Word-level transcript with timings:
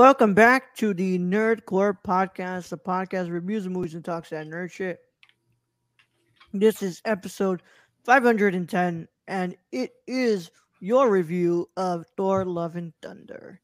Welcome 0.00 0.32
back 0.32 0.74
to 0.76 0.94
the 0.94 1.18
Nerd 1.18 1.66
Corps 1.66 1.92
Podcast, 2.02 2.70
the 2.70 2.78
podcast 2.78 3.30
reviews 3.30 3.66
of 3.66 3.72
movies 3.72 3.92
and 3.92 4.02
talks 4.02 4.30
that 4.30 4.46
nerd 4.46 4.72
shit. 4.72 4.98
This 6.54 6.82
is 6.82 7.02
episode 7.04 7.60
510, 8.06 9.06
and 9.28 9.56
it 9.72 9.92
is 10.06 10.50
your 10.80 11.10
review 11.10 11.68
of 11.76 12.06
Thor 12.16 12.46
Love 12.46 12.76
and 12.76 12.94
Thunder. 13.02 13.60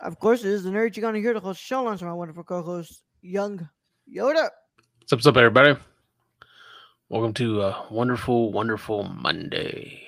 Of 0.00 0.18
course, 0.18 0.44
it 0.44 0.50
is 0.50 0.64
the 0.64 0.70
nerd 0.70 0.96
you're 0.96 1.02
going 1.02 1.12
to 1.12 1.20
hear 1.20 1.34
the 1.34 1.40
host 1.40 1.60
show 1.60 1.82
lunch 1.82 2.00
my 2.00 2.14
wonderful 2.14 2.42
co 2.42 2.62
host, 2.62 3.02
Young 3.20 3.68
Yoda. 4.10 4.48
What's 5.00 5.12
up, 5.12 5.18
what's 5.18 5.26
up, 5.26 5.36
everybody? 5.36 5.78
Welcome 7.10 7.34
to 7.34 7.60
a 7.60 7.86
wonderful, 7.90 8.50
wonderful 8.50 9.02
Monday. 9.02 10.04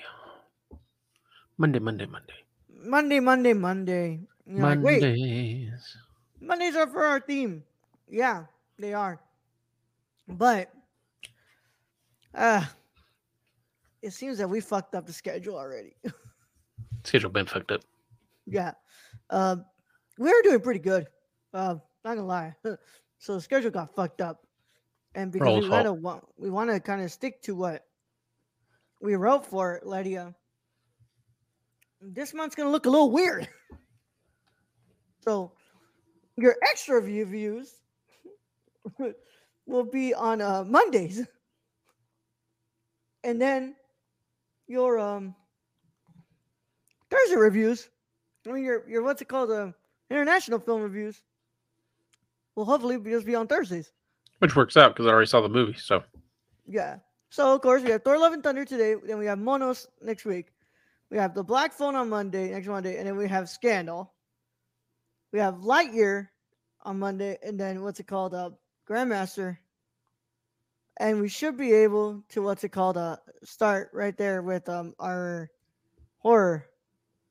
Monday, 1.58 1.78
Monday, 1.78 2.06
Monday. 2.06 2.42
Monday, 2.70 3.20
Monday, 3.20 3.52
Monday. 3.52 4.20
You're 4.46 4.60
like, 4.60 4.78
wait, 4.80 5.02
Mondays. 5.02 5.96
Mondays 6.40 6.76
are 6.76 6.86
for 6.86 7.02
our 7.04 7.20
theme. 7.20 7.64
Yeah, 8.08 8.44
they 8.78 8.94
are. 8.94 9.20
But 10.28 10.70
uh 12.34 12.64
it 14.02 14.12
seems 14.12 14.38
that 14.38 14.48
we 14.48 14.60
fucked 14.60 14.94
up 14.94 15.06
the 15.06 15.12
schedule 15.12 15.56
already. 15.56 15.96
Schedule 17.04 17.30
been 17.30 17.46
fucked 17.46 17.70
up. 17.72 17.80
yeah. 18.46 18.72
Uh, 19.30 19.56
we 20.18 20.28
were 20.28 20.42
doing 20.42 20.60
pretty 20.60 20.80
good. 20.80 21.06
Uh 21.52 21.76
not 22.04 22.14
gonna 22.14 22.24
lie. 22.24 22.54
so 23.18 23.34
the 23.34 23.40
schedule 23.40 23.70
got 23.70 23.94
fucked 23.94 24.20
up. 24.20 24.46
And 25.14 25.32
because 25.32 25.62
we 25.64 25.68
wanna 25.68 25.92
wa- 25.92 26.20
we 26.36 26.50
wanna 26.50 26.78
kind 26.78 27.02
of 27.02 27.10
stick 27.10 27.42
to 27.42 27.54
what 27.54 27.84
we 29.00 29.16
wrote 29.16 29.44
for 29.44 29.80
Lydia. 29.84 30.34
This 32.00 32.34
month's 32.34 32.54
gonna 32.54 32.70
look 32.70 32.86
a 32.86 32.90
little 32.90 33.10
weird. 33.10 33.48
so 35.26 35.52
your 36.36 36.56
extra 36.70 37.02
view 37.02 37.24
views 37.26 37.74
will 39.66 39.84
be 39.84 40.14
on 40.14 40.40
uh, 40.40 40.64
Mondays, 40.64 41.26
and 43.24 43.40
then 43.40 43.74
your 44.68 44.98
um 44.98 45.34
Thursday 47.10 47.36
reviews. 47.36 47.88
I 48.46 48.52
mean, 48.52 48.64
your 48.64 48.88
your 48.88 49.02
what's 49.02 49.20
it 49.22 49.28
called? 49.28 49.50
Uh, 49.50 49.72
international 50.10 50.60
film 50.60 50.82
reviews. 50.82 51.22
Will 52.54 52.64
hopefully 52.64 52.96
be- 52.96 53.10
just 53.10 53.26
be 53.26 53.34
on 53.34 53.46
Thursdays. 53.46 53.92
Which 54.38 54.54
works 54.54 54.76
out 54.76 54.94
because 54.94 55.06
I 55.06 55.10
already 55.10 55.26
saw 55.26 55.40
the 55.40 55.48
movie. 55.48 55.76
So 55.78 56.02
Yeah. 56.66 56.98
So 57.30 57.54
of 57.54 57.60
course 57.62 57.82
we 57.82 57.90
have 57.90 58.04
Thor: 58.04 58.18
Love 58.18 58.32
and 58.32 58.42
Thunder 58.42 58.64
today. 58.64 58.94
Then 59.04 59.18
we 59.18 59.26
have 59.26 59.38
Monos 59.38 59.88
next 60.00 60.24
week. 60.24 60.52
We 61.10 61.18
have 61.18 61.34
the 61.34 61.42
Black 61.42 61.72
Phone 61.72 61.94
on 61.96 62.08
Monday, 62.08 62.50
next 62.50 62.66
Monday, 62.66 62.98
and 62.98 63.06
then 63.06 63.16
we 63.16 63.28
have 63.28 63.48
Scandal. 63.48 64.12
We 65.32 65.38
have 65.38 65.56
Lightyear 65.56 66.28
on 66.82 66.98
Monday, 66.98 67.38
and 67.42 67.58
then 67.58 67.82
what's 67.82 68.00
it 68.00 68.06
called? 68.06 68.34
Uh, 68.34 68.50
Grandmaster. 68.88 69.58
And 70.98 71.20
we 71.20 71.28
should 71.28 71.56
be 71.56 71.72
able 71.72 72.22
to 72.30 72.42
what's 72.42 72.64
it 72.64 72.70
called? 72.70 72.96
Uh, 72.96 73.16
start 73.44 73.90
right 73.92 74.16
there 74.16 74.40
with 74.42 74.68
um 74.68 74.94
our 74.98 75.50
horror. 76.18 76.66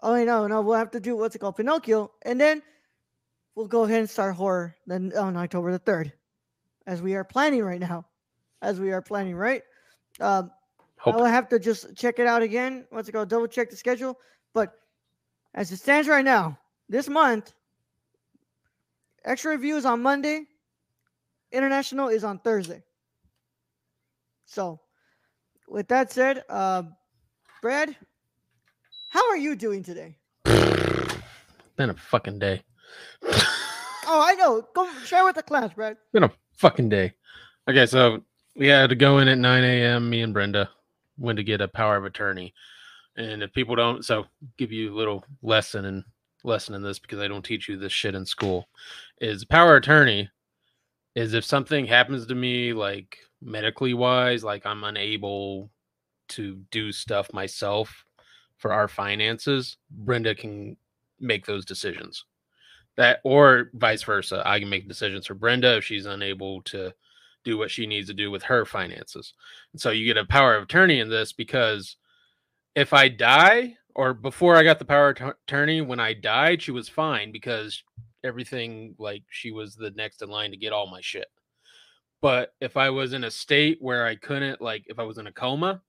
Oh 0.02 0.24
no, 0.24 0.46
no, 0.48 0.62
we'll 0.62 0.78
have 0.78 0.92
to 0.92 1.00
do 1.00 1.16
what's 1.16 1.36
it 1.36 1.40
called? 1.40 1.56
Pinocchio, 1.56 2.12
and 2.22 2.40
then 2.40 2.62
we'll 3.56 3.68
go 3.68 3.84
ahead 3.84 4.00
and 4.00 4.10
start 4.10 4.36
horror 4.36 4.76
then 4.86 5.12
on 5.18 5.36
October 5.36 5.72
the 5.72 5.80
third, 5.80 6.14
as 6.86 7.02
we 7.02 7.16
are 7.16 7.24
planning 7.24 7.64
right 7.64 7.80
now 7.80 8.06
as 8.66 8.80
we 8.80 8.92
are 8.92 9.02
planning, 9.02 9.36
right? 9.36 9.62
Um, 10.20 10.52
I 11.06 11.12
will 11.12 11.26
have 11.26 11.48
to 11.50 11.60
just 11.60 11.96
check 11.96 12.20
it 12.20 12.28
out 12.28 12.42
again. 12.42 12.86
What's 12.90 13.08
it 13.08 13.12
called? 13.12 13.30
Double 13.30 13.48
check 13.48 13.70
the 13.70 13.76
schedule. 13.76 14.18
But 14.54 14.74
as 15.54 15.72
it 15.72 15.78
stands 15.78 16.08
right 16.08 16.26
now, 16.26 16.58
this 16.90 17.08
month, 17.08 17.54
extra 19.26 19.52
review 19.52 19.76
is 19.76 19.86
on 19.86 20.02
Monday, 20.02 20.46
international 21.52 22.08
is 22.10 22.24
on 22.24 22.40
Thursday. 22.40 22.84
So, 24.46 24.80
with 25.68 25.88
that 25.90 26.12
said, 26.12 26.44
uh, 26.50 26.84
Brad, 27.62 27.96
how 29.10 29.30
are 29.30 29.38
you 29.38 29.56
doing 29.56 29.84
today? 29.84 30.18
been 30.46 31.90
a 31.90 31.96
fucking 31.96 32.40
day. 32.40 32.62
Oh, 34.08 34.24
I 34.24 34.36
know. 34.36 34.64
Go 34.76 34.88
share 35.04 35.24
with 35.26 35.36
the 35.36 35.42
class, 35.42 35.74
Brad. 35.74 35.98
been 36.14 36.24
a 36.24 36.32
fucking 36.58 36.90
day. 36.90 37.14
Okay, 37.68 37.88
so 37.88 38.22
we 38.56 38.68
had 38.68 38.90
to 38.90 38.96
go 38.96 39.18
in 39.18 39.28
at 39.28 39.40
9 39.40 39.64
a.m. 39.64 40.10
Me 40.10 40.22
and 40.22 40.32
Brenda 40.32 40.70
went 41.18 41.38
to 41.38 41.44
get 41.44 41.60
a 41.60 41.68
power 41.68 41.98
of 41.98 42.06
attorney. 42.06 42.54
And 43.18 43.42
if 43.42 43.52
people 43.54 43.76
don't, 43.76 44.06
so 44.06 44.26
give 44.58 44.72
you 44.72 44.94
a 44.94 44.96
little 44.96 45.26
lesson 45.42 45.86
and 45.86 46.04
lesson 46.46 46.76
in 46.76 46.84
this 46.84 47.00
because 47.00 47.20
I 47.20 47.28
don't 47.28 47.44
teach 47.44 47.68
you 47.68 47.78
this 47.78 47.92
shit 47.92 48.16
in 48.16 48.26
school. 48.26 48.68
Is 49.22 49.46
power 49.46 49.76
attorney 49.76 50.30
is 51.16 51.34
if 51.34 51.46
something 51.46 51.86
happens 51.86 52.26
to 52.28 52.36
me, 52.36 52.74
like 52.74 53.18
medically 53.42 53.94
wise, 53.94 54.44
like 54.44 54.66
I'm 54.66 54.84
unable 54.84 55.72
to 56.30 56.56
do 56.72 56.92
stuff 56.92 57.32
myself 57.34 58.06
for 58.58 58.74
our 58.74 58.88
finances, 58.88 59.78
Brenda 59.90 60.36
can 60.36 60.78
make 61.20 61.46
those 61.46 61.66
decisions. 61.66 62.26
That 62.98 63.20
or 63.24 63.72
vice 63.74 64.04
versa. 64.04 64.42
I 64.46 64.60
can 64.60 64.70
make 64.70 64.88
decisions 64.88 65.26
for 65.26 65.34
Brenda 65.34 65.78
if 65.78 65.84
she's 65.84 66.06
unable 66.06 66.62
to 66.64 66.94
do 67.44 67.58
what 67.58 67.70
she 67.70 67.86
needs 67.86 68.08
to 68.08 68.14
do 68.14 68.32
with 68.32 68.44
her 68.44 68.66
finances. 68.66 69.34
And 69.72 69.82
so 69.82 69.92
you 69.92 70.06
get 70.06 70.18
a 70.18 70.26
power 70.26 70.56
of 70.56 70.64
attorney 70.64 71.00
in 71.00 71.10
this 71.10 71.34
because 71.34 71.98
if 72.76 72.94
I 72.94 73.10
die 73.10 73.76
or 73.96 74.14
before 74.14 74.56
I 74.58 74.64
got 74.64 74.78
the 74.78 74.86
power 74.86 75.10
attorney, 75.10 75.82
when 75.82 76.00
I 76.00 76.14
died, 76.14 76.62
she 76.62 76.72
was 76.72 76.90
fine 76.90 77.32
because 77.32 77.82
everything 78.24 78.94
like 79.00 79.24
she 79.30 79.52
was 79.52 79.76
the 79.76 79.92
next 79.92 80.22
in 80.22 80.30
line 80.30 80.52
to 80.52 80.58
get 80.58 80.74
all 80.74 80.88
my 80.88 81.00
shit. 81.02 81.28
But 82.22 82.54
if 82.60 82.76
I 82.76 82.90
was 82.90 83.14
in 83.14 83.24
a 83.24 83.32
state 83.32 83.78
where 83.80 84.06
I 84.06 84.16
couldn't, 84.16 84.62
like 84.62 84.84
if 84.88 85.00
I 85.00 85.04
was 85.04 85.18
in 85.18 85.28
a 85.28 85.32
coma, 85.32 85.82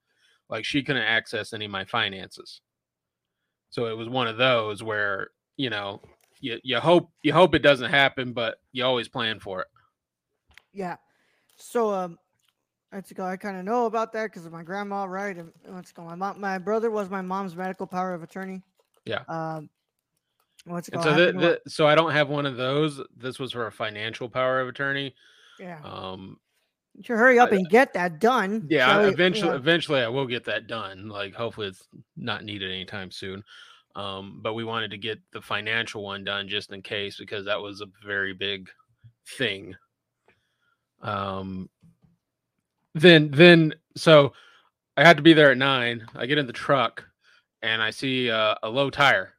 like 0.48 0.64
she 0.64 0.82
couldn't 0.82 1.02
access 1.02 1.52
any 1.52 1.64
of 1.64 1.70
my 1.70 1.84
finances. 1.84 2.60
So 3.70 3.86
it 3.86 3.96
was 3.96 4.08
one 4.08 4.28
of 4.28 4.36
those 4.36 4.82
where, 4.82 5.30
you 5.56 5.70
know, 5.70 6.00
you, 6.40 6.60
you 6.62 6.78
hope 6.78 7.10
you 7.22 7.32
hope 7.32 7.54
it 7.54 7.62
doesn't 7.62 7.90
happen, 7.90 8.32
but 8.32 8.58
you 8.72 8.84
always 8.84 9.08
plan 9.08 9.40
for 9.40 9.62
it. 9.62 9.68
Yeah. 10.72 10.96
So 11.56 11.92
um, 11.92 12.18
called? 13.02 13.30
I 13.30 13.36
kind 13.36 13.56
of 13.56 13.64
know 13.64 13.86
about 13.86 14.12
that 14.12 14.24
because 14.26 14.46
of 14.46 14.52
my 14.52 14.62
grandma, 14.62 15.04
right? 15.04 15.36
And 15.36 15.52
called? 15.94 16.08
My 16.08 16.14
mom, 16.14 16.40
my 16.40 16.58
brother 16.58 16.90
was 16.90 17.08
my 17.10 17.22
mom's 17.22 17.54
medical 17.56 17.86
power 17.86 18.14
of 18.14 18.22
attorney. 18.22 18.62
Yeah. 19.04 19.22
Um, 19.28 19.68
what's 20.64 20.88
it 20.88 20.94
And 20.94 21.02
so, 21.02 21.10
I 21.10 21.14
the, 21.14 21.20
have 21.26 21.34
to 21.34 21.40
know- 21.40 21.56
the, 21.64 21.70
so 21.70 21.86
I 21.86 21.94
don't 21.94 22.12
have 22.12 22.28
one 22.28 22.46
of 22.46 22.56
those. 22.56 23.00
This 23.16 23.38
was 23.38 23.52
for 23.52 23.66
a 23.66 23.72
financial 23.72 24.28
power 24.28 24.60
of 24.60 24.68
attorney. 24.68 25.14
yeah. 25.60 25.80
Um, 25.84 26.38
You 26.94 27.02
should 27.04 27.18
hurry 27.18 27.38
up 27.38 27.52
I- 27.52 27.56
and 27.56 27.68
get 27.68 27.92
that 27.94 28.18
done. 28.20 28.66
yeah, 28.68 28.94
so 29.02 29.08
eventually, 29.08 29.50
yeah. 29.50 29.56
eventually, 29.56 30.00
I 30.00 30.08
will 30.08 30.26
get 30.26 30.44
that 30.44 30.66
done. 30.66 31.08
Like, 31.08 31.34
hopefully, 31.34 31.68
it's 31.68 31.86
not 32.16 32.44
needed 32.44 32.70
anytime 32.70 33.10
soon. 33.10 33.44
Um, 33.94 34.40
but 34.42 34.52
we 34.54 34.62
wanted 34.64 34.90
to 34.90 34.98
get 34.98 35.18
the 35.32 35.40
financial 35.40 36.02
one 36.02 36.22
done 36.24 36.48
just 36.48 36.70
in 36.72 36.82
case 36.82 37.16
because 37.16 37.46
that 37.46 37.60
was 37.60 37.80
a 37.80 37.86
very 38.04 38.34
big 38.34 38.68
thing. 39.38 39.74
Um, 41.02 41.70
then, 42.96 43.30
then, 43.30 43.74
so 43.96 44.32
I 44.96 45.04
had 45.04 45.18
to 45.18 45.22
be 45.22 45.34
there 45.34 45.50
at 45.50 45.58
nine. 45.58 46.06
I 46.14 46.26
get 46.26 46.38
in 46.38 46.46
the 46.46 46.52
truck 46.52 47.04
and 47.62 47.82
I 47.82 47.90
see 47.90 48.30
uh, 48.30 48.54
a 48.62 48.68
low 48.70 48.90
tire. 48.90 49.34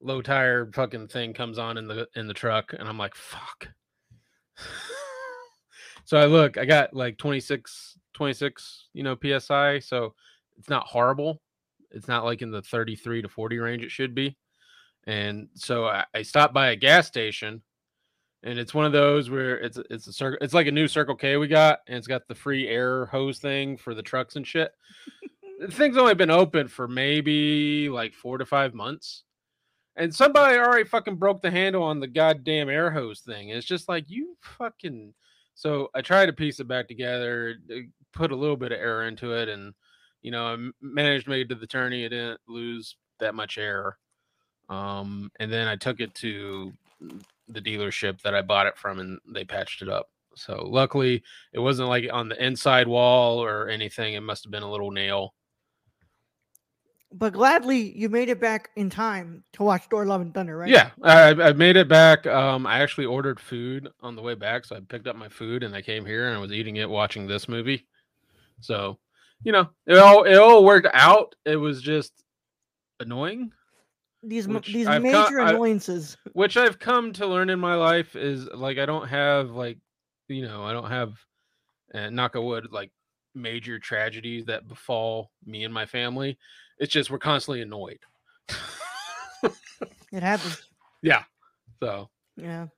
Low 0.00 0.22
tire 0.22 0.70
fucking 0.72 1.08
thing 1.08 1.32
comes 1.32 1.58
on 1.58 1.78
in 1.78 1.86
the 1.86 2.06
in 2.14 2.26
the 2.26 2.34
truck, 2.34 2.74
and 2.78 2.88
I'm 2.88 2.98
like, 2.98 3.14
fuck. 3.14 3.68
so 6.04 6.18
I 6.18 6.26
look, 6.26 6.58
I 6.58 6.66
got 6.66 6.94
like 6.94 7.16
26, 7.16 7.98
26, 8.12 8.88
you 8.92 9.02
know, 9.02 9.16
PSI. 9.16 9.78
So 9.78 10.14
it's 10.58 10.68
not 10.68 10.86
horrible. 10.86 11.40
It's 11.90 12.08
not 12.08 12.24
like 12.24 12.42
in 12.42 12.50
the 12.50 12.60
33 12.62 13.22
to 13.22 13.28
40 13.28 13.58
range 13.58 13.82
it 13.82 13.90
should 13.90 14.14
be. 14.14 14.36
And 15.06 15.48
so 15.54 15.86
I, 15.86 16.04
I 16.14 16.22
stopped 16.22 16.52
by 16.52 16.68
a 16.70 16.76
gas 16.76 17.06
station 17.06 17.62
and 18.44 18.58
it's 18.58 18.74
one 18.74 18.84
of 18.84 18.92
those 18.92 19.30
where 19.30 19.58
it's 19.58 19.78
it's 19.90 20.06
a 20.06 20.12
circle. 20.12 20.38
It's 20.40 20.54
like 20.54 20.66
a 20.66 20.72
new 20.72 20.86
Circle 20.86 21.16
K 21.16 21.36
we 21.36 21.48
got, 21.48 21.80
and 21.88 21.96
it's 21.96 22.06
got 22.06 22.28
the 22.28 22.34
free 22.34 22.68
air 22.68 23.06
hose 23.06 23.38
thing 23.38 23.76
for 23.76 23.94
the 23.94 24.02
trucks 24.02 24.36
and 24.36 24.46
shit. 24.46 24.72
the 25.58 25.68
thing's 25.70 25.96
only 25.96 26.14
been 26.14 26.30
open 26.30 26.68
for 26.68 26.86
maybe 26.86 27.88
like 27.88 28.14
four 28.14 28.36
to 28.36 28.44
five 28.44 28.74
months, 28.74 29.24
and 29.96 30.14
somebody 30.14 30.58
already 30.58 30.84
fucking 30.84 31.16
broke 31.16 31.40
the 31.40 31.50
handle 31.50 31.82
on 31.82 32.00
the 32.00 32.06
goddamn 32.06 32.68
air 32.68 32.90
hose 32.90 33.20
thing. 33.20 33.48
It's 33.48 33.66
just 33.66 33.88
like 33.88 34.04
you 34.08 34.36
fucking. 34.42 35.14
So 35.54 35.88
I 35.94 36.02
tried 36.02 36.26
to 36.26 36.32
piece 36.32 36.60
it 36.60 36.68
back 36.68 36.86
together, 36.86 37.54
uh, 37.74 37.78
put 38.12 38.32
a 38.32 38.36
little 38.36 38.56
bit 38.56 38.72
of 38.72 38.78
air 38.78 39.08
into 39.08 39.32
it, 39.32 39.48
and 39.48 39.72
you 40.20 40.30
know 40.30 40.46
i 40.46 40.70
managed 40.82 41.24
to 41.24 41.30
make 41.30 41.46
it 41.46 41.48
to 41.48 41.54
the 41.54 41.66
tourney. 41.66 42.04
I 42.04 42.08
didn't 42.08 42.40
lose 42.46 42.96
that 43.20 43.34
much 43.34 43.56
air. 43.56 43.96
Um, 44.68 45.30
and 45.40 45.52
then 45.52 45.68
I 45.68 45.76
took 45.76 46.00
it 46.00 46.14
to 46.16 46.72
the 47.48 47.60
dealership 47.60 48.20
that 48.22 48.34
I 48.34 48.42
bought 48.42 48.66
it 48.66 48.76
from, 48.76 49.00
and 49.00 49.18
they 49.32 49.44
patched 49.44 49.82
it 49.82 49.88
up. 49.88 50.08
So 50.36 50.66
luckily, 50.66 51.22
it 51.52 51.58
wasn't 51.58 51.88
like 51.88 52.08
on 52.12 52.28
the 52.28 52.44
inside 52.44 52.88
wall 52.88 53.42
or 53.42 53.68
anything. 53.68 54.14
It 54.14 54.20
must 54.20 54.44
have 54.44 54.50
been 54.50 54.62
a 54.62 54.70
little 54.70 54.90
nail. 54.90 55.34
But 57.16 57.32
gladly, 57.32 57.96
you 57.96 58.08
made 58.08 58.28
it 58.28 58.40
back 58.40 58.70
in 58.74 58.90
time 58.90 59.44
to 59.52 59.62
watch 59.62 59.84
Thor: 59.88 60.04
Love 60.04 60.20
and 60.20 60.34
Thunder, 60.34 60.56
right? 60.56 60.68
Yeah, 60.68 60.90
I, 61.02 61.28
I 61.30 61.52
made 61.52 61.76
it 61.76 61.88
back. 61.88 62.26
Um, 62.26 62.66
I 62.66 62.80
actually 62.80 63.06
ordered 63.06 63.38
food 63.38 63.88
on 64.00 64.16
the 64.16 64.22
way 64.22 64.34
back, 64.34 64.64
so 64.64 64.74
I 64.74 64.80
picked 64.80 65.06
up 65.06 65.14
my 65.14 65.28
food 65.28 65.62
and 65.62 65.76
I 65.76 65.82
came 65.82 66.04
here 66.04 66.26
and 66.26 66.36
I 66.36 66.40
was 66.40 66.50
eating 66.50 66.76
it, 66.76 66.90
watching 66.90 67.28
this 67.28 67.48
movie. 67.48 67.86
So, 68.60 68.98
you 69.44 69.52
know, 69.52 69.68
it 69.86 69.96
all 69.96 70.24
it 70.24 70.34
all 70.34 70.64
worked 70.64 70.88
out. 70.92 71.36
It 71.44 71.54
was 71.54 71.80
just 71.80 72.24
annoying, 72.98 73.52
These 74.26 74.48
Which 74.48 74.66
these 74.72 74.86
I've 74.86 75.02
major 75.02 75.40
I- 75.40 75.50
annoyances. 75.50 76.16
which 76.32 76.56
I've 76.56 76.78
come 76.78 77.12
to 77.14 77.26
learn 77.26 77.50
in 77.50 77.58
my 77.60 77.74
life 77.74 78.16
is 78.16 78.46
like 78.46 78.78
I 78.78 78.86
don't 78.86 79.06
have 79.08 79.50
like, 79.50 79.78
you 80.28 80.42
know, 80.46 80.62
I 80.64 80.72
don't 80.72 80.90
have, 80.90 81.12
uh, 81.94 82.10
knock 82.10 82.34
on 82.36 82.44
wood, 82.44 82.68
like 82.72 82.90
major 83.34 83.78
tragedies 83.78 84.44
that 84.46 84.66
befall 84.68 85.30
me 85.44 85.64
and 85.64 85.72
my 85.74 85.86
family. 85.86 86.38
It's 86.78 86.92
just 86.92 87.10
we're 87.10 87.18
constantly 87.18 87.62
annoyed. 87.62 87.98
It 90.12 90.22
happens. 90.22 90.62
Yeah 91.02 91.24
so 91.80 92.08
Yeah. 92.36 92.68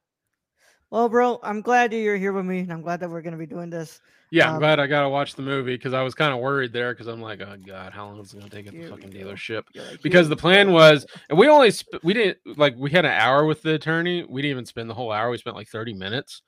Well, 0.90 1.08
bro, 1.08 1.40
I'm 1.42 1.62
glad 1.62 1.90
that 1.90 1.98
you're 1.98 2.16
here 2.16 2.32
with 2.32 2.44
me, 2.44 2.60
and 2.60 2.72
I'm 2.72 2.82
glad 2.82 3.00
that 3.00 3.10
we're 3.10 3.22
gonna 3.22 3.36
be 3.36 3.46
doing 3.46 3.70
this. 3.70 4.00
Yeah, 4.30 4.48
I'm 4.48 4.54
Um, 4.54 4.60
glad 4.60 4.80
I 4.80 4.86
got 4.86 5.02
to 5.02 5.08
watch 5.08 5.34
the 5.34 5.42
movie 5.42 5.74
because 5.74 5.92
I 5.92 6.02
was 6.02 6.14
kind 6.14 6.34
of 6.34 6.40
worried 6.40 6.72
there 6.72 6.92
because 6.92 7.06
I'm 7.06 7.20
like, 7.20 7.40
oh 7.40 7.56
god, 7.64 7.92
how 7.92 8.06
long 8.06 8.20
is 8.20 8.32
it 8.34 8.38
gonna 8.38 8.50
take 8.50 8.66
at 8.66 8.72
the 8.72 8.88
fucking 8.88 9.10
dealership? 9.10 9.64
Like, 9.74 10.02
Because 10.02 10.28
the 10.28 10.36
plan 10.36 10.72
was, 10.72 11.06
and 11.28 11.38
we 11.38 11.48
only 11.48 11.70
sp- 11.70 12.02
we 12.02 12.12
didn't 12.14 12.38
like 12.58 12.74
we 12.76 12.90
had 12.90 13.04
an 13.04 13.12
hour 13.12 13.44
with 13.44 13.62
the 13.62 13.74
attorney. 13.74 14.24
We 14.28 14.42
didn't 14.42 14.50
even 14.52 14.66
spend 14.66 14.90
the 14.90 14.94
whole 14.94 15.12
hour. 15.12 15.30
We 15.30 15.38
spent 15.38 15.56
like 15.56 15.68
30 15.68 15.94
minutes. 15.94 16.42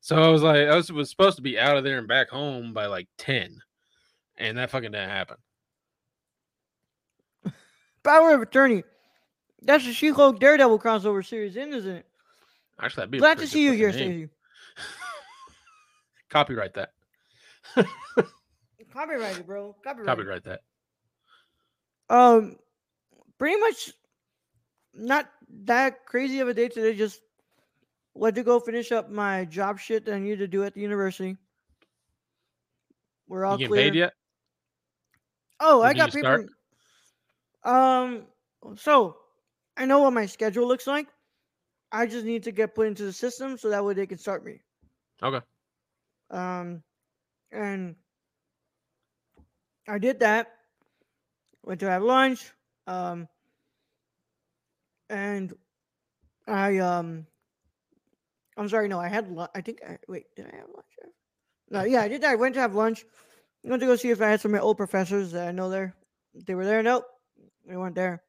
So 0.00 0.20
I 0.20 0.28
was 0.28 0.42
like, 0.42 0.66
I 0.68 0.74
was, 0.74 0.90
was 0.90 1.10
supposed 1.10 1.36
to 1.36 1.42
be 1.42 1.58
out 1.58 1.76
of 1.76 1.84
there 1.84 1.98
and 1.98 2.08
back 2.08 2.28
home 2.28 2.72
by 2.72 2.86
like 2.86 3.08
10, 3.18 3.62
and 4.36 4.58
that 4.58 4.70
fucking 4.70 4.90
didn't 4.90 5.10
happen. 5.10 5.36
Power 8.02 8.34
of 8.34 8.42
Attorney. 8.42 8.82
That's 9.62 9.84
the 9.86 9.92
She-Hulk 9.92 10.40
Daredevil 10.40 10.80
crossover 10.80 11.24
series, 11.24 11.56
in, 11.56 11.72
isn't 11.72 11.96
it? 11.96 12.06
Actually, 12.80 13.00
that'd 13.02 13.10
be 13.10 13.18
a 13.18 13.20
Glad 13.20 13.38
to 13.38 13.46
see 13.46 13.64
you 13.64 13.72
here, 13.72 13.92
fucking 13.92 14.08
name. 14.08 14.30
Stacey. 14.76 14.88
Copyright 16.30 16.74
that. 16.74 16.90
Copyrighted, 18.92 19.46
bro. 19.46 19.74
Copyrighted. 19.84 20.06
Copyright 20.06 20.44
that. 20.44 20.60
Um, 22.10 22.56
pretty 23.38 23.58
much 23.60 23.90
not 24.94 25.30
that 25.64 26.04
crazy 26.06 26.40
of 26.40 26.48
a 26.48 26.54
day 26.54 26.68
today. 26.68 26.94
Just 26.94 27.20
went 28.14 28.34
to 28.36 28.42
go 28.42 28.60
finish 28.60 28.92
up 28.92 29.10
my 29.10 29.44
job 29.46 29.78
shit 29.78 30.04
that 30.04 30.14
I 30.14 30.18
need 30.18 30.38
to 30.38 30.48
do 30.48 30.64
at 30.64 30.74
the 30.74 30.80
university. 30.80 31.36
We're 33.28 33.44
all 33.46 33.58
You 33.58 33.68
clear. 33.68 33.84
paid 33.84 33.94
yet? 33.94 34.12
Oh, 35.60 35.80
When 35.80 35.88
I 35.88 35.94
got 35.94 36.12
you 36.14 36.20
start? 36.20 36.46
paper. 37.64 37.74
Um, 37.74 38.26
so 38.76 39.16
I 39.76 39.86
know 39.86 40.00
what 40.00 40.12
my 40.12 40.26
schedule 40.26 40.66
looks 40.66 40.86
like. 40.86 41.06
I 41.92 42.06
just 42.06 42.24
need 42.24 42.42
to 42.44 42.52
get 42.52 42.74
put 42.74 42.86
into 42.86 43.04
the 43.04 43.12
system 43.12 43.58
so 43.58 43.68
that 43.68 43.84
way 43.84 43.94
they 43.94 44.06
can 44.06 44.18
start 44.18 44.44
me. 44.44 44.60
Okay. 45.22 45.44
Um, 46.30 46.82
and 47.52 47.94
I 49.86 49.98
did 49.98 50.20
that. 50.20 50.48
Went 51.62 51.80
to 51.80 51.90
have 51.90 52.02
lunch. 52.02 52.50
Um, 52.86 53.28
and 55.10 55.54
I 56.48 56.78
um, 56.78 57.26
I'm 58.56 58.68
sorry, 58.68 58.88
no, 58.88 58.98
I 58.98 59.08
had. 59.08 59.36
I 59.54 59.60
think 59.60 59.80
I 59.86 59.98
wait, 60.08 60.26
did 60.34 60.46
I 60.46 60.56
have 60.56 60.68
lunch? 60.74 60.86
No, 61.70 61.84
yeah, 61.84 62.02
I 62.02 62.08
did 62.08 62.22
that. 62.22 62.32
I 62.32 62.34
went 62.34 62.54
to 62.54 62.60
have 62.60 62.74
lunch. 62.74 63.04
I 63.64 63.70
went 63.70 63.80
to 63.80 63.86
go 63.86 63.96
see 63.96 64.10
if 64.10 64.20
I 64.20 64.28
had 64.28 64.40
some 64.40 64.52
of 64.52 64.60
my 64.60 64.64
old 64.64 64.76
professors 64.76 65.32
that 65.32 65.48
I 65.48 65.52
know 65.52 65.70
there. 65.70 65.94
They 66.34 66.54
were 66.54 66.64
there. 66.64 66.82
Nope, 66.82 67.04
they 67.66 67.76
weren't 67.76 67.94
there. 67.94 68.22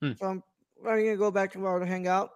Hmm. 0.00 0.12
So 0.18 0.26
I'm 0.26 0.42
probably 0.82 1.04
gonna 1.04 1.16
go 1.16 1.30
back 1.30 1.52
tomorrow 1.52 1.80
to 1.80 1.86
hang 1.86 2.06
out. 2.06 2.30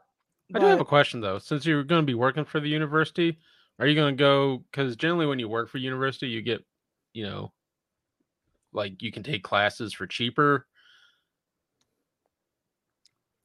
I 0.54 0.58
do 0.58 0.66
have 0.66 0.80
a 0.80 0.84
question 0.84 1.20
though. 1.20 1.38
Since 1.38 1.66
you're 1.66 1.84
going 1.84 2.02
to 2.02 2.06
be 2.06 2.14
working 2.14 2.44
for 2.44 2.60
the 2.60 2.68
university, 2.68 3.38
are 3.78 3.86
you 3.86 3.94
going 3.94 4.16
to 4.16 4.20
go? 4.20 4.64
Because 4.70 4.96
generally, 4.96 5.26
when 5.26 5.38
you 5.38 5.48
work 5.48 5.68
for 5.68 5.78
university, 5.78 6.28
you 6.28 6.42
get, 6.42 6.64
you 7.14 7.24
know, 7.24 7.52
like 8.72 9.02
you 9.02 9.12
can 9.12 9.22
take 9.22 9.42
classes 9.42 9.92
for 9.92 10.06
cheaper. 10.06 10.66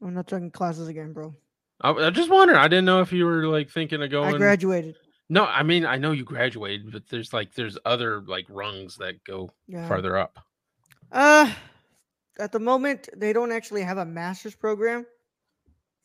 I'm 0.02 0.14
not 0.14 0.28
taking 0.28 0.52
classes 0.52 0.88
again, 0.88 1.14
bro. 1.14 1.36
I, 1.82 1.92
I 1.92 2.10
just 2.10 2.30
wondering. 2.30 2.60
I 2.60 2.68
didn't 2.68 2.86
know 2.86 3.02
if 3.02 3.12
you 3.12 3.26
were 3.26 3.48
like 3.48 3.70
thinking 3.70 4.02
of 4.02 4.10
going. 4.10 4.36
I 4.36 4.38
graduated. 4.38 4.96
No, 5.30 5.46
I 5.46 5.64
mean 5.64 5.86
I 5.86 5.98
know 5.98 6.12
you 6.12 6.24
graduated, 6.24 6.92
but 6.92 7.08
there's 7.10 7.34
like 7.34 7.54
there's 7.54 7.78
other 7.86 8.22
like 8.22 8.46
rungs 8.50 8.96
that 8.98 9.24
go 9.24 9.50
Yeah. 9.68 9.88
farther 9.88 10.18
up. 10.18 10.40
Uh, 11.12 11.52
at 12.40 12.52
the 12.52 12.60
moment, 12.60 13.10
they 13.16 13.34
don't 13.34 13.52
actually 13.52 13.82
have 13.82 13.98
a 13.98 14.06
master's 14.06 14.56
program 14.56 15.06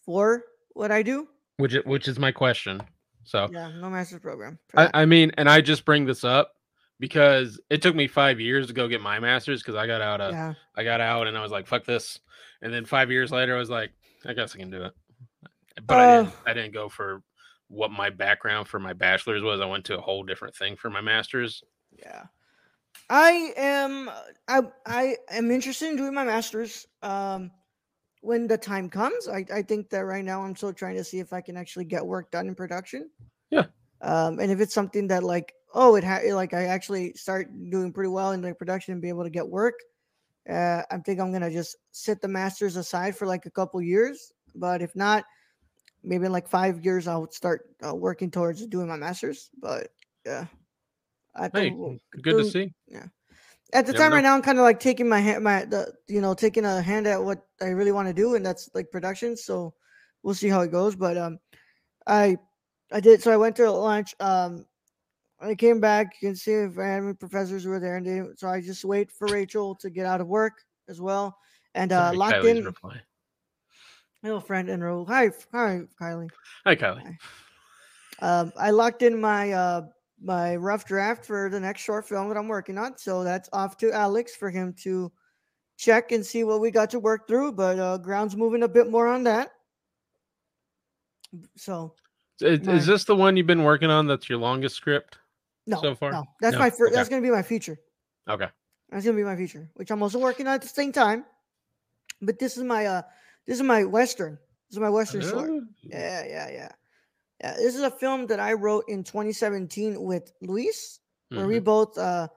for 0.04 0.44
what 0.74 0.90
I 0.90 1.02
do. 1.02 1.28
Which 1.56 1.74
which 1.84 2.08
is 2.08 2.18
my 2.18 2.32
question. 2.32 2.82
So 3.24 3.48
Yeah, 3.52 3.70
no 3.78 3.90
master's 3.90 4.20
program. 4.20 4.58
I. 4.76 4.90
I 4.94 5.04
mean, 5.04 5.32
and 5.38 5.48
I 5.48 5.60
just 5.60 5.84
bring 5.84 6.04
this 6.06 6.24
up 6.24 6.52
because 6.98 7.60
it 7.70 7.82
took 7.82 7.94
me 7.94 8.08
five 8.08 8.40
years 8.40 8.66
to 8.66 8.72
go 8.72 8.88
get 8.88 9.00
my 9.00 9.18
master's 9.18 9.62
because 9.62 9.76
I 9.76 9.86
got 9.86 10.00
out 10.00 10.20
of 10.20 10.32
yeah, 10.32 10.54
I 10.76 10.84
got 10.84 11.00
out 11.00 11.26
and 11.26 11.36
I 11.36 11.42
was 11.42 11.52
like, 11.52 11.66
fuck 11.66 11.84
this. 11.84 12.18
And 12.62 12.72
then 12.72 12.84
five 12.84 13.10
years 13.10 13.30
later, 13.30 13.54
I 13.54 13.58
was 13.58 13.70
like, 13.70 13.90
I 14.24 14.32
guess 14.32 14.54
I 14.54 14.58
can 14.58 14.70
do 14.70 14.84
it. 14.84 14.92
But 15.86 15.98
I 15.98 16.16
didn't 16.16 16.28
Uh. 16.28 16.36
I 16.46 16.54
didn't 16.54 16.74
go 16.74 16.88
for 16.88 17.22
what 17.68 17.90
my 17.90 18.10
background 18.10 18.68
for 18.68 18.78
my 18.78 18.92
bachelor's 18.92 19.42
was. 19.42 19.60
I 19.60 19.66
went 19.66 19.84
to 19.86 19.98
a 19.98 20.00
whole 20.00 20.22
different 20.22 20.54
thing 20.54 20.76
for 20.76 20.90
my 20.90 21.00
master's. 21.00 21.62
yeah. 21.98 22.24
I 23.08 23.52
am. 23.56 24.10
I 24.48 24.62
I 24.86 25.16
am 25.30 25.50
interested 25.50 25.90
in 25.90 25.96
doing 25.96 26.14
my 26.14 26.24
master's. 26.24 26.86
Um, 27.02 27.50
when 28.22 28.46
the 28.46 28.56
time 28.56 28.88
comes, 28.88 29.28
I 29.28 29.44
I 29.52 29.62
think 29.62 29.90
that 29.90 30.06
right 30.06 30.24
now 30.24 30.42
I'm 30.42 30.56
still 30.56 30.72
trying 30.72 30.96
to 30.96 31.04
see 31.04 31.18
if 31.18 31.32
I 31.32 31.42
can 31.42 31.56
actually 31.56 31.84
get 31.84 32.06
work 32.06 32.30
done 32.30 32.48
in 32.48 32.54
production. 32.54 33.10
Yeah. 33.50 33.66
Um, 34.00 34.38
and 34.40 34.50
if 34.50 34.60
it's 34.60 34.74
something 34.74 35.08
that 35.08 35.22
like, 35.22 35.54
oh, 35.74 35.96
it 35.96 36.04
ha- 36.04 36.22
like 36.32 36.54
I 36.54 36.64
actually 36.66 37.12
start 37.14 37.48
doing 37.70 37.92
pretty 37.92 38.08
well 38.08 38.32
in 38.32 38.40
the 38.40 38.54
production 38.54 38.92
and 38.92 39.02
be 39.02 39.08
able 39.10 39.24
to 39.24 39.30
get 39.30 39.46
work. 39.48 39.74
Uh, 40.48 40.82
I 40.90 40.98
think 40.98 41.20
I'm 41.20 41.32
gonna 41.32 41.50
just 41.50 41.76
set 41.92 42.20
the 42.20 42.28
masters 42.28 42.76
aside 42.76 43.16
for 43.16 43.26
like 43.26 43.46
a 43.46 43.50
couple 43.50 43.82
years. 43.82 44.32
But 44.54 44.82
if 44.82 44.96
not, 44.96 45.24
maybe 46.02 46.26
in 46.26 46.32
like 46.32 46.48
five 46.48 46.84
years 46.84 47.08
I'll 47.08 47.30
start 47.30 47.70
uh, 47.86 47.94
working 47.94 48.30
towards 48.30 48.66
doing 48.66 48.88
my 48.88 48.96
masters. 48.96 49.50
But 49.60 49.92
yeah, 50.26 50.46
I 51.34 51.48
Hey, 51.48 51.70
think 51.70 52.02
good 52.22 52.38
to 52.38 52.44
see. 52.44 52.74
see. 52.88 52.98
At 53.72 53.86
the 53.86 53.92
Never 53.92 54.04
time 54.04 54.12
right 54.12 54.22
now 54.22 54.34
i'm 54.34 54.42
kind 54.42 54.58
of 54.58 54.64
like 54.64 54.80
taking 54.80 55.08
my 55.08 55.20
hand 55.20 55.42
my 55.44 55.64
the 55.64 55.92
you 56.08 56.20
know 56.20 56.34
taking 56.34 56.64
a 56.64 56.82
hand 56.82 57.06
at 57.06 57.22
what 57.22 57.46
i 57.60 57.66
really 57.66 57.92
want 57.92 58.08
to 58.08 58.14
do 58.14 58.34
and 58.34 58.44
that's 58.44 58.68
like 58.74 58.90
production 58.90 59.36
so 59.36 59.72
we'll 60.22 60.34
see 60.34 60.48
how 60.48 60.60
it 60.60 60.70
goes 60.70 60.94
but 60.94 61.16
um 61.16 61.38
i 62.06 62.36
i 62.92 63.00
did 63.00 63.22
so 63.22 63.30
i 63.32 63.36
went 63.36 63.56
to 63.56 63.70
lunch 63.70 64.14
um 64.20 64.66
i 65.40 65.54
came 65.54 65.80
back 65.80 66.14
you 66.20 66.28
can 66.28 66.36
see 66.36 66.52
if 66.52 66.78
any 66.78 67.14
professors 67.14 67.64
were 67.66 67.80
there 67.80 67.96
and 67.96 68.06
they 68.06 68.22
so 68.36 68.48
i 68.48 68.60
just 68.60 68.84
wait 68.84 69.10
for 69.10 69.26
rachel 69.28 69.74
to 69.74 69.88
get 69.90 70.06
out 70.06 70.20
of 70.20 70.26
work 70.26 70.52
as 70.88 71.00
well 71.00 71.36
and 71.74 71.92
uh 71.92 72.06
Sorry, 72.08 72.16
locked 72.18 72.34
Kylie's 72.34 72.58
in 72.58 72.64
reply. 72.64 73.00
little 74.22 74.40
friend 74.40 74.68
and 74.68 74.82
roll 74.84 75.04
hi 75.06 75.30
hi 75.52 75.80
kylie 76.00 76.28
Hi, 76.64 76.76
Kylie. 76.76 77.16
um, 78.20 78.52
I 78.56 78.70
locked 78.70 79.02
in 79.02 79.20
my 79.20 79.50
uh, 79.52 79.82
my 80.22 80.56
rough 80.56 80.84
draft 80.84 81.24
for 81.24 81.50
the 81.50 81.60
next 81.60 81.82
short 81.82 82.08
film 82.08 82.28
that 82.28 82.36
I'm 82.36 82.48
working 82.48 82.78
on, 82.78 82.96
so 82.96 83.24
that's 83.24 83.48
off 83.52 83.76
to 83.78 83.92
Alex 83.92 84.34
for 84.36 84.50
him 84.50 84.72
to 84.82 85.10
check 85.76 86.12
and 86.12 86.24
see 86.24 86.44
what 86.44 86.60
we 86.60 86.70
got 86.70 86.90
to 86.90 87.00
work 87.00 87.26
through. 87.26 87.52
But 87.52 87.78
uh, 87.78 87.98
ground's 87.98 88.36
moving 88.36 88.62
a 88.62 88.68
bit 88.68 88.90
more 88.90 89.08
on 89.08 89.24
that. 89.24 89.50
So 91.56 91.94
Is, 92.40 92.60
my- 92.66 92.74
is 92.74 92.86
this 92.86 93.04
the 93.04 93.16
one 93.16 93.36
you've 93.36 93.46
been 93.46 93.64
working 93.64 93.90
on? 93.90 94.06
That's 94.06 94.28
your 94.28 94.38
longest 94.38 94.76
script 94.76 95.18
no, 95.66 95.80
so 95.80 95.94
far? 95.94 96.12
no, 96.12 96.24
that's 96.40 96.54
No? 96.54 96.58
my 96.60 96.70
first. 96.70 96.82
Okay. 96.92 96.94
That's 96.94 97.08
gonna 97.08 97.22
be 97.22 97.30
my 97.30 97.42
feature. 97.42 97.78
Okay. 98.28 98.48
That's 98.90 99.04
gonna 99.04 99.16
be 99.16 99.24
my 99.24 99.36
feature, 99.36 99.70
which 99.74 99.90
I'm 99.90 100.02
also 100.02 100.18
working 100.18 100.46
on 100.46 100.54
at 100.54 100.62
the 100.62 100.68
same 100.68 100.92
time. 100.92 101.24
But 102.20 102.38
this 102.38 102.56
is 102.56 102.62
my 102.62 102.86
uh, 102.86 103.02
this 103.46 103.56
is 103.56 103.62
my 103.62 103.84
western. 103.84 104.38
This 104.68 104.76
is 104.76 104.78
my 104.78 104.90
western 104.90 105.22
short. 105.22 105.50
Oh, 105.50 105.62
Yeah, 105.82 106.24
yeah, 106.24 106.50
yeah. 106.50 106.72
Yeah, 107.42 107.54
this 107.56 107.74
is 107.74 107.82
a 107.82 107.90
film 107.90 108.26
that 108.28 108.38
I 108.40 108.52
wrote 108.52 108.84
in 108.88 109.02
2017 109.02 110.00
with 110.02 110.32
Luis, 110.40 111.00
where 111.30 111.46
we 111.46 111.58
Mhm. 111.58 111.64
both 111.64 111.98
uh, 111.98 112.28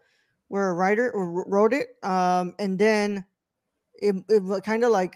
were 0.50 0.70
a 0.70 0.74
writer 0.74 1.12
or 1.12 1.46
wrote 1.48 1.74
it. 1.74 1.90
Um, 2.04 2.56
and 2.60 2.78
then 2.80 3.26
it, 4.02 4.16
it 4.30 4.64
kind 4.64 4.84
of 4.84 4.92
like 4.92 5.16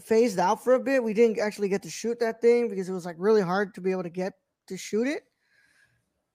phased 0.00 0.38
out 0.38 0.64
for 0.64 0.74
a 0.74 0.80
bit. 0.80 1.02
We 1.04 1.14
didn't 1.14 1.38
actually 1.38 1.68
get 1.68 1.82
to 1.82 1.90
shoot 1.90 2.18
that 2.20 2.40
thing 2.40 2.68
because 2.68 2.88
it 2.88 2.92
was 2.92 3.04
like 3.04 3.16
really 3.18 3.42
hard 3.42 3.74
to 3.74 3.80
be 3.80 3.90
able 3.90 4.02
to 4.04 4.10
get 4.10 4.34
to 4.68 4.76
shoot 4.76 5.06
it. 5.06 5.24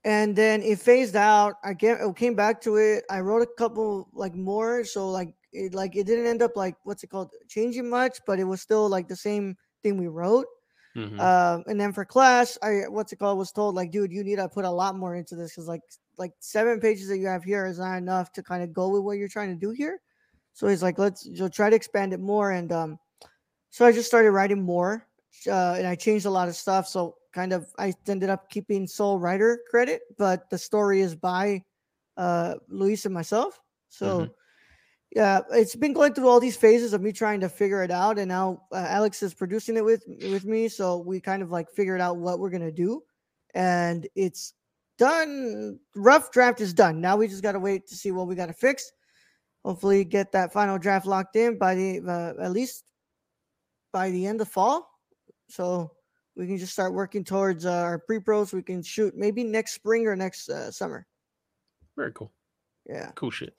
And 0.06 0.36
then 0.36 0.62
it 0.62 0.80
phased 0.80 1.16
out. 1.16 1.56
I 1.64 1.74
came 1.74 2.36
back 2.36 2.62
to 2.62 2.78
it. 2.78 3.04
I 3.10 3.20
wrote 3.20 3.42
a 3.42 3.48
couple 3.58 4.10
like 4.14 4.34
more. 4.36 4.84
So 4.86 5.10
like 5.10 5.34
it 5.52 5.74
like 5.74 5.96
it 5.96 6.06
didn't 6.06 6.28
end 6.28 6.42
up 6.42 6.56
like 6.56 6.76
what's 6.84 7.04
it 7.04 7.08
called 7.10 7.34
changing 7.50 7.90
much, 7.90 8.20
but 8.26 8.40
it 8.40 8.46
was 8.46 8.62
still 8.62 8.88
like 8.88 9.08
the 9.08 9.16
same 9.16 9.58
thing 9.84 9.98
we 9.98 10.08
wrote. 10.08 10.46
Mhm. 10.96 11.18
Um, 11.20 11.64
and 11.68 11.80
then 11.80 11.92
for 11.94 12.06
class, 12.06 12.58
I 12.64 12.88
what's 12.88 13.12
it 13.14 13.18
called 13.20 13.38
was 13.38 13.52
told 13.52 13.76
like, 13.76 13.92
dude, 13.92 14.12
you 14.12 14.24
need 14.24 14.38
to 14.38 14.48
put 14.50 14.66
a 14.66 14.72
lot 14.72 14.96
more 14.96 15.16
into 15.16 15.36
this 15.36 15.52
because 15.52 15.68
like 15.68 15.82
like 16.18 16.34
seven 16.40 16.80
pages 16.80 17.10
that 17.10 17.18
you 17.18 17.28
have 17.28 17.44
here 17.44 17.66
is 17.68 17.80
not 17.80 17.98
enough 17.98 18.32
to 18.34 18.44
kind 18.44 18.64
of 18.64 18.74
go 18.74 18.90
with 18.90 19.04
what 19.04 19.18
you're 19.18 19.28
trying 19.30 19.50
to 19.50 19.56
do 19.60 19.72
here. 19.72 20.02
So 20.54 20.68
he's 20.68 20.84
like, 20.84 20.98
let's 21.00 21.26
you 21.26 21.38
know, 21.40 21.50
try 21.50 21.70
to 21.70 21.76
expand 21.76 22.14
it 22.14 22.20
more. 22.20 22.52
And 22.52 22.72
um, 22.72 23.00
so 23.70 23.86
I 23.86 23.92
just 23.92 24.08
started 24.08 24.32
writing 24.32 24.62
more, 24.64 25.08
uh, 25.48 25.76
and 25.78 25.88
I 25.88 25.96
changed 25.96 26.26
a 26.26 26.30
lot 26.32 26.48
of 26.50 26.56
stuff. 26.56 26.88
So 26.88 27.18
kind 27.34 27.54
of 27.54 27.74
I 27.78 27.94
ended 28.08 28.30
up 28.30 28.50
keeping 28.50 28.88
sole 28.88 29.20
writer 29.20 29.62
credit, 29.70 30.02
but 30.18 30.50
the 30.50 30.58
story 30.58 31.02
is 31.02 31.16
by 31.16 31.64
uh 32.18 32.56
Luis 32.68 33.06
and 33.06 33.14
myself. 33.14 33.62
So 33.90 34.28
Mhm. 34.28 34.34
Yeah, 35.16 35.40
it's 35.52 35.76
been 35.76 35.94
going 35.94 36.14
through 36.14 36.28
all 36.28 36.40
these 36.40 36.58
phases 36.58 36.94
of 36.94 37.02
me 37.02 37.12
trying 37.12 37.40
to 37.40 37.50
figure 37.50 37.84
it 37.84 37.90
out, 37.90 38.20
and 38.20 38.28
now 38.28 38.64
uh, 38.72 38.86
Alex 38.88 39.24
is 39.24 39.34
producing 39.34 39.76
it 39.76 39.84
with 39.84 40.04
with 40.08 40.46
me. 40.46 40.68
So 40.68 40.98
we 40.98 41.20
kind 41.20 41.42
of 41.42 41.50
like 41.50 41.72
figured 41.72 42.00
out 42.00 42.18
what 42.18 42.40
we're 42.40 42.52
gonna 42.52 42.72
do, 42.72 43.02
and 43.56 44.08
it's 44.16 44.54
done. 45.00 45.80
Rough 45.96 46.32
draft 46.32 46.62
is 46.62 46.74
done. 46.74 47.02
Now 47.02 47.18
we 47.18 47.28
just 47.28 47.42
gotta 47.42 47.60
wait 47.60 47.88
to 47.88 47.96
see 47.96 48.12
what 48.12 48.28
we 48.28 48.36
gotta 48.36 48.54
fix. 48.54 48.92
Hopefully, 49.66 50.04
get 50.06 50.32
that 50.32 50.54
final 50.54 50.78
draft 50.78 51.08
locked 51.08 51.36
in 51.36 51.58
by 51.58 51.74
the 51.74 52.02
uh, 52.08 52.44
at 52.44 52.52
least 52.52 52.86
by 53.92 54.12
the 54.12 54.28
end 54.28 54.42
of 54.42 54.48
fall, 54.48 54.88
so 55.48 55.92
we 56.36 56.46
can 56.46 56.60
just 56.60 56.74
start 56.74 56.94
working 56.94 57.24
towards 57.24 57.66
uh, 57.66 57.72
our 57.72 57.98
pre 57.98 58.20
pros. 58.20 58.54
We 58.54 58.62
can 58.62 58.84
shoot 58.84 59.18
maybe 59.18 59.44
next 59.44 59.74
spring 59.74 60.06
or 60.06 60.16
next 60.16 60.50
uh, 60.50 60.70
summer. 60.70 61.08
Very 61.98 62.14
cool. 62.14 62.32
Yeah. 62.88 63.12
Cool 63.16 63.32
shit. 63.32 63.56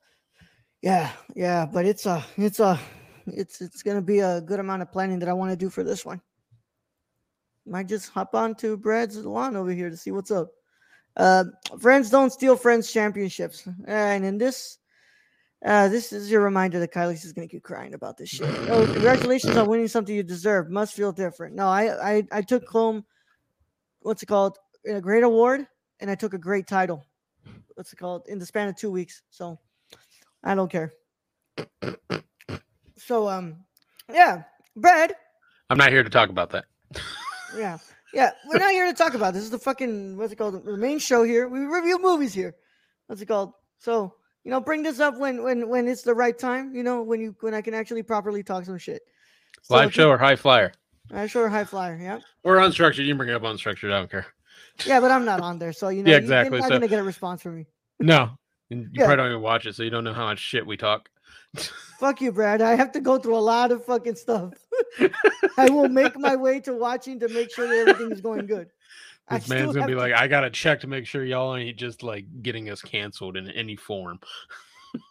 Yeah, 0.82 1.12
yeah, 1.34 1.66
but 1.66 1.84
it's 1.84 2.06
a 2.06 2.24
it's 2.36 2.58
a 2.58 2.80
it's 3.26 3.60
it's 3.60 3.82
gonna 3.82 4.00
be 4.00 4.20
a 4.20 4.40
good 4.40 4.60
amount 4.60 4.82
of 4.82 4.90
planning 4.90 5.18
that 5.18 5.28
I 5.28 5.34
want 5.34 5.50
to 5.50 5.56
do 5.56 5.68
for 5.68 5.84
this 5.84 6.06
one. 6.06 6.22
Might 7.66 7.86
just 7.86 8.08
hop 8.10 8.34
on 8.34 8.54
to 8.56 8.76
Brad's 8.78 9.16
lawn 9.18 9.56
over 9.56 9.70
here 9.70 9.90
to 9.90 9.96
see 9.96 10.10
what's 10.10 10.30
up. 10.30 10.50
Uh, 11.16 11.44
friends 11.78 12.08
don't 12.08 12.32
steal 12.32 12.56
friends 12.56 12.90
championships, 12.90 13.68
and 13.86 14.24
in 14.24 14.38
this, 14.38 14.78
uh, 15.66 15.88
this 15.88 16.14
is 16.14 16.30
your 16.30 16.40
reminder 16.40 16.80
that 16.80 16.94
Kylie's 16.94 17.26
is 17.26 17.34
gonna 17.34 17.46
keep 17.46 17.62
crying 17.62 17.92
about 17.92 18.16
this 18.16 18.30
shit. 18.30 18.48
Oh, 18.70 18.86
congratulations 18.90 19.58
on 19.58 19.68
winning 19.68 19.88
something 19.88 20.14
you 20.14 20.22
deserve. 20.22 20.70
Must 20.70 20.94
feel 20.94 21.12
different. 21.12 21.54
No, 21.54 21.68
I 21.68 22.12
I 22.12 22.26
I 22.32 22.40
took 22.40 22.66
home, 22.66 23.04
what's 24.00 24.22
it 24.22 24.26
called, 24.26 24.56
a 24.86 25.00
great 25.00 25.24
award, 25.24 25.66
and 26.00 26.10
I 26.10 26.14
took 26.14 26.32
a 26.32 26.38
great 26.38 26.66
title. 26.66 27.04
What's 27.74 27.92
it 27.92 27.96
called 27.96 28.28
in 28.28 28.38
the 28.38 28.46
span 28.46 28.68
of 28.68 28.76
two 28.76 28.90
weeks. 28.90 29.20
So. 29.28 29.58
I 30.42 30.54
don't 30.54 30.70
care. 30.70 30.92
So 32.96 33.28
um 33.28 33.64
yeah, 34.12 34.42
Brad, 34.76 35.14
I'm 35.68 35.78
not 35.78 35.90
here 35.90 36.02
to 36.02 36.10
talk 36.10 36.28
about 36.30 36.50
that. 36.50 36.64
yeah. 37.56 37.78
Yeah, 38.12 38.32
we're 38.48 38.58
not 38.58 38.72
here 38.72 38.86
to 38.86 38.92
talk 38.92 39.14
about 39.14 39.34
this. 39.34 39.42
This 39.42 39.44
is 39.44 39.50
the 39.52 39.58
fucking 39.58 40.16
what's 40.16 40.32
it 40.32 40.36
called? 40.36 40.64
The 40.64 40.76
main 40.76 40.98
show 40.98 41.22
here. 41.22 41.48
We 41.48 41.60
review 41.60 42.00
movies 42.02 42.34
here. 42.34 42.56
What's 43.06 43.22
it 43.22 43.26
called? 43.26 43.52
So, 43.78 44.14
you 44.42 44.50
know, 44.50 44.60
bring 44.60 44.82
this 44.82 44.98
up 44.98 45.16
when 45.16 45.44
when 45.44 45.68
when 45.68 45.86
it's 45.86 46.02
the 46.02 46.14
right 46.14 46.36
time, 46.36 46.74
you 46.74 46.82
know, 46.82 47.02
when 47.02 47.20
you 47.20 47.36
when 47.40 47.54
I 47.54 47.60
can 47.62 47.72
actually 47.72 48.02
properly 48.02 48.42
talk 48.42 48.64
some 48.64 48.78
shit. 48.78 49.02
So, 49.62 49.74
Live 49.74 49.94
show 49.94 50.08
or 50.08 50.18
high 50.18 50.36
flyer 50.36 50.72
I 51.12 51.26
sure 51.26 51.48
high 51.48 51.64
flyer, 51.64 51.98
yeah. 52.00 52.18
or 52.44 52.56
unstructured. 52.56 52.98
You 53.04 53.08
can 53.08 53.16
bring 53.16 53.30
it 53.30 53.34
up 53.34 53.42
unstructured. 53.42 53.92
I 53.92 53.98
don't 53.98 54.10
care. 54.10 54.26
Yeah, 54.86 55.00
but 55.00 55.10
I'm 55.10 55.24
not 55.24 55.40
on 55.40 55.58
there, 55.58 55.72
so 55.72 55.88
you 55.88 56.02
know 56.02 56.10
Yeah, 56.10 56.16
exactly, 56.16 56.56
you're 56.56 56.62
not 56.62 56.68
so- 56.68 56.74
gonna 56.76 56.88
get 56.88 57.00
a 57.00 57.04
response 57.04 57.42
from 57.42 57.56
me. 57.56 57.66
No, 57.98 58.30
and 58.70 58.82
you 58.84 58.88
Yeah. 58.94 59.06
probably 59.06 59.16
don't 59.16 59.30
even 59.32 59.42
watch 59.42 59.66
it, 59.66 59.74
so 59.74 59.82
you 59.82 59.90
don't 59.90 60.04
know 60.04 60.12
how 60.14 60.26
much 60.26 60.38
shit 60.38 60.66
we 60.66 60.76
talk. 60.76 61.08
Fuck 61.98 62.20
you, 62.20 62.30
Brad. 62.32 62.62
I 62.62 62.74
have 62.76 62.92
to 62.92 63.00
go 63.00 63.18
through 63.18 63.36
a 63.36 63.38
lot 63.38 63.72
of 63.72 63.84
fucking 63.84 64.14
stuff. 64.14 64.54
I 65.58 65.68
will 65.68 65.88
make 65.88 66.16
my 66.18 66.36
way 66.36 66.60
to 66.60 66.72
watching 66.72 67.18
to 67.20 67.28
make 67.28 67.52
sure 67.52 67.66
that 67.66 67.88
everything 67.88 68.12
is 68.12 68.20
going 68.20 68.46
good. 68.46 68.68
I 69.28 69.38
This 69.38 69.48
man's 69.48 69.74
gonna 69.74 69.86
be 69.86 69.92
to- 69.94 69.98
like, 69.98 70.12
I 70.12 70.26
gotta 70.28 70.50
check 70.50 70.80
to 70.80 70.86
make 70.86 71.06
sure 71.06 71.24
y'all 71.24 71.54
ain't 71.56 71.76
just 71.76 72.02
like 72.02 72.24
getting 72.42 72.70
us 72.70 72.82
canceled 72.82 73.36
in 73.36 73.48
any 73.50 73.76
form. 73.76 74.20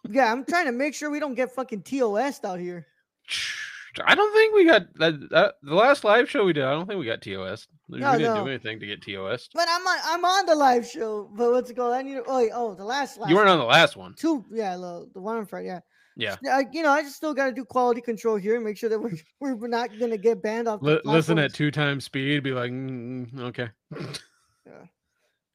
Yeah, 0.10 0.32
I'm 0.32 0.44
trying 0.46 0.66
to 0.66 0.72
make 0.74 0.94
sure 0.94 1.10
we 1.10 1.20
don't 1.22 1.36
get 1.36 1.54
fucking 1.54 1.84
TOS 1.84 2.44
out 2.44 2.60
here. 2.60 2.88
I 4.06 4.16
don't 4.16 4.34
think 4.34 4.54
we 4.56 4.66
got 4.66 4.94
that, 4.96 5.30
that. 5.32 5.56
The 5.64 5.76
last 5.76 6.04
live 6.04 6.30
show 6.30 6.46
we 6.46 6.54
did, 6.54 6.64
I 6.64 6.72
don't 6.72 6.86
think 6.88 7.00
we 7.00 7.06
got 7.06 7.22
TOS. 7.22 7.68
We 7.88 8.00
No, 8.00 8.12
didn't 8.18 8.36
no. 8.36 8.44
do 8.44 8.50
anything 8.50 8.80
to 8.80 8.86
get 8.86 9.02
TOS. 9.02 9.50
But 9.54 9.68
I'm 9.70 9.86
on, 9.86 9.98
I'm 10.06 10.26
on 10.26 10.46
the 10.46 10.56
live 10.56 10.86
show. 10.88 11.30
But 11.34 11.52
what's 11.52 11.70
it 11.70 11.76
called? 11.76 11.94
I 11.94 12.02
need 12.02 12.14
to, 12.16 12.24
oh, 12.28 12.48
oh, 12.54 12.76
the 12.76 12.86
last 12.86 13.18
last 13.18 13.30
You 13.30 13.36
weren't 13.36 13.50
on 13.50 13.58
the 13.60 13.66
last 13.66 13.98
one. 13.98 14.14
two. 14.16 14.46
Yeah, 14.52 14.76
the, 14.78 15.10
the 15.14 15.22
one 15.22 15.38
on 15.38 15.46
Friday. 15.46 15.68
Yeah. 15.68 15.80
Yeah. 16.16 16.36
I, 16.58 16.66
you 16.72 16.84
know, 16.84 16.92
I 16.92 17.02
just 17.02 17.16
still 17.16 17.34
got 17.34 17.46
to 17.46 17.52
do 17.54 17.64
quality 17.64 18.02
control 18.02 18.36
here 18.36 18.56
and 18.56 18.64
make 18.66 18.78
sure 18.78 18.90
that 18.90 19.00
we're 19.00 19.14
we're 19.56 19.68
not 19.68 19.90
gonna 19.98 20.18
get 20.18 20.42
banned 20.42 20.68
off. 20.68 20.82
Li- 20.82 21.00
listen 21.06 21.40
at 21.40 21.54
two 21.54 21.72
times 21.72 22.04
speed, 22.04 22.44
be 22.44 22.52
like, 22.52 22.72
mm, 22.72 23.40
okay. 23.42 23.70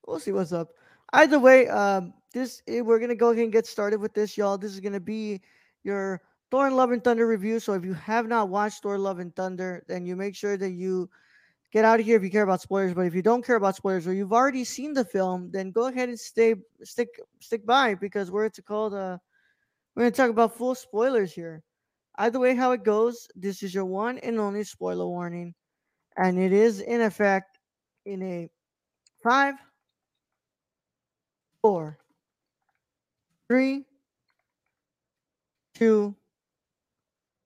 We'll 0.06 0.20
see 0.20 0.32
what's 0.32 0.52
up. 0.52 0.68
Either 1.12 1.38
way, 1.38 1.66
um, 1.68 2.12
this 2.32 2.62
eh, 2.68 2.80
we're 2.80 2.98
gonna 2.98 3.14
go 3.14 3.30
ahead 3.30 3.44
and 3.44 3.52
get 3.52 3.66
started 3.66 4.00
with 4.00 4.12
this, 4.12 4.36
y'all. 4.36 4.58
This 4.58 4.72
is 4.72 4.80
gonna 4.80 5.00
be 5.00 5.40
your 5.82 6.20
Thor 6.54 6.68
and 6.68 6.76
Love 6.76 6.92
and 6.92 7.02
Thunder 7.02 7.26
review. 7.26 7.58
So 7.58 7.72
if 7.72 7.84
you 7.84 7.94
have 7.94 8.28
not 8.28 8.48
watched 8.48 8.84
Thor 8.84 8.96
Love 8.96 9.18
and 9.18 9.34
Thunder, 9.34 9.82
then 9.88 10.06
you 10.06 10.14
make 10.14 10.36
sure 10.36 10.56
that 10.56 10.70
you 10.70 11.10
get 11.72 11.84
out 11.84 11.98
of 11.98 12.06
here 12.06 12.16
if 12.16 12.22
you 12.22 12.30
care 12.30 12.44
about 12.44 12.60
spoilers. 12.60 12.94
But 12.94 13.06
if 13.06 13.14
you 13.16 13.22
don't 13.22 13.44
care 13.44 13.56
about 13.56 13.74
spoilers 13.74 14.06
or 14.06 14.12
you've 14.12 14.32
already 14.32 14.62
seen 14.62 14.92
the 14.92 15.04
film, 15.04 15.50
then 15.50 15.72
go 15.72 15.86
ahead 15.86 16.10
and 16.10 16.20
stay 16.20 16.54
stick 16.84 17.08
stick 17.40 17.66
by 17.66 17.96
because 17.96 18.30
we're 18.30 18.44
it's 18.44 18.60
called 18.60 18.94
uh 18.94 19.18
we're 19.96 20.04
gonna 20.04 20.12
talk 20.12 20.30
about 20.30 20.56
full 20.56 20.76
spoilers 20.76 21.32
here. 21.32 21.60
Either 22.18 22.38
way, 22.38 22.54
how 22.54 22.70
it 22.70 22.84
goes, 22.84 23.26
this 23.34 23.64
is 23.64 23.74
your 23.74 23.86
one 23.86 24.18
and 24.18 24.38
only 24.38 24.62
spoiler 24.62 25.08
warning, 25.08 25.56
and 26.16 26.38
it 26.38 26.52
is 26.52 26.80
in 26.80 27.00
effect 27.00 27.58
in 28.06 28.22
a 28.22 28.48
five, 29.24 29.56
four, 31.62 31.98
three, 33.48 33.84
two, 35.74 36.14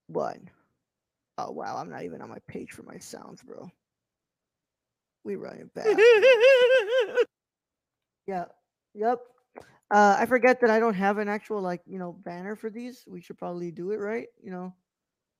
one. 0.08 0.50
Oh 1.38 1.52
wow, 1.52 1.76
I'm 1.76 1.90
not 1.90 2.02
even 2.02 2.20
on 2.20 2.28
my 2.28 2.38
page 2.48 2.72
for 2.72 2.82
my 2.82 2.98
sounds, 2.98 3.42
bro. 3.42 3.70
We 5.24 5.36
running 5.36 5.70
back. 5.74 5.86
yeah. 8.26 8.46
Yep. 8.94 9.20
Uh, 9.90 10.16
I 10.18 10.26
forget 10.26 10.60
that 10.60 10.70
I 10.70 10.80
don't 10.80 10.94
have 10.94 11.18
an 11.18 11.28
actual 11.28 11.60
like 11.62 11.80
you 11.86 11.98
know 11.98 12.12
banner 12.12 12.56
for 12.56 12.70
these. 12.70 13.04
We 13.06 13.20
should 13.20 13.38
probably 13.38 13.70
do 13.70 13.92
it 13.92 13.98
right, 13.98 14.26
you 14.42 14.50
know, 14.50 14.74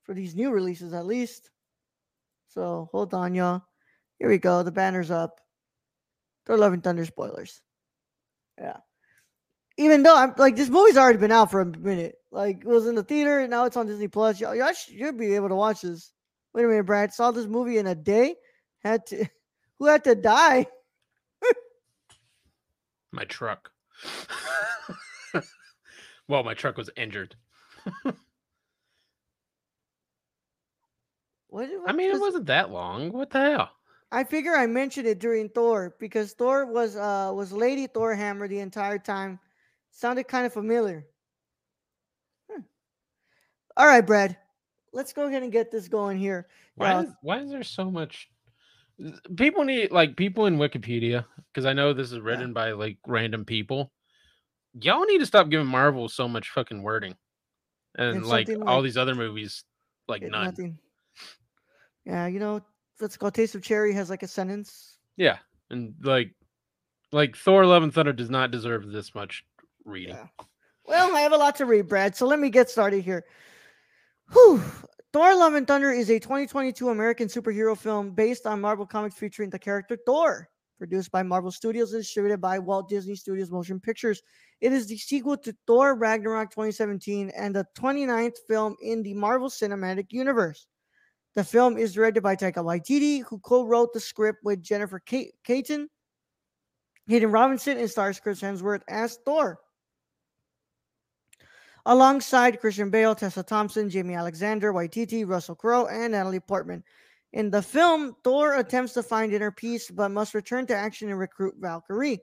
for 0.04 0.14
these 0.14 0.34
new 0.34 0.50
releases 0.50 0.92
at 0.92 1.06
least. 1.06 1.50
So 2.48 2.88
hold 2.92 3.12
on, 3.12 3.34
y'all. 3.34 3.62
Here 4.18 4.28
we 4.28 4.38
go. 4.38 4.62
The 4.62 4.72
banner's 4.72 5.10
up. 5.10 5.40
Thor 6.46 6.56
Love 6.56 6.72
and 6.72 6.82
Thunder 6.82 7.04
spoilers. 7.04 7.60
Yeah. 8.58 8.78
Even 9.78 10.02
though 10.02 10.16
I'm 10.16 10.34
like 10.36 10.56
this 10.56 10.68
movie's 10.68 10.98
already 10.98 11.18
been 11.18 11.32
out 11.32 11.50
for 11.50 11.60
a 11.60 11.66
minute. 11.66 12.16
Like 12.30 12.60
it 12.60 12.66
was 12.66 12.86
in 12.86 12.94
the 12.94 13.02
theater 13.02 13.38
and 13.38 13.50
now 13.50 13.64
it's 13.64 13.76
on 13.76 13.86
Disney 13.86 14.08
Plus. 14.08 14.40
Y'all, 14.40 14.54
y'all 14.54 14.72
should 14.72 15.16
be 15.16 15.34
able 15.34 15.48
to 15.48 15.54
watch 15.54 15.80
this. 15.82 16.12
Wait 16.52 16.64
a 16.64 16.68
minute, 16.68 16.84
Brad. 16.84 17.14
Saw 17.14 17.30
this 17.30 17.46
movie 17.46 17.78
in 17.78 17.86
a 17.86 17.94
day. 17.94 18.34
Had 18.80 19.06
to 19.06 19.26
who 19.78 19.86
had 19.86 20.04
to 20.04 20.14
die? 20.14 20.66
My 23.12 23.24
truck. 23.24 23.70
well, 26.28 26.44
my 26.44 26.54
truck 26.54 26.76
was 26.76 26.90
injured. 26.96 27.34
What, 31.48 31.70
I 31.86 31.92
mean, 31.92 32.10
it 32.10 32.12
was 32.12 32.20
wasn't 32.20 32.46
that 32.46 32.70
long. 32.70 33.10
What 33.10 33.30
the 33.30 33.40
hell? 33.40 33.70
I 34.12 34.24
figure 34.24 34.54
I 34.54 34.66
mentioned 34.66 35.06
it 35.06 35.18
during 35.18 35.48
Thor 35.48 35.94
because 35.98 36.32
Thor 36.32 36.66
was 36.66 36.96
uh 36.96 37.32
was 37.34 37.52
Lady 37.52 37.86
Thor 37.86 38.14
Hammer 38.14 38.46
the 38.48 38.60
entire 38.60 38.98
time. 38.98 39.38
Sounded 39.90 40.28
kind 40.28 40.46
of 40.46 40.52
familiar. 40.52 41.06
Hmm. 42.50 42.62
All 43.76 43.86
right, 43.86 44.06
Brad. 44.06 44.36
Let's 44.92 45.12
go 45.12 45.26
ahead 45.26 45.42
and 45.42 45.52
get 45.52 45.70
this 45.70 45.88
going 45.88 46.18
here. 46.18 46.48
Why 46.76 46.92
Yeah. 46.92 47.00
is, 47.02 47.08
why 47.22 47.38
is 47.40 47.50
there 47.50 47.62
so 47.62 47.90
much? 47.90 48.28
People 49.36 49.64
need 49.64 49.92
like 49.92 50.16
people 50.16 50.46
in 50.46 50.56
Wikipedia 50.56 51.24
because 51.52 51.66
I 51.66 51.72
know 51.72 51.92
this 51.92 52.10
is 52.10 52.20
written 52.20 52.52
by 52.52 52.72
like 52.72 52.98
random 53.06 53.44
people. 53.44 53.92
Y'all 54.80 55.04
need 55.04 55.18
to 55.18 55.26
stop 55.26 55.48
giving 55.48 55.66
Marvel 55.66 56.08
so 56.08 56.28
much 56.28 56.50
fucking 56.50 56.82
wording, 56.82 57.14
and 57.96 58.18
And 58.18 58.26
like 58.26 58.48
something 58.48 58.66
all 58.66 58.82
these 58.82 58.96
other 58.96 59.14
movies, 59.14 59.64
like 60.08 60.22
none. 60.22 60.46
Nothing. 60.46 60.78
Yeah, 62.04 62.26
you 62.26 62.40
know, 62.40 62.60
it 63.00 63.18
called 63.18 63.34
Taste 63.34 63.54
of 63.54 63.62
Cherry 63.62 63.92
has 63.94 64.10
like 64.10 64.22
a 64.24 64.28
sentence. 64.28 64.98
Yeah, 65.16 65.38
and 65.70 65.94
like 66.02 66.34
like 67.12 67.36
Thor: 67.36 67.66
Love 67.66 67.84
and 67.84 67.94
Thunder 67.94 68.12
does 68.12 68.30
not 68.30 68.50
deserve 68.50 68.90
this 68.90 69.14
much 69.14 69.44
reading. 69.88 70.16
Yeah. 70.16 70.44
Well, 70.88 71.14
I 71.14 71.20
have 71.20 71.32
a 71.32 71.36
lot 71.36 71.56
to 71.56 71.66
read, 71.66 71.86
Brad. 71.86 72.16
So 72.16 72.26
let 72.26 72.38
me 72.38 72.48
get 72.48 72.70
started 72.70 73.04
here. 73.04 73.24
Whew. 74.32 74.62
Thor: 75.12 75.34
Love 75.34 75.54
and 75.54 75.66
Thunder 75.66 75.90
is 75.90 76.10
a 76.10 76.18
2022 76.18 76.88
American 76.88 77.28
superhero 77.28 77.76
film 77.76 78.12
based 78.12 78.46
on 78.46 78.60
Marvel 78.60 78.86
Comics 78.86 79.14
featuring 79.14 79.50
the 79.50 79.58
character 79.58 79.98
Thor, 80.06 80.48
produced 80.78 81.10
by 81.10 81.22
Marvel 81.22 81.50
Studios 81.50 81.92
and 81.92 82.02
distributed 82.02 82.40
by 82.40 82.58
Walt 82.58 82.88
Disney 82.88 83.16
Studios 83.16 83.50
Motion 83.50 83.80
Pictures. 83.80 84.22
It 84.60 84.72
is 84.72 84.86
the 84.86 84.96
sequel 84.96 85.36
to 85.38 85.54
Thor: 85.66 85.94
Ragnarok 85.94 86.50
2017 86.50 87.30
and 87.36 87.54
the 87.54 87.66
29th 87.78 88.36
film 88.46 88.76
in 88.82 89.02
the 89.02 89.14
Marvel 89.14 89.48
Cinematic 89.48 90.06
Universe. 90.10 90.66
The 91.34 91.44
film 91.44 91.76
is 91.76 91.92
directed 91.92 92.22
by 92.22 92.34
Taika 92.34 92.64
Waititi, 92.64 93.22
who 93.24 93.38
co-wrote 93.40 93.92
the 93.92 94.00
script 94.00 94.40
with 94.42 94.62
Jennifer 94.62 95.02
Ca- 95.06 95.32
Kaytin, 95.46 95.86
Hayden 97.06 97.30
Robinson, 97.30 97.78
and 97.78 97.90
stars 97.90 98.20
Chris 98.20 98.40
Hemsworth 98.40 98.82
as 98.88 99.18
Thor 99.24 99.58
alongside 101.88 102.60
Christian 102.60 102.90
Bale, 102.90 103.14
Tessa 103.14 103.42
Thompson, 103.42 103.88
Jaimie 103.88 104.16
Alexander, 104.16 104.74
Waititi, 104.74 105.26
Russell 105.26 105.54
Crowe, 105.54 105.86
and 105.86 106.12
Natalie 106.12 106.38
Portman. 106.38 106.84
In 107.32 107.50
the 107.50 107.62
film, 107.62 108.14
Thor 108.22 108.56
attempts 108.56 108.92
to 108.92 109.02
find 109.02 109.32
inner 109.32 109.50
peace 109.50 109.90
but 109.90 110.10
must 110.10 110.34
return 110.34 110.66
to 110.66 110.76
action 110.76 111.08
and 111.08 111.18
recruit 111.18 111.54
Valkyrie, 111.58 112.20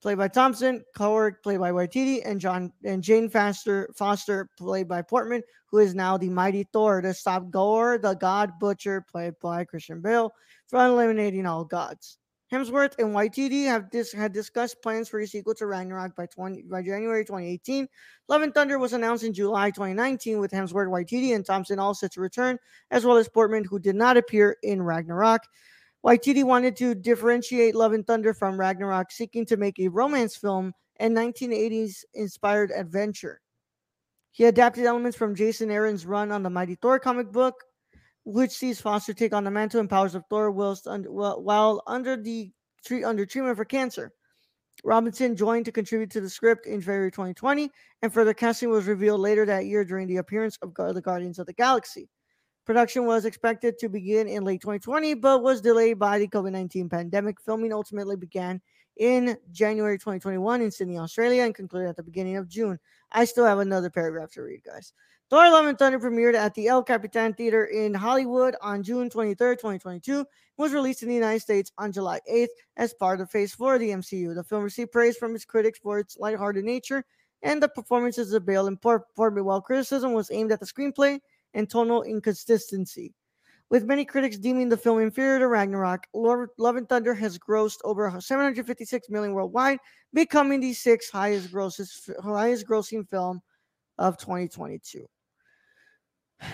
played 0.00 0.18
by 0.18 0.28
Thompson, 0.28 0.84
Coward, 0.96 1.42
played 1.42 1.58
by 1.58 1.72
Waititi, 1.72 2.22
and 2.24 2.40
John 2.40 2.72
and 2.84 3.02
Jane 3.02 3.28
Foster, 3.28 3.90
Foster, 3.96 4.48
played 4.56 4.86
by 4.86 5.02
Portman, 5.02 5.42
who 5.72 5.78
is 5.78 5.92
now 5.92 6.16
the 6.16 6.28
mighty 6.28 6.62
Thor 6.72 7.00
to 7.00 7.12
stop 7.14 7.50
Gorr, 7.50 7.98
the 7.98 8.14
God 8.14 8.60
Butcher, 8.60 9.04
played 9.10 9.34
by 9.42 9.64
Christian 9.64 10.02
Bale, 10.02 10.32
from 10.68 10.92
eliminating 10.92 11.46
all 11.46 11.64
gods. 11.64 12.18
Hemsworth 12.52 12.98
and 12.98 13.14
Waititi 13.14 13.64
have 13.64 13.90
dis- 13.90 14.12
had 14.12 14.32
discussed 14.32 14.82
plans 14.82 15.08
for 15.08 15.20
a 15.20 15.26
sequel 15.26 15.54
to 15.54 15.66
Ragnarok 15.66 16.14
by 16.14 16.26
20 16.26 16.62
by 16.62 16.82
January 16.82 17.24
2018. 17.24 17.88
Love 18.28 18.42
and 18.42 18.54
Thunder 18.54 18.78
was 18.78 18.92
announced 18.92 19.24
in 19.24 19.32
July 19.32 19.70
2019 19.70 20.38
with 20.38 20.52
Hemsworth, 20.52 20.88
Waititi, 20.88 21.34
and 21.34 21.44
Thompson 21.44 21.78
all 21.78 21.94
set 21.94 22.12
to 22.12 22.20
return, 22.20 22.58
as 22.90 23.04
well 23.04 23.16
as 23.16 23.28
Portman, 23.28 23.64
who 23.64 23.78
did 23.78 23.96
not 23.96 24.16
appear 24.16 24.56
in 24.62 24.82
Ragnarok. 24.82 25.42
Waititi 26.04 26.44
wanted 26.44 26.76
to 26.76 26.94
differentiate 26.94 27.74
Love 27.74 27.94
and 27.94 28.06
Thunder 28.06 28.34
from 28.34 28.60
Ragnarok, 28.60 29.10
seeking 29.10 29.46
to 29.46 29.56
make 29.56 29.78
a 29.78 29.88
romance 29.88 30.36
film 30.36 30.74
and 30.96 31.16
1980s 31.16 32.04
inspired 32.12 32.70
adventure. 32.70 33.40
He 34.32 34.44
adapted 34.44 34.84
elements 34.84 35.16
from 35.16 35.34
Jason 35.34 35.70
Aaron's 35.70 36.04
run 36.04 36.30
on 36.30 36.42
the 36.42 36.50
Mighty 36.50 36.74
Thor 36.74 36.98
comic 36.98 37.32
book, 37.32 37.54
which 38.24 38.52
sees 38.52 38.80
Foster 38.80 39.12
take 39.12 39.34
on 39.34 39.44
the 39.44 39.50
mantle 39.50 39.80
and 39.80 39.88
powers 39.88 40.14
of 40.14 40.24
Thor 40.28 40.50
whilst 40.50 40.86
under, 40.86 41.10
while 41.10 41.82
under 41.86 42.16
the 42.16 42.50
treat 42.84 43.04
under 43.04 43.26
treatment 43.26 43.56
for 43.56 43.64
cancer. 43.64 44.12
Robinson 44.82 45.36
joined 45.36 45.64
to 45.64 45.72
contribute 45.72 46.10
to 46.10 46.20
the 46.20 46.28
script 46.28 46.66
in 46.66 46.80
February 46.80 47.10
2020, 47.10 47.70
and 48.02 48.12
further 48.12 48.34
casting 48.34 48.70
was 48.70 48.86
revealed 48.86 49.20
later 49.20 49.46
that 49.46 49.66
year 49.66 49.84
during 49.84 50.08
the 50.08 50.16
appearance 50.16 50.58
of 50.62 50.74
the 50.74 51.00
Guardians 51.00 51.38
of 51.38 51.46
the 51.46 51.52
Galaxy. 51.52 52.08
Production 52.66 53.06
was 53.06 53.24
expected 53.24 53.78
to 53.78 53.88
begin 53.88 54.26
in 54.26 54.42
late 54.42 54.60
2020, 54.60 55.14
but 55.14 55.42
was 55.42 55.60
delayed 55.60 55.98
by 55.98 56.18
the 56.18 56.28
COVID 56.28 56.52
19 56.52 56.88
pandemic. 56.88 57.40
Filming 57.40 57.72
ultimately 57.72 58.16
began 58.16 58.60
in 58.96 59.36
January 59.52 59.98
2021 59.98 60.62
in 60.62 60.70
Sydney, 60.70 60.98
Australia, 60.98 61.42
and 61.42 61.54
concluded 61.54 61.90
at 61.90 61.96
the 61.96 62.02
beginning 62.02 62.36
of 62.36 62.48
June. 62.48 62.78
I 63.12 63.26
still 63.26 63.44
have 63.44 63.58
another 63.58 63.90
paragraph 63.90 64.30
to 64.32 64.42
read, 64.42 64.62
guys. 64.64 64.92
Thor 65.30 65.50
Love 65.50 65.66
and 65.66 65.78
Thunder 65.78 65.98
premiered 65.98 66.34
at 66.34 66.54
the 66.54 66.68
El 66.68 66.82
Capitan 66.82 67.32
Theater 67.32 67.64
in 67.64 67.94
Hollywood 67.94 68.54
on 68.60 68.82
June 68.82 69.08
23, 69.08 69.56
2022, 69.56 70.18
and 70.18 70.26
was 70.58 70.72
released 70.72 71.02
in 71.02 71.08
the 71.08 71.14
United 71.14 71.40
States 71.40 71.72
on 71.78 71.92
July 71.92 72.20
8th 72.30 72.48
as 72.76 72.92
part 72.92 73.20
of 73.20 73.30
Phase 73.30 73.54
4 73.54 73.74
of 73.74 73.80
the 73.80 73.88
MCU. 73.90 74.34
The 74.34 74.44
film 74.44 74.62
received 74.62 74.92
praise 74.92 75.16
from 75.16 75.34
its 75.34 75.46
critics 75.46 75.78
for 75.78 75.98
its 75.98 76.18
lighthearted 76.18 76.64
nature 76.64 77.04
and 77.42 77.62
the 77.62 77.68
performances 77.68 78.32
of 78.34 78.44
Bale 78.44 78.66
and 78.66 78.80
Portman, 78.80 79.44
while 79.44 79.62
criticism 79.62 80.12
was 80.12 80.30
aimed 80.30 80.52
at 80.52 80.60
the 80.60 80.66
screenplay 80.66 81.18
and 81.54 81.70
tonal 81.70 82.02
inconsistency. 82.02 83.14
With 83.70 83.86
many 83.86 84.04
critics 84.04 84.36
deeming 84.36 84.68
the 84.68 84.76
film 84.76 85.00
inferior 85.00 85.38
to 85.38 85.48
Ragnarok, 85.48 86.06
Love 86.12 86.76
and 86.76 86.88
Thunder 86.88 87.14
has 87.14 87.38
grossed 87.38 87.78
over 87.82 88.14
756 88.20 89.08
million 89.08 89.32
worldwide, 89.32 89.78
becoming 90.12 90.60
the 90.60 90.74
sixth 90.74 91.10
highest 91.10 91.50
grossing 91.50 93.08
film 93.08 93.40
of 93.98 94.18
2022. 94.18 95.06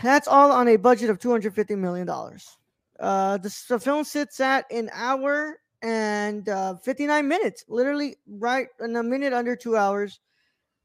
That's 0.02 0.28
all 0.28 0.52
on 0.52 0.68
a 0.68 0.76
budget 0.76 1.10
of 1.10 1.18
$250 1.18 1.76
million. 1.76 2.08
Uh, 2.08 3.38
the, 3.38 3.64
the 3.68 3.78
film 3.78 4.04
sits 4.04 4.40
at 4.40 4.70
an 4.70 4.90
hour 4.92 5.58
and 5.82 6.48
uh, 6.48 6.76
59 6.76 7.26
minutes, 7.26 7.64
literally 7.68 8.16
right 8.28 8.68
in 8.80 8.96
a 8.96 9.02
minute 9.02 9.32
under 9.32 9.56
two 9.56 9.76
hours. 9.76 10.20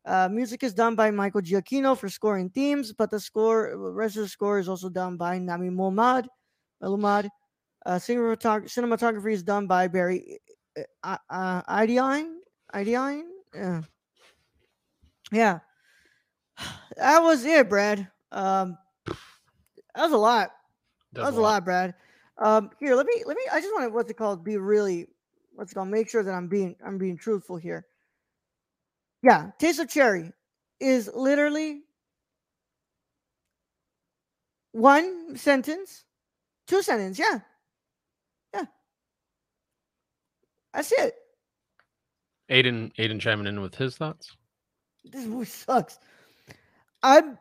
Uh, 0.06 0.30
music 0.32 0.64
is 0.64 0.74
done 0.74 0.96
by 0.96 1.12
Michael 1.12 1.42
Giacchino 1.42 1.98
for 1.98 2.10
scoring 2.10 2.50
themes, 2.50 2.94
but 2.94 3.10
the 3.10 3.20
score, 3.20 3.76
rest 3.92 4.16
of 4.18 4.24
the 4.24 4.30
score 4.30 4.60
is 4.60 4.70
also 4.70 4.88
done 4.88 5.18
by 5.18 5.40
Nami 5.40 5.70
Momad. 5.70 6.28
Melumad. 6.82 7.30
Uh, 7.86 7.96
cinematography 7.96 9.34
is 9.34 9.44
done 9.44 9.68
by 9.68 9.88
Barry 9.88 10.40
uh, 11.04 11.18
uh? 11.30 11.62
Yeah. 13.54 13.82
Yeah. 15.32 15.60
That 16.98 17.20
was 17.20 17.44
it, 17.44 17.68
Brad. 17.68 18.08
Um, 18.32 18.78
that 19.96 20.04
was 20.04 20.12
a 20.12 20.18
lot. 20.18 20.52
That 21.14 21.26
was 21.26 21.38
a 21.38 21.42
lot, 21.42 21.64
Brad. 21.64 21.94
Um, 22.38 22.70
here, 22.80 22.96
let 22.96 23.06
me 23.06 23.24
let 23.26 23.38
me. 23.38 23.44
I 23.52 23.62
just 23.62 23.74
want 23.74 23.86
to 23.86 23.90
what's 23.94 24.12
it 24.12 24.18
called? 24.18 24.44
Be 24.44 24.58
really 24.58 25.08
what's 25.54 25.72
it 25.72 25.76
called? 25.76 25.88
Make 25.88 26.10
sure 26.10 26.24
that 26.24 26.34
I'm 26.34 26.48
being 26.48 26.76
I'm 26.86 26.98
being 26.98 27.18
truthful 27.18 27.58
here. 27.58 27.86
Yeah, 29.24 29.52
Taste 29.58 29.80
of 29.80 29.90
Cherry 29.90 30.32
is 30.80 31.10
literally 31.14 31.82
one 34.74 35.38
sentence, 35.38 36.04
two 36.68 36.82
sentences. 36.82 37.18
Yeah, 37.20 37.40
yeah. 38.54 38.66
That's 40.74 40.92
it. 40.92 41.16
Aiden, 42.52 42.94
Aiden 42.98 43.20
chiming 43.20 43.48
in 43.48 43.62
with 43.62 43.76
his 43.76 43.98
thoughts. 43.98 44.36
This 45.06 45.26
movie 45.26 45.46
sucks. 45.46 45.98
I'm 47.02 47.38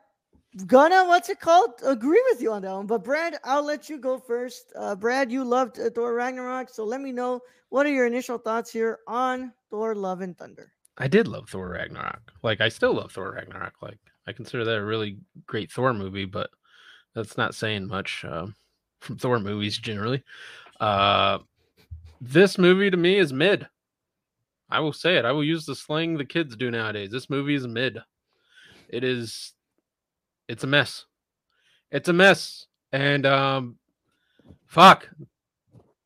gonna 0.67 1.05
what's 1.07 1.29
it 1.29 1.41
called? 1.41 1.73
Agree 1.85 2.23
with 2.31 2.41
you 2.41 2.53
on 2.53 2.63
that 2.63 2.75
one. 2.75 2.87
But 2.87 3.05
brad 3.05 3.39
i'll 3.45 3.65
let 3.65 3.89
you 3.89 3.99
go 3.99 4.19
first. 4.19 4.73
Uh, 4.77 4.95
brad 4.95 5.31
you 5.31 5.45
loved 5.45 5.79
uh, 5.79 5.91
thor 5.91 6.15
ragnarok 6.15 6.69
so 6.69 6.85
let 6.85 7.01
me 7.01 7.13
know 7.13 7.41
what 7.71 7.87
are 7.87 7.93
your 7.93 8.07
initial 8.07 8.39
thoughts 8.39 8.71
here 8.71 9.01
on 9.07 9.53
thor 9.71 9.95
love 9.95 10.21
and 10.21 10.37
thunder? 10.39 10.73
I 10.97 11.09
did 11.09 11.27
love 11.27 11.49
thor 11.49 11.69
ragnarok. 11.69 12.33
Like 12.43 12.61
i 12.61 12.69
still 12.69 12.95
love 12.95 13.13
thor 13.13 13.33
ragnarok. 13.33 13.75
Like 13.83 13.99
i 14.27 14.33
consider 14.33 14.65
that 14.65 14.79
a 14.79 14.85
really 14.85 15.19
great 15.47 15.71
thor 15.73 15.93
movie 15.93 16.27
but 16.27 16.51
that's 17.15 17.37
not 17.37 17.55
saying 17.55 17.87
much 17.87 18.25
uh, 18.25 18.47
from 19.01 19.17
thor 19.19 19.39
movies 19.39 19.79
generally. 19.79 20.23
Uh, 20.81 21.39
this 22.21 22.59
movie 22.59 22.91
to 22.91 22.97
me 22.97 23.17
is 23.19 23.33
mid. 23.33 23.67
I 24.71 24.81
will 24.81 24.93
say 24.93 25.17
it. 25.17 25.25
I 25.25 25.33
will 25.33 25.45
use 25.45 25.67
the 25.67 25.75
slang 25.75 26.17
the 26.17 26.25
kids 26.25 26.57
do 26.57 26.71
nowadays. 26.71 27.11
This 27.11 27.31
movie 27.31 27.55
is 27.55 27.67
mid. 27.67 27.99
It 28.89 29.05
is 29.05 29.54
it's 30.49 30.65
a 30.65 30.67
mess. 30.67 31.05
It's 31.91 32.09
a 32.09 32.13
mess. 32.13 32.67
And 32.93 33.27
um 33.27 33.77
fuck. 34.67 35.09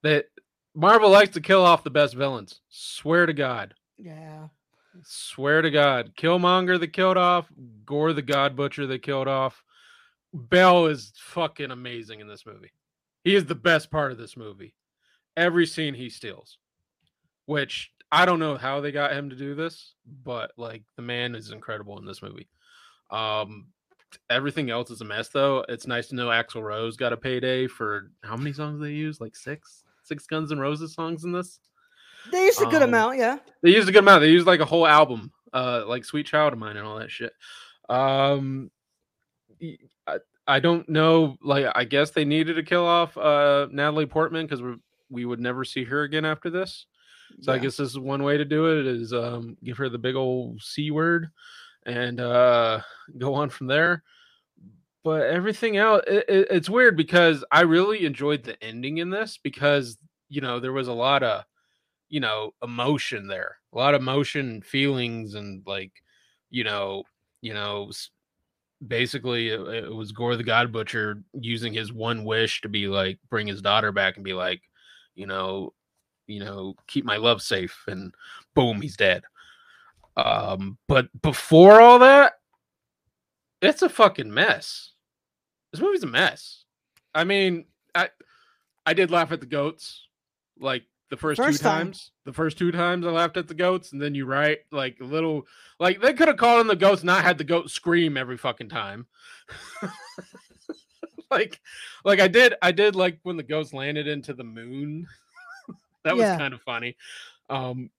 That 0.02 0.26
Marvel 0.74 1.10
likes 1.10 1.34
to 1.34 1.40
kill 1.40 1.64
off 1.64 1.82
the 1.84 1.90
best 1.90 2.14
villains. 2.14 2.60
Swear 2.68 3.26
to 3.26 3.32
God. 3.32 3.74
Yeah. 3.96 4.48
Swear 5.04 5.62
to 5.62 5.70
God. 5.70 6.12
Killmonger 6.16 6.78
that 6.78 6.92
killed 6.92 7.16
off, 7.16 7.46
Gorr 7.84 8.12
the 8.12 8.22
God 8.22 8.56
Butcher 8.56 8.86
that 8.86 9.02
killed 9.02 9.28
off. 9.28 9.62
Bell 10.32 10.86
is 10.86 11.12
fucking 11.16 11.70
amazing 11.70 12.20
in 12.20 12.28
this 12.28 12.46
movie. 12.46 12.72
He 13.24 13.34
is 13.34 13.46
the 13.46 13.54
best 13.54 13.90
part 13.90 14.12
of 14.12 14.18
this 14.18 14.36
movie. 14.36 14.74
Every 15.36 15.66
scene 15.66 15.94
he 15.94 16.10
steals. 16.10 16.58
Which 17.46 17.90
I 18.12 18.24
don't 18.24 18.38
know 18.38 18.56
how 18.56 18.80
they 18.80 18.92
got 18.92 19.12
him 19.12 19.30
to 19.30 19.36
do 19.36 19.54
this, 19.54 19.94
but 20.24 20.52
like 20.56 20.82
the 20.96 21.02
man 21.02 21.34
is 21.34 21.50
incredible 21.50 21.98
in 21.98 22.04
this 22.04 22.22
movie. 22.22 22.48
Um 23.10 23.68
everything 24.30 24.70
else 24.70 24.90
is 24.90 25.00
a 25.00 25.04
mess 25.04 25.28
though. 25.28 25.64
It's 25.68 25.86
nice 25.86 26.08
to 26.08 26.14
know 26.14 26.28
Axl 26.28 26.62
Rose 26.62 26.96
got 26.96 27.12
a 27.12 27.16
payday 27.16 27.66
for 27.66 28.10
how 28.22 28.36
many 28.36 28.52
songs 28.52 28.80
they 28.80 28.92
use? 28.92 29.20
Like 29.20 29.36
six, 29.36 29.84
six 30.02 30.26
Guns 30.26 30.52
N' 30.52 30.58
Roses 30.58 30.94
songs 30.94 31.24
in 31.24 31.32
this. 31.32 31.60
They 32.30 32.44
used 32.44 32.60
a 32.60 32.66
good 32.66 32.82
um, 32.82 32.90
amount, 32.90 33.18
yeah. 33.18 33.38
They 33.62 33.70
used 33.70 33.88
a 33.88 33.92
good 33.92 34.02
amount. 34.02 34.22
They 34.22 34.30
used 34.30 34.46
like 34.46 34.60
a 34.60 34.64
whole 34.64 34.86
album, 34.86 35.32
uh, 35.52 35.84
like 35.86 36.04
Sweet 36.04 36.26
Child 36.26 36.52
of 36.52 36.58
Mine 36.58 36.76
and 36.76 36.86
all 36.86 36.98
that 36.98 37.10
shit. 37.10 37.32
Um, 37.88 38.70
I, 40.06 40.18
I 40.46 40.60
don't 40.60 40.88
know. 40.88 41.36
Like, 41.42 41.66
I 41.74 41.84
guess 41.84 42.10
they 42.10 42.24
needed 42.24 42.54
to 42.54 42.62
kill 42.62 42.84
off 42.84 43.16
uh 43.16 43.68
Natalie 43.70 44.06
Portman 44.06 44.46
because 44.46 44.62
we 44.62 44.74
we 45.10 45.24
would 45.24 45.40
never 45.40 45.64
see 45.64 45.84
her 45.84 46.02
again 46.02 46.24
after 46.24 46.50
this. 46.50 46.86
So 47.40 47.52
yeah. 47.52 47.56
I 47.56 47.60
guess 47.60 47.76
this 47.76 47.90
is 47.90 47.98
one 47.98 48.22
way 48.22 48.36
to 48.36 48.44
do 48.44 48.78
it 48.78 48.86
is 48.86 49.12
um 49.12 49.56
give 49.62 49.76
her 49.78 49.88
the 49.88 49.98
big 49.98 50.16
old 50.16 50.62
C 50.62 50.90
word 50.90 51.28
and 51.88 52.20
uh, 52.20 52.80
go 53.16 53.34
on 53.34 53.50
from 53.50 53.66
there. 53.66 54.04
But 55.02 55.22
everything 55.22 55.76
else, 55.76 56.02
it, 56.06 56.24
it, 56.28 56.48
it's 56.50 56.70
weird 56.70 56.96
because 56.96 57.44
I 57.50 57.62
really 57.62 58.04
enjoyed 58.04 58.44
the 58.44 58.62
ending 58.62 58.98
in 58.98 59.10
this 59.10 59.38
because 59.42 59.98
you 60.28 60.40
know 60.40 60.60
there 60.60 60.72
was 60.72 60.88
a 60.88 60.92
lot 60.92 61.22
of 61.22 61.44
you 62.08 62.20
know, 62.20 62.52
emotion 62.62 63.26
there. 63.26 63.56
A 63.72 63.76
lot 63.76 63.94
of 63.94 64.00
emotion, 64.00 64.48
and 64.48 64.64
feelings, 64.64 65.34
and 65.34 65.62
like, 65.66 65.92
you 66.50 66.64
know, 66.64 67.04
you 67.42 67.54
know, 67.54 67.90
basically 68.86 69.48
it, 69.48 69.60
it 69.60 69.94
was 69.94 70.12
Gorr 70.12 70.36
the 70.36 70.42
God 70.42 70.72
Butcher 70.72 71.22
using 71.32 71.72
his 71.72 71.92
one 71.92 72.24
wish 72.24 72.60
to 72.62 72.68
be 72.68 72.88
like 72.88 73.18
bring 73.28 73.46
his 73.46 73.60
daughter 73.62 73.92
back 73.92 74.16
and 74.16 74.24
be 74.24 74.32
like, 74.32 74.62
you 75.14 75.26
know, 75.26 75.74
you 76.26 76.40
know, 76.40 76.74
keep 76.86 77.04
my 77.04 77.16
love 77.16 77.42
safe, 77.42 77.84
and 77.86 78.14
boom, 78.54 78.80
he's 78.80 78.96
dead. 78.96 79.22
Um, 80.18 80.78
but 80.88 81.08
before 81.22 81.80
all 81.80 82.00
that, 82.00 82.34
it's 83.62 83.82
a 83.82 83.88
fucking 83.88 84.32
mess. 84.32 84.92
This 85.72 85.80
movie's 85.80 86.02
a 86.02 86.08
mess. 86.08 86.64
I 87.14 87.24
mean, 87.24 87.66
I 87.94 88.10
I 88.84 88.94
did 88.94 89.10
laugh 89.10 89.32
at 89.32 89.40
the 89.40 89.46
goats, 89.46 90.06
like 90.58 90.82
the 91.10 91.16
first, 91.16 91.40
First 91.40 91.58
two 91.58 91.64
time. 91.64 91.86
times. 91.86 92.10
The 92.24 92.32
first 92.32 92.58
two 92.58 92.72
times 92.72 93.06
I 93.06 93.10
laughed 93.10 93.36
at 93.36 93.48
the 93.48 93.54
goats, 93.54 93.92
and 93.92 94.02
then 94.02 94.14
you 94.14 94.26
write 94.26 94.58
like 94.72 94.98
a 95.00 95.04
little, 95.04 95.46
like 95.78 96.00
they 96.00 96.12
could 96.12 96.28
have 96.28 96.36
called 96.36 96.60
in 96.60 96.66
the 96.66 96.76
goats, 96.76 97.04
not 97.04 97.22
had 97.22 97.38
the 97.38 97.44
goat 97.44 97.70
scream 97.70 98.16
every 98.16 98.36
fucking 98.36 98.68
time. 98.68 99.06
like, 101.30 101.60
like 102.04 102.20
I 102.20 102.28
did, 102.28 102.54
I 102.60 102.72
did 102.72 102.94
like 102.94 103.20
when 103.22 103.36
the 103.36 103.42
goats 103.42 103.72
landed 103.72 104.06
into 104.06 104.34
the 104.34 104.44
moon. 104.44 105.06
that 106.04 106.16
was 106.16 106.24
kind 106.24 106.52
of 106.52 106.60
funny. 106.62 106.96
Um, 107.48 107.90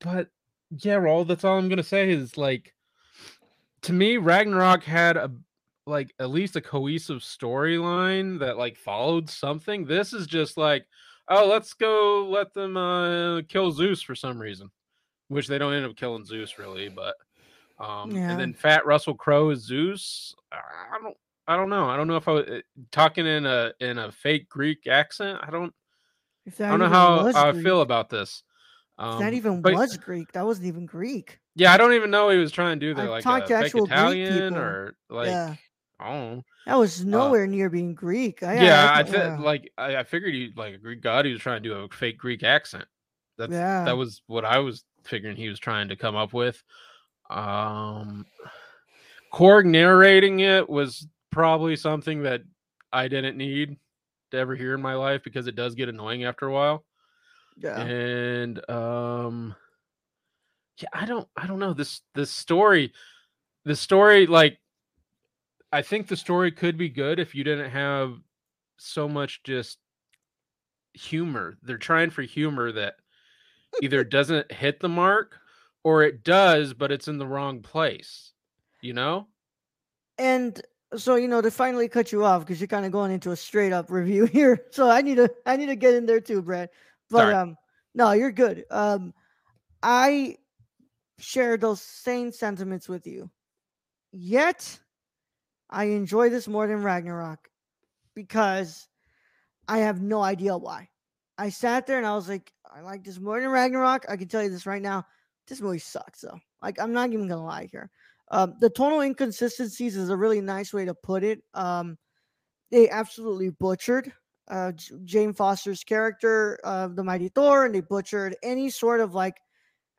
but 0.00 0.28
yeah, 0.78 0.94
Roll. 0.94 1.24
That's 1.24 1.44
all 1.44 1.58
I'm 1.58 1.68
gonna 1.68 1.82
say 1.82 2.10
is 2.10 2.36
like, 2.36 2.74
to 3.82 3.92
me, 3.92 4.16
Ragnarok 4.16 4.84
had 4.84 5.16
a 5.16 5.30
like 5.86 6.14
at 6.20 6.30
least 6.30 6.56
a 6.56 6.60
cohesive 6.60 7.18
storyline 7.18 8.38
that 8.38 8.56
like 8.56 8.76
followed 8.76 9.28
something. 9.28 9.84
This 9.84 10.12
is 10.12 10.26
just 10.26 10.56
like, 10.56 10.86
oh, 11.28 11.48
let's 11.48 11.74
go 11.74 12.28
let 12.28 12.52
them 12.54 12.76
uh 12.76 13.42
kill 13.42 13.72
Zeus 13.72 14.02
for 14.02 14.14
some 14.14 14.40
reason, 14.40 14.70
which 15.28 15.48
they 15.48 15.58
don't 15.58 15.74
end 15.74 15.86
up 15.86 15.96
killing 15.96 16.24
Zeus 16.24 16.58
really, 16.58 16.88
but 16.88 17.16
um, 17.78 18.12
Yeah. 18.12 18.30
and 18.30 18.40
then 18.40 18.54
Fat 18.54 18.86
Russell 18.86 19.14
Crowe 19.14 19.50
is 19.50 19.66
Zeus. 19.66 20.34
I 20.52 20.98
don't, 21.02 21.16
I 21.48 21.56
don't 21.56 21.68
know. 21.70 21.88
I 21.88 21.96
don't 21.96 22.06
know 22.06 22.16
if 22.16 22.28
I 22.28 22.32
was 22.32 22.46
uh, 22.46 22.60
talking 22.92 23.26
in 23.26 23.44
a 23.44 23.72
in 23.80 23.98
a 23.98 24.12
fake 24.12 24.48
Greek 24.48 24.86
accent. 24.86 25.40
I 25.42 25.50
don't, 25.50 25.74
I 26.60 26.70
don't 26.70 26.78
know 26.78 26.88
how, 26.88 27.32
how 27.32 27.48
I 27.48 27.52
feel 27.52 27.80
about 27.80 28.08
this. 28.08 28.44
Um, 29.02 29.18
that 29.20 29.32
even 29.34 29.60
but- 29.60 29.74
was 29.74 29.96
Greek. 29.96 30.30
That 30.32 30.46
wasn't 30.46 30.68
even 30.68 30.86
Greek. 30.86 31.40
yeah, 31.56 31.72
I 31.72 31.76
don't 31.76 31.92
even 31.94 32.10
know 32.10 32.26
what 32.26 32.34
he 32.34 32.40
was 32.40 32.52
trying 32.52 32.78
to 32.78 32.86
do 32.86 32.94
there, 32.94 33.04
I've 33.06 33.10
like 33.10 33.24
talked 33.24 33.46
a 33.46 33.48
to 33.48 33.54
actual 33.56 33.80
Greek 33.86 33.92
Italian 33.92 34.32
people. 34.50 34.58
or 34.58 34.94
like 35.10 35.26
yeah, 35.26 35.54
I 35.98 36.08
don't 36.08 36.36
know. 36.36 36.42
that 36.66 36.78
was 36.78 37.04
nowhere 37.04 37.46
near 37.46 37.68
being 37.68 37.94
Greek. 37.94 38.42
I, 38.42 38.62
yeah, 38.62 38.92
I, 38.94 39.00
I, 39.00 39.02
th- 39.02 39.14
yeah. 39.16 39.38
like 39.38 39.72
I, 39.76 39.96
I 39.96 40.04
figured 40.04 40.34
he 40.34 40.52
like 40.56 40.74
a 40.74 40.78
Greek 40.78 41.00
god. 41.00 41.24
He 41.24 41.32
was 41.32 41.40
trying 41.40 41.62
to 41.62 41.68
do 41.68 41.74
a 41.74 41.88
fake 41.88 42.18
Greek 42.18 42.42
accent. 42.44 42.84
That's 43.38 43.52
Yeah. 43.52 43.84
that 43.84 43.96
was 43.96 44.22
what 44.28 44.44
I 44.44 44.58
was 44.58 44.84
figuring 45.04 45.36
he 45.36 45.48
was 45.48 45.58
trying 45.58 45.88
to 45.88 45.96
come 45.96 46.14
up 46.14 46.32
with. 46.32 46.62
Um, 47.28 48.26
Korg 49.32 49.64
narrating 49.64 50.40
it 50.40 50.68
was 50.68 51.06
probably 51.30 51.76
something 51.76 52.22
that 52.24 52.42
I 52.92 53.08
didn't 53.08 53.36
need 53.36 53.78
to 54.30 54.36
ever 54.36 54.54
hear 54.54 54.74
in 54.74 54.82
my 54.82 54.94
life 54.94 55.22
because 55.24 55.46
it 55.46 55.54
does 55.56 55.74
get 55.74 55.88
annoying 55.88 56.24
after 56.24 56.46
a 56.46 56.52
while. 56.52 56.84
Yeah. 57.58 57.80
And 57.80 58.70
um, 58.70 59.54
yeah, 60.80 60.88
I 60.92 61.06
don't, 61.06 61.28
I 61.36 61.46
don't 61.46 61.58
know 61.58 61.74
this 61.74 62.00
this 62.14 62.30
story. 62.30 62.92
The 63.64 63.76
story, 63.76 64.26
like, 64.26 64.58
I 65.70 65.82
think 65.82 66.08
the 66.08 66.16
story 66.16 66.50
could 66.50 66.76
be 66.76 66.88
good 66.88 67.18
if 67.18 67.34
you 67.34 67.44
didn't 67.44 67.70
have 67.70 68.14
so 68.76 69.08
much 69.08 69.42
just 69.44 69.78
humor. 70.94 71.58
They're 71.62 71.78
trying 71.78 72.10
for 72.10 72.22
humor 72.22 72.72
that 72.72 72.94
either 73.80 74.02
doesn't 74.04 74.50
hit 74.50 74.80
the 74.80 74.88
mark 74.88 75.38
or 75.84 76.02
it 76.02 76.24
does, 76.24 76.74
but 76.74 76.92
it's 76.92 77.08
in 77.08 77.18
the 77.18 77.26
wrong 77.26 77.60
place. 77.60 78.32
You 78.80 78.94
know? 78.94 79.28
And 80.18 80.60
so 80.96 81.16
you 81.16 81.28
know 81.28 81.40
to 81.40 81.50
finally 81.50 81.88
cut 81.88 82.12
you 82.12 82.24
off 82.24 82.42
because 82.42 82.60
you're 82.60 82.68
kind 82.68 82.84
of 82.84 82.92
going 82.92 83.10
into 83.10 83.30
a 83.30 83.36
straight 83.36 83.72
up 83.72 83.90
review 83.90 84.24
here. 84.32 84.64
So 84.70 84.90
I 84.90 85.02
need 85.02 85.16
to 85.16 85.32
I 85.46 85.56
need 85.56 85.66
to 85.66 85.76
get 85.76 85.94
in 85.94 86.06
there 86.06 86.20
too, 86.20 86.42
Brad. 86.42 86.70
But 87.12 87.18
Sorry. 87.18 87.34
um, 87.34 87.56
no, 87.94 88.12
you're 88.12 88.32
good. 88.32 88.64
Um, 88.70 89.12
I 89.82 90.36
share 91.18 91.58
those 91.58 91.82
same 91.82 92.32
sentiments 92.32 92.88
with 92.88 93.06
you. 93.06 93.30
Yet, 94.12 94.80
I 95.68 95.84
enjoy 95.84 96.30
this 96.30 96.48
more 96.48 96.66
than 96.66 96.82
Ragnarok 96.82 97.50
because 98.14 98.88
I 99.68 99.78
have 99.78 100.00
no 100.00 100.22
idea 100.22 100.56
why. 100.56 100.88
I 101.36 101.50
sat 101.50 101.86
there 101.86 101.98
and 101.98 102.06
I 102.06 102.14
was 102.14 102.30
like, 102.30 102.50
I 102.74 102.80
like 102.80 103.04
this 103.04 103.20
more 103.20 103.40
than 103.40 103.50
Ragnarok. 103.50 104.06
I 104.08 104.16
can 104.16 104.28
tell 104.28 104.42
you 104.42 104.50
this 104.50 104.66
right 104.66 104.82
now. 104.82 105.04
This 105.46 105.60
movie 105.60 105.78
sucks 105.78 106.22
though. 106.22 106.38
Like 106.62 106.80
I'm 106.80 106.92
not 106.94 107.12
even 107.12 107.28
gonna 107.28 107.44
lie 107.44 107.68
here. 107.70 107.90
Um, 108.30 108.54
the 108.60 108.70
tonal 108.70 109.02
inconsistencies 109.02 109.96
is 109.96 110.08
a 110.08 110.16
really 110.16 110.40
nice 110.40 110.72
way 110.72 110.86
to 110.86 110.94
put 110.94 111.24
it. 111.24 111.42
Um, 111.52 111.98
they 112.70 112.88
absolutely 112.88 113.50
butchered 113.50 114.12
uh, 114.48 114.72
J- 114.72 114.94
Jane 115.04 115.32
Foster's 115.32 115.84
character, 115.84 116.58
uh, 116.64 116.88
the 116.88 117.04
Mighty 117.04 117.28
Thor, 117.28 117.64
and 117.64 117.74
they 117.74 117.80
butchered 117.80 118.36
any 118.42 118.70
sort 118.70 119.00
of 119.00 119.14
like 119.14 119.36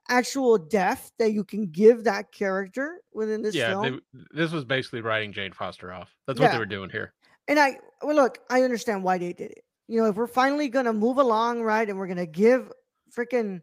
actual 0.09 0.57
death 0.57 1.11
that 1.17 1.31
you 1.31 1.43
can 1.43 1.67
give 1.67 2.03
that 2.03 2.31
character 2.31 3.01
within 3.13 3.41
this 3.41 3.55
yeah, 3.55 3.69
film. 3.69 4.01
they, 4.13 4.19
this 4.31 4.51
was 4.51 4.65
basically 4.65 5.01
writing 5.01 5.31
Jane 5.31 5.53
Foster 5.53 5.91
off. 5.93 6.13
That's 6.27 6.39
what 6.39 6.51
they 6.51 6.57
were 6.57 6.65
doing 6.65 6.89
here. 6.89 7.13
And 7.47 7.59
I 7.59 7.77
well, 8.01 8.15
look, 8.15 8.39
I 8.49 8.63
understand 8.63 9.03
why 9.03 9.17
they 9.17 9.33
did 9.33 9.51
it. 9.51 9.63
You 9.87 10.01
know, 10.01 10.07
if 10.07 10.15
we're 10.15 10.27
finally 10.27 10.69
gonna 10.69 10.93
move 10.93 11.17
along, 11.17 11.61
right, 11.61 11.87
and 11.87 11.97
we're 11.97 12.07
gonna 12.07 12.25
give 12.25 12.71
freaking 13.15 13.61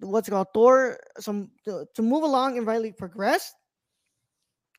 what's 0.00 0.28
it 0.28 0.32
called 0.32 0.48
Thor 0.52 0.98
some 1.18 1.50
to, 1.64 1.86
to 1.94 2.02
move 2.02 2.22
along 2.22 2.58
and 2.58 2.66
rightly 2.66 2.92
progress 2.92 3.54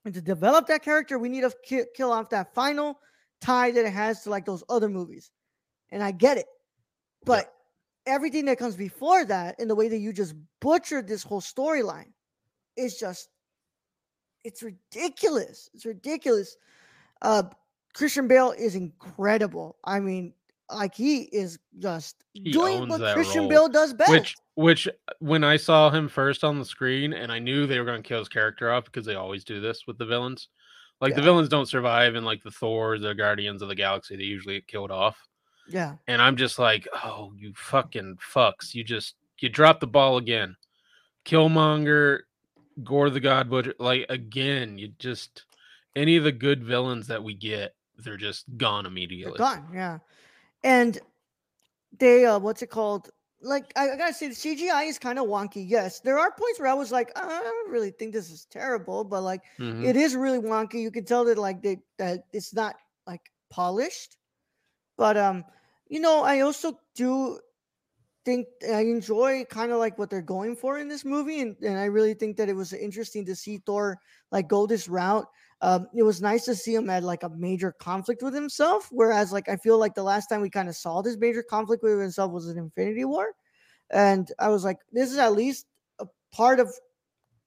and 0.06 0.14
to 0.14 0.22
develop 0.22 0.68
that 0.68 0.84
character, 0.84 1.18
we 1.18 1.30
need 1.30 1.42
to 1.42 1.52
ki- 1.64 1.86
kill 1.96 2.12
off 2.12 2.30
that 2.30 2.54
final 2.54 3.00
tie 3.44 3.72
that 3.72 3.86
it 3.86 3.94
has 3.94 4.24
to 4.24 4.30
like 4.30 4.46
those 4.46 4.64
other 4.70 4.90
movies. 4.90 5.32
And 5.92 6.02
I 6.02 6.12
get 6.12 6.38
it, 6.38 6.48
but 7.26 7.54
everything 8.06 8.46
that 8.46 8.58
comes 8.58 8.76
before 8.76 9.26
that 9.26 9.60
and 9.60 9.70
the 9.70 9.76
way 9.76 9.88
that 9.90 10.00
you 10.00 10.12
just 10.12 10.34
butchered 10.60 11.08
this 11.08 11.24
whole 11.24 11.42
storyline 11.42 12.12
is 12.76 12.98
just 12.98 13.30
it's 14.44 14.64
ridiculous. 14.64 15.70
It's 15.74 15.86
ridiculous. 15.86 16.58
Uh 17.22 17.44
Christian 17.94 18.28
Bale 18.28 18.52
is 18.58 18.76
incredible. 18.76 19.78
I 19.84 20.00
mean, 20.00 20.34
like 20.74 20.96
he 20.96 21.24
is 21.24 21.60
just 21.80 22.24
He 22.34 22.52
doing 22.52 22.88
what 22.90 23.14
Christian 23.14 23.42
role, 23.42 23.50
Bale 23.50 23.70
does 23.70 23.94
best. 23.94 24.10
Which, 24.10 24.36
which, 24.56 24.90
when 25.20 25.44
I 25.44 25.58
saw 25.58 25.92
him 25.92 26.08
first 26.10 26.44
on 26.44 26.58
the 26.58 26.66
screen, 26.66 27.14
and 27.14 27.32
I 27.32 27.38
knew 27.38 27.68
they 27.68 27.80
were 27.80 27.86
going 27.86 28.02
to 28.02 28.08
kill 28.08 28.20
his 28.20 28.30
character 28.30 28.72
off 28.72 28.86
because 28.86 29.06
they 29.06 29.16
always 29.16 29.44
do 29.44 29.62
this 29.62 29.86
with 29.86 29.98
the 29.98 30.06
villains. 30.06 30.50
Like 31.04 31.16
the 31.16 31.22
villains 31.22 31.50
don't 31.50 31.68
survive 31.68 32.16
in 32.16 32.24
like 32.24 32.42
the 32.44 32.52
Thors, 32.52 33.02
the 33.02 33.14
Guardians 33.14 33.62
of 33.62 33.68
the 33.68 33.76
Galaxy. 33.76 34.16
They 34.16 34.24
usually 34.24 34.56
get 34.56 34.68
killed 34.68 34.90
off, 34.90 35.18
yeah, 35.68 35.96
and 36.08 36.22
I'm 36.22 36.38
just 36.38 36.60
like, 36.60 36.88
oh, 37.04 37.34
you 37.36 37.52
fucking 37.58 38.20
fucks! 38.34 38.74
You 38.74 38.86
just 38.86 39.16
you 39.40 39.50
drop 39.50 39.82
the 39.82 39.88
ball 39.88 40.16
again. 40.16 40.56
Killmonger, 41.26 42.20
Gorr 42.86 43.10
the 43.10 43.20
God 43.20 43.50
Butcher, 43.50 43.74
like 43.80 44.06
again, 44.08 44.78
you 44.78 44.94
just 44.98 45.44
any 45.94 46.16
of 46.16 46.24
the 46.24 46.32
good 46.32 46.64
villains 46.64 47.08
that 47.08 47.22
we 47.22 47.34
get, 47.34 47.76
they're 47.98 48.16
just 48.16 48.46
gone 48.56 48.86
they're 48.86 48.92
immediately. 48.92 49.38
gone. 49.38 49.68
Yeah, 49.74 50.00
and 50.64 50.98
they 52.00 52.26
uh, 52.26 52.40
what's 52.40 52.62
it 52.62 52.70
called? 52.70 53.10
Like 53.44 53.74
I, 53.76 53.92
I 53.92 53.98
gotta 53.98 54.14
say, 54.14 54.30
the 54.30 54.36
CGI 54.36 54.84
is 54.86 54.98
kind 55.00 55.20
of 55.20 55.26
wonky. 55.28 55.66
Yes, 55.68 56.00
there 56.00 56.18
are 56.20 56.32
points 56.32 56.60
where 56.60 56.70
I 56.70 56.74
was 56.74 56.92
like, 56.92 57.12
"Uh, 57.16 57.22
I 57.26 57.42
don't 57.44 57.72
really 57.72 57.92
think 57.92 58.14
this 58.14 58.32
is 58.32 58.46
terrible, 58.46 59.04
but 59.04 59.22
like 59.22 59.44
Mhm. 59.60 59.84
it 59.86 59.96
is 59.98 60.16
really 60.16 60.40
wonky. 60.40 60.82
You 60.82 60.92
can 60.92 61.06
tell 61.06 61.26
that 61.26 61.38
like 61.38 61.62
they 61.62 61.80
that 61.98 62.26
it's 62.34 62.54
not 62.54 62.76
like 63.06 63.32
polished. 63.50 64.18
But 64.98 65.18
um, 65.18 65.46
you 65.88 66.00
know, 66.00 66.24
I 66.24 66.42
also 66.42 66.80
do 66.96 67.40
think 68.26 68.48
I 68.72 68.82
enjoy 68.82 69.46
kind 69.46 69.72
of 69.72 69.80
like 69.80 69.98
what 69.98 70.10
they're 70.10 70.22
going 70.22 70.56
for 70.56 70.78
in 70.78 70.88
this 70.88 71.04
movie, 71.06 71.42
and, 71.42 71.58
and 71.62 71.78
I 71.78 71.86
really 71.86 72.14
think 72.14 72.38
that 72.38 72.50
it 72.50 72.56
was 72.56 72.72
interesting 72.74 73.26
to 73.26 73.36
see 73.36 73.58
Thor 73.60 74.00
like 74.32 74.48
go 74.48 74.66
this 74.68 74.88
route. 74.88 75.28
Um, 75.64 75.88
it 75.96 76.04
was 76.04 76.22
nice 76.22 76.44
to 76.44 76.56
see 76.56 76.76
him 76.76 76.90
at 76.90 77.04
like 77.04 77.24
a 77.24 77.30
major 77.30 77.72
conflict 77.72 78.22
with 78.22 78.34
himself, 78.34 78.90
whereas 78.92 79.32
like 79.32 79.48
I 79.48 79.56
feel 79.56 79.78
like 79.78 79.96
the 79.96 80.04
last 80.04 80.28
time 80.28 80.42
we 80.42 80.50
kind 80.50 80.68
of 80.68 80.76
saw 80.76 81.02
this 81.02 81.16
major 81.18 81.42
conflict 81.42 81.84
with 81.84 82.02
himself 82.02 82.34
was 82.34 82.50
in 82.50 82.58
Infinity 82.58 83.06
War, 83.06 83.28
and 83.90 84.30
I 84.40 84.50
was 84.50 84.66
like, 84.66 84.80
this 84.92 85.10
is 85.10 85.18
at 85.18 85.32
least 85.32 85.66
a 86.00 86.06
part 86.34 86.60
of 86.60 86.70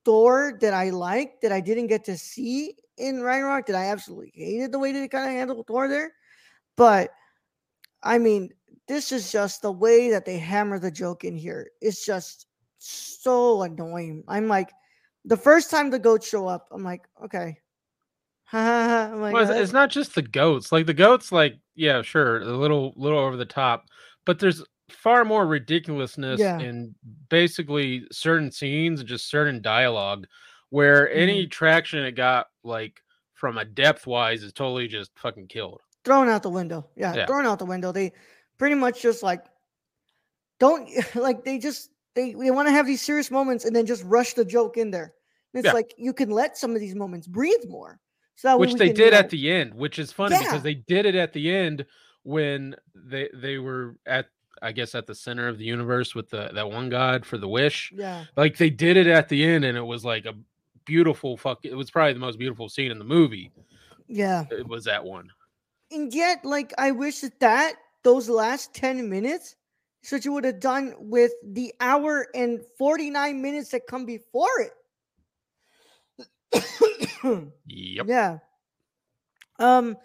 Thor 0.06 0.56
that 0.62 0.72
I 0.72 0.88
like 0.88 1.42
that 1.42 1.52
I 1.52 1.60
didn't 1.60 1.88
get 1.88 2.04
to 2.06 2.16
see 2.16 2.74
in 2.96 3.20
Ragnarok 3.20 3.66
that 3.66 3.76
I 3.76 3.90
absolutely 3.90 4.32
hated 4.34 4.72
the 4.72 4.78
way 4.78 4.92
that 4.92 5.00
they 5.00 5.08
kind 5.08 5.26
of 5.28 5.32
handled 5.32 5.66
Thor 5.66 5.86
there. 5.86 6.14
But 6.74 7.10
I 8.02 8.16
mean, 8.16 8.48
this 8.88 9.12
is 9.12 9.30
just 9.30 9.60
the 9.60 9.72
way 9.72 10.08
that 10.10 10.24
they 10.24 10.38
hammer 10.38 10.78
the 10.78 10.90
joke 10.90 11.24
in 11.24 11.36
here. 11.36 11.68
It's 11.82 12.06
just 12.06 12.46
so 12.78 13.60
annoying. 13.60 14.24
I'm 14.26 14.48
like, 14.48 14.70
the 15.26 15.36
first 15.36 15.70
time 15.70 15.90
the 15.90 15.98
goats 15.98 16.26
show 16.26 16.46
up, 16.46 16.68
I'm 16.70 16.82
like, 16.82 17.02
okay. 17.22 17.58
Like, 18.52 19.32
Well, 19.32 19.42
it's, 19.42 19.50
"Uh, 19.50 19.54
it's 19.62 19.72
not 19.72 19.90
just 19.90 20.14
the 20.14 20.22
goats. 20.22 20.70
Like 20.72 20.86
the 20.86 20.94
goats, 20.94 21.32
like 21.32 21.58
yeah, 21.74 22.02
sure, 22.02 22.38
a 22.40 22.44
little 22.44 22.92
little 22.96 23.18
over 23.18 23.36
the 23.36 23.44
top, 23.44 23.86
but 24.24 24.38
there's 24.38 24.62
far 24.88 25.24
more 25.24 25.46
ridiculousness 25.46 26.38
Yeah. 26.40 26.58
in 26.60 26.94
basically 27.28 28.06
certain 28.12 28.52
scenes 28.52 29.00
and 29.00 29.08
just 29.08 29.28
certain 29.28 29.60
dialogue 29.60 30.26
where 30.70 31.10
any 31.12 31.42
Mm-hmm. 31.42 31.50
traction 31.50 32.04
it 32.04 32.12
got 32.12 32.46
like 32.62 33.02
from 33.34 33.58
a 33.58 33.64
depth 33.64 34.06
wise 34.06 34.42
is 34.42 34.52
totally 34.52 34.86
just 34.88 35.10
fucking 35.18 35.48
killed. 35.48 35.80
thrown 36.04 36.28
out 36.28 36.42
the 36.44 36.50
window. 36.50 36.88
Yeah, 36.96 37.14
Yeah. 37.14 37.26
thrown 37.26 37.46
out 37.46 37.58
the 37.58 37.66
window. 37.66 37.90
They 37.90 38.12
pretty 38.58 38.76
much 38.76 39.02
just 39.02 39.22
like 39.24 39.44
don't 40.60 40.88
like 41.16 41.44
they 41.44 41.58
just 41.58 41.90
they 42.14 42.32
they 42.32 42.50
want 42.52 42.68
to 42.68 42.72
have 42.72 42.86
these 42.86 43.02
serious 43.02 43.30
moments 43.30 43.64
and 43.64 43.74
then 43.74 43.86
just 43.86 44.04
rush 44.04 44.34
the 44.34 44.44
joke 44.44 44.76
in 44.76 44.90
there. 44.92 45.14
It's 45.52 45.64
Yeah. 45.66 45.72
like 45.72 45.94
you 45.98 46.12
can 46.12 46.30
let 46.30 46.56
some 46.56 46.74
of 46.74 46.80
these 46.80 46.94
moments 46.94 47.26
breathe 47.26 47.64
more. 47.68 47.98
So 48.36 48.56
which 48.58 48.74
they 48.74 48.92
did 48.92 49.14
at 49.14 49.30
the 49.30 49.50
end, 49.50 49.74
which 49.74 49.98
is 49.98 50.12
funny 50.12 50.34
Yeah. 50.36 50.42
because 50.42 50.62
they 50.62 50.74
did 50.74 51.06
it 51.06 51.14
at 51.14 51.32
the 51.32 51.50
end 51.54 51.86
when 52.22 52.76
they 52.94 53.28
they 53.34 53.58
were 53.58 53.96
at 54.06 54.26
I 54.62 54.72
guess 54.72 54.94
at 54.94 55.06
the 55.06 55.14
center 55.14 55.48
of 55.48 55.58
the 55.58 55.64
universe 55.64 56.14
with 56.14 56.30
the 56.30 56.50
that 56.54 56.70
one 56.70 56.88
god 56.88 57.24
for 57.26 57.38
the 57.38 57.48
wish. 57.48 57.92
yeah 57.94 58.24
Like 58.36 58.56
they 58.56 58.70
did 58.70 58.96
it 58.96 59.06
at 59.06 59.28
the 59.28 59.44
end 59.44 59.64
and 59.64 59.76
it 59.76 59.82
was 59.82 60.04
like 60.04 60.26
a 60.26 60.34
beautiful 60.84 61.36
fuck 61.36 61.64
it 61.64 61.74
was 61.74 61.90
probably 61.90 62.12
the 62.12 62.18
most 62.20 62.38
beautiful 62.38 62.68
scene 62.68 62.90
in 62.90 62.98
the 62.98 63.04
movie. 63.04 63.50
yeah. 64.08 64.44
It 64.50 64.66
was 64.68 64.84
that 64.84 65.04
one. 65.04 65.30
And 65.90 66.12
yet, 66.12 66.44
like 66.44 66.74
I 66.78 66.90
wish 66.90 67.20
that 67.20 67.38
that 67.40 67.74
those 68.02 68.28
last 68.28 68.74
ten 68.74 69.08
minutes, 69.08 69.56
such 70.02 70.24
you 70.24 70.32
would 70.32 70.44
have 70.44 70.60
done 70.60 70.94
with 70.98 71.32
the 71.42 71.72
hour 71.80 72.26
and 72.34 72.60
forty 72.76 73.08
nine 73.08 73.40
minutes 73.40 73.70
that 73.70 73.86
come 73.86 74.04
before 74.04 74.48
it. 74.60 74.72
Yep. 77.66 78.06
Yeah. 78.08 78.38
Um, 79.58 79.96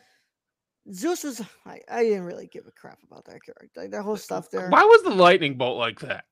Zeus 0.92 1.24
was. 1.24 1.42
I, 1.66 1.80
I 1.90 2.04
didn't 2.04 2.24
really 2.24 2.48
give 2.48 2.66
a 2.68 2.72
crap 2.72 2.98
about 3.04 3.26
that 3.26 3.44
character. 3.44 3.82
Like 3.82 3.92
that 3.92 4.02
whole 4.04 4.18
stuff 4.18 4.50
there. 4.50 4.70
Why 4.70 4.84
was 4.84 5.04
the 5.04 5.12
lightning 5.12 5.58
bolt 5.58 5.78
like 5.78 6.00
that? 6.00 6.26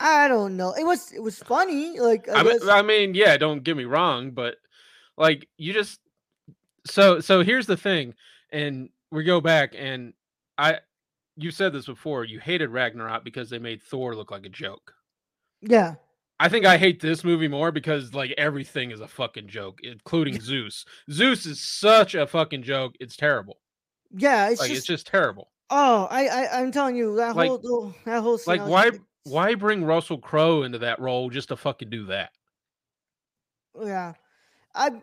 I 0.00 0.28
don't 0.28 0.56
know. 0.56 0.72
It 0.72 0.84
was. 0.84 1.12
It 1.12 1.22
was 1.22 1.38
funny. 1.38 2.00
Like 2.00 2.28
I, 2.28 2.40
I 2.40 2.42
mean, 2.42 2.58
I 2.68 2.82
mean, 2.82 3.14
yeah, 3.14 3.36
don't 3.36 3.62
get 3.62 3.76
me 3.76 3.84
wrong, 3.84 4.30
but 4.30 4.56
like 5.18 5.48
you 5.58 5.72
just 5.72 6.00
so 6.86 7.20
so 7.20 7.42
here's 7.42 7.66
the 7.66 7.76
thing, 7.76 8.14
and 8.50 8.88
we 9.10 9.24
go 9.24 9.40
back 9.40 9.74
and 9.76 10.14
I 10.56 10.78
you 11.36 11.50
said 11.50 11.72
this 11.72 11.86
before, 11.86 12.24
you 12.24 12.40
hated 12.40 12.70
Ragnarok 12.70 13.24
because 13.24 13.50
they 13.50 13.58
made 13.58 13.82
Thor 13.82 14.14
look 14.14 14.30
like 14.30 14.46
a 14.46 14.50
joke. 14.50 14.94
yeah. 15.60 15.94
I 16.42 16.48
think 16.48 16.66
I 16.66 16.76
hate 16.76 17.00
this 17.00 17.22
movie 17.22 17.46
more 17.46 17.70
because 17.70 18.14
like 18.14 18.34
everything 18.36 18.90
is 18.90 19.00
a 19.00 19.06
fucking 19.06 19.46
joke, 19.46 19.78
including 19.84 20.40
Zeus. 20.40 20.84
Zeus 21.08 21.46
is 21.46 21.60
such 21.60 22.16
a 22.16 22.26
fucking 22.26 22.64
joke. 22.64 22.96
It's 22.98 23.16
terrible. 23.16 23.60
Yeah. 24.10 24.50
It's 24.50 24.58
like 24.60 24.68
just. 24.70 24.78
it's 24.80 24.86
just 24.88 25.06
terrible. 25.06 25.52
oh, 25.70 26.08
I, 26.10 26.26
I. 26.26 26.60
I'm 26.60 26.72
telling 26.72 26.96
you 26.96 27.14
that 27.14 27.36
Like- 27.36 27.48
whole. 27.48 27.94
That 28.06 28.22
whole. 28.22 28.38
Scene, 28.38 28.56
Like 28.56 28.68
why 28.68 28.90
just 28.90 29.02
why 29.22 29.54
bring 29.54 29.84
Russell 29.84 30.18
Crowe 30.18 30.64
into 30.64 30.80
that 30.80 30.98
role 30.98 31.30
just 31.30 31.50
to 31.50 31.56
fucking 31.56 31.90
do 31.90 32.06
that? 32.06 32.32
Yeah, 33.80 34.14
I'm. 34.74 35.02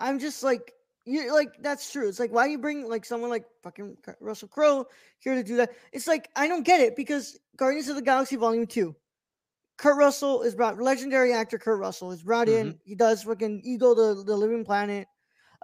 I'm 0.00 0.18
just 0.18 0.42
like 0.42 0.72
you. 1.04 1.32
Like 1.32 1.52
that's 1.60 1.92
true. 1.92 2.08
It's 2.08 2.18
like 2.18 2.32
why 2.32 2.46
you 2.46 2.58
bring 2.58 2.88
like 2.88 3.04
someone 3.04 3.30
like 3.30 3.44
fucking 3.62 3.98
Russell 4.18 4.48
Crowe 4.48 4.86
here 5.20 5.36
to 5.36 5.44
do 5.44 5.58
that? 5.58 5.70
It's 5.92 6.08
like 6.08 6.28
I 6.34 6.48
don't 6.48 6.64
get 6.64 6.80
it 6.80 6.96
because 6.96 7.38
Guardians 7.56 7.88
of 7.88 7.94
the 7.94 8.02
Galaxy 8.02 8.34
Volume 8.34 8.66
Two, 8.66 8.96
Kurt 9.78 9.96
Russell 9.96 10.42
is 10.42 10.54
brought. 10.54 10.78
Legendary 10.80 11.32
actor 11.32 11.58
Kurt 11.58 11.78
Russell 11.80 12.12
is 12.12 12.22
brought 12.22 12.48
Mm-hmm. 12.48 12.68
in. 12.68 12.78
He 12.84 12.94
does 12.94 13.22
fucking 13.24 13.62
Ego, 13.64 13.94
the 13.94 14.22
the 14.24 14.36
Living 14.36 14.64
Planet. 14.64 15.06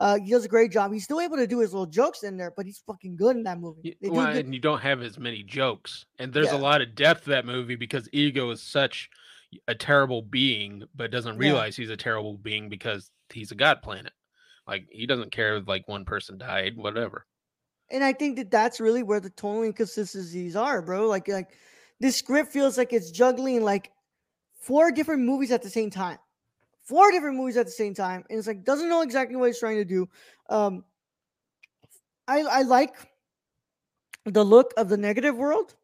Uh, 0.01 0.17
he 0.19 0.31
does 0.31 0.45
a 0.45 0.49
great 0.49 0.71
job. 0.71 0.93
He's 0.93 1.03
still 1.05 1.21
able 1.21 1.37
to 1.39 1.47
do 1.47 1.59
his 1.59 1.73
little 1.73 1.87
jokes 1.87 2.23
in 2.23 2.37
there, 2.37 2.53
but 2.57 2.67
he's 2.67 2.79
fucking 2.87 3.17
good 3.17 3.37
in 3.37 3.43
that 3.45 3.59
movie. 3.59 3.81
Y- 3.85 3.95
They 4.01 4.09
do 4.09 4.15
well, 4.15 4.27
and 4.29 4.55
you 4.55 4.61
don't 4.61 4.81
have 4.81 5.03
as 5.03 5.19
many 5.19 5.43
jokes 5.43 6.07
and 6.21 6.33
there's 6.33 6.47
Yeah. 6.53 6.57
a 6.57 6.59
lot 6.59 6.81
of 6.83 6.95
depth 6.95 7.25
to 7.25 7.31
that 7.31 7.45
movie 7.45 7.75
because 7.75 8.09
ego 8.13 8.49
is 8.51 8.63
such 8.63 9.11
a 9.67 9.75
terrible 9.75 10.23
being 10.23 10.85
but 10.95 11.11
doesn't 11.11 11.35
Yeah. 11.35 11.49
realize 11.49 11.75
he's 11.77 11.91
a 11.91 11.97
terrible 11.97 12.37
being 12.39 12.69
because 12.69 13.11
he's 13.33 13.51
a 13.51 13.55
god 13.57 13.83
planet 13.83 14.13
like 14.69 14.87
he 14.93 15.07
doesn't 15.07 15.33
care 15.33 15.57
if 15.57 15.67
like 15.67 15.89
one 15.89 16.05
person 16.05 16.39
died 16.39 16.77
whatever 16.77 17.27
and 17.91 18.05
I 18.05 18.13
think 18.13 18.37
that 18.37 18.51
that's 18.53 18.79
really 18.81 19.03
where 19.03 19.19
the 19.21 19.31
tonal 19.31 19.63
inconsistencies 19.63 20.55
are, 20.55 20.83
bro. 20.83 21.09
Like, 21.09 21.27
like 21.27 21.49
this 22.01 22.17
script 22.17 22.53
feels 22.53 22.77
like 22.79 22.93
it's 22.93 23.11
juggling 23.11 23.65
like 23.65 23.91
four 24.59 24.91
different 24.91 25.23
movies 25.23 25.51
at 25.51 25.63
the 25.63 25.71
same 25.71 25.91
time, 25.91 26.19
four 26.83 27.11
different 27.11 27.37
movies 27.37 27.57
at 27.57 27.67
the 27.67 27.73
same 27.73 27.95
time, 27.95 28.25
and 28.29 28.39
it's 28.39 28.47
like 28.49 28.65
doesn't 28.65 28.89
know 28.89 29.03
exactly 29.03 29.37
what 29.37 29.47
he's 29.47 29.59
trying 29.61 29.77
to 29.77 29.85
do. 29.85 30.09
Um, 30.49 30.85
I 32.27 32.41
I 32.41 32.63
like 32.63 32.95
the 34.25 34.45
look 34.45 34.75
of 34.77 34.89
the 34.89 34.97
negative 34.97 35.37
world 35.37 35.75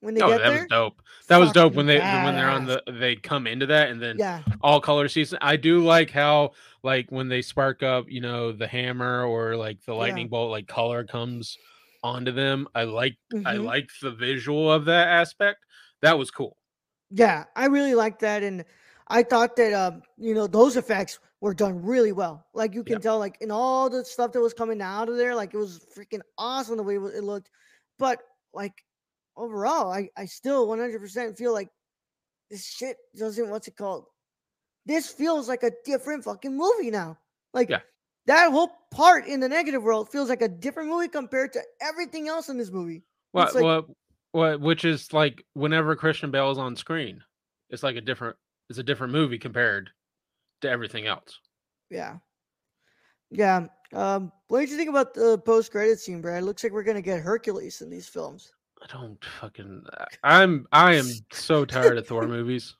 when 0.00 0.14
they 0.14 0.22
oh 0.22 0.28
get 0.28 0.38
that 0.38 0.50
there. 0.50 0.60
was 0.60 0.66
dope 0.68 1.02
that 1.28 1.36
was 1.36 1.52
dope 1.52 1.74
when 1.74 1.86
they 1.86 1.98
when 1.98 2.34
they're 2.34 2.48
on 2.48 2.66
the 2.66 2.82
they 3.00 3.16
come 3.16 3.46
into 3.46 3.66
that 3.66 3.90
and 3.90 4.00
then 4.00 4.16
Yeah, 4.18 4.42
all 4.62 4.80
color 4.80 5.08
season 5.08 5.38
i 5.40 5.56
do 5.56 5.84
like 5.84 6.10
how 6.10 6.52
like 6.82 7.10
when 7.10 7.28
they 7.28 7.42
spark 7.42 7.82
up 7.82 8.06
you 8.08 8.20
know 8.20 8.52
the 8.52 8.66
hammer 8.66 9.24
or 9.24 9.56
like 9.56 9.78
the 9.84 9.92
Yeah. 9.92 9.98
lightning 9.98 10.28
bolt 10.28 10.50
like 10.50 10.66
color 10.66 11.04
comes 11.04 11.58
onto 12.02 12.32
them 12.32 12.68
i 12.74 12.84
like 12.84 13.16
i 13.44 13.54
mhm. 13.54 13.64
like 13.64 13.90
the 14.00 14.10
visual 14.10 14.70
of 14.70 14.84
that 14.84 15.08
aspect 15.08 15.64
that 16.02 16.18
was 16.18 16.30
cool 16.30 16.56
Yeah, 17.10 17.44
I 17.54 17.66
really 17.66 17.94
like 17.94 18.18
that, 18.20 18.42
and 18.42 18.64
I 19.08 19.22
thought 19.22 19.56
that 19.56 19.72
um, 19.72 20.02
you 20.16 20.34
know, 20.34 20.46
those 20.46 20.76
effects 20.76 21.18
were 21.40 21.54
done 21.54 21.82
really 21.82 22.12
well. 22.12 22.46
Like 22.54 22.74
you 22.74 22.82
can 22.82 23.00
tell, 23.00 23.18
like 23.18 23.36
in 23.40 23.50
all 23.50 23.88
the 23.88 24.04
stuff 24.04 24.32
that 24.32 24.40
was 24.40 24.54
coming 24.54 24.80
out 24.82 25.08
of 25.08 25.16
there, 25.16 25.34
like 25.34 25.54
it 25.54 25.58
was 25.58 25.86
freaking 25.96 26.20
awesome 26.38 26.76
the 26.76 26.82
way 26.82 26.96
it 26.96 27.22
looked. 27.24 27.50
But 27.98 28.20
like 28.52 28.74
overall, 29.36 29.92
I 29.92 30.08
I 30.16 30.26
still 30.26 30.66
100% 30.66 31.36
feel 31.38 31.52
like 31.52 31.68
this 32.50 32.66
shit 32.66 32.96
doesn't 33.16 33.50
what's 33.50 33.68
it 33.68 33.76
called? 33.76 34.06
This 34.86 35.08
feels 35.08 35.48
like 35.48 35.62
a 35.62 35.72
different 35.84 36.24
fucking 36.24 36.56
movie 36.56 36.90
now. 36.90 37.18
Like 37.52 37.70
Yeah. 37.70 37.80
that 38.26 38.50
whole 38.50 38.70
part 38.90 39.26
in 39.26 39.40
the 39.40 39.48
negative 39.48 39.82
world 39.82 40.08
feels 40.10 40.28
like 40.28 40.42
a 40.42 40.48
different 40.48 40.88
movie 40.88 41.08
compared 41.08 41.52
to 41.54 41.62
everything 41.80 42.28
else 42.28 42.48
in 42.48 42.56
this 42.58 42.70
movie. 42.70 43.04
What 43.32 43.54
like- 43.54 43.64
what 43.64 43.86
what 44.36 44.60
which 44.60 44.84
is 44.84 45.12
like 45.14 45.42
whenever 45.54 45.96
Christian 45.96 46.30
Bale's 46.30 46.58
on 46.58 46.76
screen, 46.76 47.22
it's 47.70 47.82
like 47.82 47.96
a 47.96 48.00
different 48.02 48.36
it's 48.68 48.78
a 48.78 48.82
different 48.82 49.12
movie 49.12 49.38
compared 49.38 49.90
to 50.60 50.68
everything 50.68 51.06
else. 51.06 51.40
Yeah. 51.90 52.18
Yeah. 53.30 53.66
Um, 53.92 54.30
what 54.48 54.60
did 54.60 54.70
you 54.70 54.76
think 54.76 54.90
about 54.90 55.14
the 55.14 55.38
post 55.38 55.72
credit 55.72 55.98
scene, 55.98 56.20
Brad? 56.20 56.42
It 56.42 56.46
looks 56.46 56.62
like 56.62 56.72
we're 56.72 56.82
gonna 56.82 57.00
get 57.00 57.20
Hercules 57.20 57.80
in 57.80 57.88
these 57.88 58.08
films. 58.08 58.52
I 58.82 58.86
don't 58.92 59.24
fucking 59.40 59.84
I'm 60.22 60.66
I 60.70 60.94
am 60.94 61.06
so 61.32 61.64
tired 61.64 61.96
of 61.96 62.06
Thor 62.06 62.26
movies. 62.28 62.74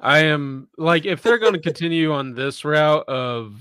I 0.00 0.20
am 0.20 0.68
like 0.78 1.04
if 1.04 1.22
they're 1.22 1.38
going 1.38 1.52
to 1.52 1.60
continue 1.60 2.12
on 2.12 2.34
this 2.34 2.64
route 2.64 3.06
of 3.06 3.54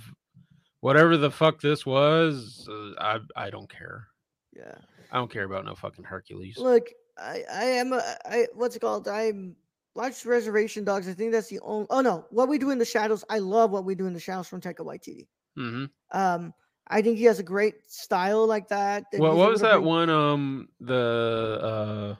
whatever 0.79 1.17
the 1.17 1.31
fuck 1.31 1.59
this 1.59 1.85
was, 1.85 2.67
uh, 2.71 2.91
I 2.97 3.19
I 3.35 3.49
don't 3.49 3.69
care. 3.69 4.07
Yeah. 4.55 4.75
I 5.11 5.17
don't 5.17 5.31
care 5.31 5.43
about 5.45 5.65
no 5.65 5.75
fucking 5.75 6.03
Hercules. 6.05 6.57
Look, 6.57 6.89
I 7.17 7.43
I 7.51 7.63
am 7.65 7.93
a 7.93 8.01
I 8.25 8.47
what's 8.53 8.75
it 8.75 8.79
called? 8.79 9.07
I'm 9.07 9.55
watched 9.95 10.25
Reservation 10.25 10.83
Dogs. 10.83 11.07
I 11.07 11.13
think 11.13 11.31
that's 11.31 11.49
the 11.49 11.59
only. 11.61 11.87
Oh 11.89 12.01
no, 12.01 12.25
What 12.29 12.49
We 12.49 12.57
Do 12.57 12.71
in 12.71 12.77
the 12.79 12.85
Shadows. 12.85 13.23
I 13.29 13.39
love 13.39 13.71
What 13.71 13.85
We 13.85 13.95
Do 13.95 14.07
in 14.07 14.13
the 14.13 14.19
Shadows 14.19 14.47
from 14.47 14.61
Taika 14.61 14.79
Waititi. 14.79 15.27
hmm 15.55 15.85
Um, 16.11 16.53
I 16.87 17.01
think 17.01 17.17
he 17.17 17.23
has 17.25 17.39
a 17.39 17.43
great 17.43 17.75
style 17.89 18.45
like 18.47 18.67
that. 18.69 19.05
that 19.11 19.21
What 19.21 19.35
what 19.35 19.49
was 19.51 19.61
that 19.61 19.73
bring- 19.75 19.85
one? 19.85 20.09
Um, 20.09 20.69
the 20.79 21.59
uh, 21.61 22.15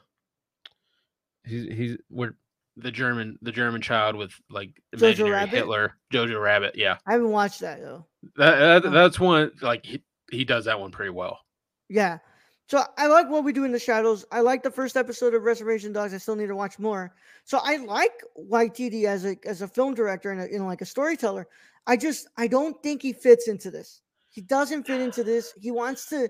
he's 1.46 1.64
he's 1.76 1.98
where 2.10 2.36
the 2.78 2.92
German 2.92 3.38
the 3.42 3.52
German 3.52 3.82
child 3.82 4.16
with 4.16 4.32
like 4.50 4.72
imaginary 4.94 5.32
Rabbit? 5.32 5.50
Hitler, 5.56 5.94
Jojo 6.12 6.42
Rabbit. 6.42 6.76
Yeah, 6.76 6.98
I 7.06 7.14
haven't 7.14 7.30
watched 7.30 7.60
that 7.62 7.80
though. 7.82 8.06
that, 8.38 8.82
that 8.84 8.86
Oh. 8.86 8.92
that's 8.92 9.20
one 9.20 9.52
like 9.62 9.86
he, 9.86 10.04
he 10.32 10.44
does 10.46 10.66
that 10.66 10.80
one 10.80 10.92
pretty 10.92 11.12
well. 11.12 11.40
Yeah. 11.90 12.20
So 12.68 12.84
I 12.98 13.08
like 13.08 13.30
what 13.30 13.44
we 13.44 13.52
do 13.54 13.66
in 13.66 13.72
the 13.72 13.80
shadows. 13.80 14.26
I 14.32 14.40
like 14.40 14.64
the 14.64 14.72
first 14.72 14.96
episode 14.96 15.34
of 15.34 15.44
Reservation 15.44 15.92
Dogs. 15.92 16.14
I 16.14 16.18
still 16.18 16.36
need 16.36 16.48
to 16.48 16.56
watch 16.56 16.80
more. 16.80 17.14
So 17.44 17.60
I 17.62 17.78
like 17.78 18.14
YTD 18.38 19.04
as 19.06 19.26
a 19.26 19.36
as 19.46 19.62
a 19.62 19.68
film 19.68 19.94
director 19.94 20.32
and 20.32 20.42
a, 20.42 20.52
you 20.52 20.60
know 20.60 20.66
like 20.66 20.82
a 20.82 20.86
storyteller. 20.86 21.48
I 21.88 21.98
just 21.98 22.28
I 22.38 22.48
don't 22.48 22.82
think 22.82 23.02
he 23.02 23.12
fits 23.14 23.48
into 23.48 23.70
this. 23.70 24.02
He 24.30 24.42
doesn't 24.42 24.88
fit 24.88 25.02
into 25.02 25.24
this. 25.24 25.54
He 25.62 25.72
wants 25.72 26.08
to 26.10 26.30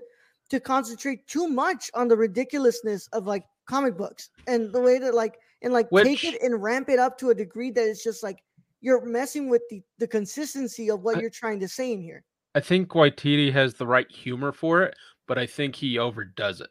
to 0.50 0.60
concentrate 0.60 1.26
too 1.26 1.48
much 1.48 1.90
on 1.94 2.08
the 2.08 2.16
ridiculousness 2.16 3.06
of 3.12 3.26
like 3.26 3.44
comic 3.66 3.96
books 3.96 4.28
and 4.46 4.72
the 4.72 4.80
way 4.80 4.98
that 4.98 5.14
like 5.14 5.38
and 5.62 5.72
like 5.72 5.88
take 6.02 6.24
it 6.24 6.42
and 6.42 6.62
ramp 6.62 6.88
it 6.88 6.98
up 6.98 7.16
to 7.18 7.30
a 7.30 7.34
degree 7.34 7.70
that 7.70 7.88
it's 7.88 8.04
just 8.04 8.22
like 8.22 8.42
you're 8.80 9.06
messing 9.06 9.48
with 9.48 9.62
the 9.70 9.82
the 9.98 10.06
consistency 10.08 10.90
of 10.90 11.02
what 11.02 11.16
I- 11.16 11.20
you're 11.20 11.30
trying 11.30 11.60
to 11.60 11.68
say 11.68 11.92
in 11.92 12.02
here. 12.02 12.24
I 12.56 12.60
think 12.60 12.90
Waititi 12.90 13.52
has 13.52 13.74
the 13.74 13.86
right 13.86 14.08
humor 14.08 14.52
for 14.52 14.84
it, 14.84 14.94
but 15.26 15.38
I 15.38 15.46
think 15.46 15.74
he 15.74 15.98
overdoes 15.98 16.60
it. 16.60 16.70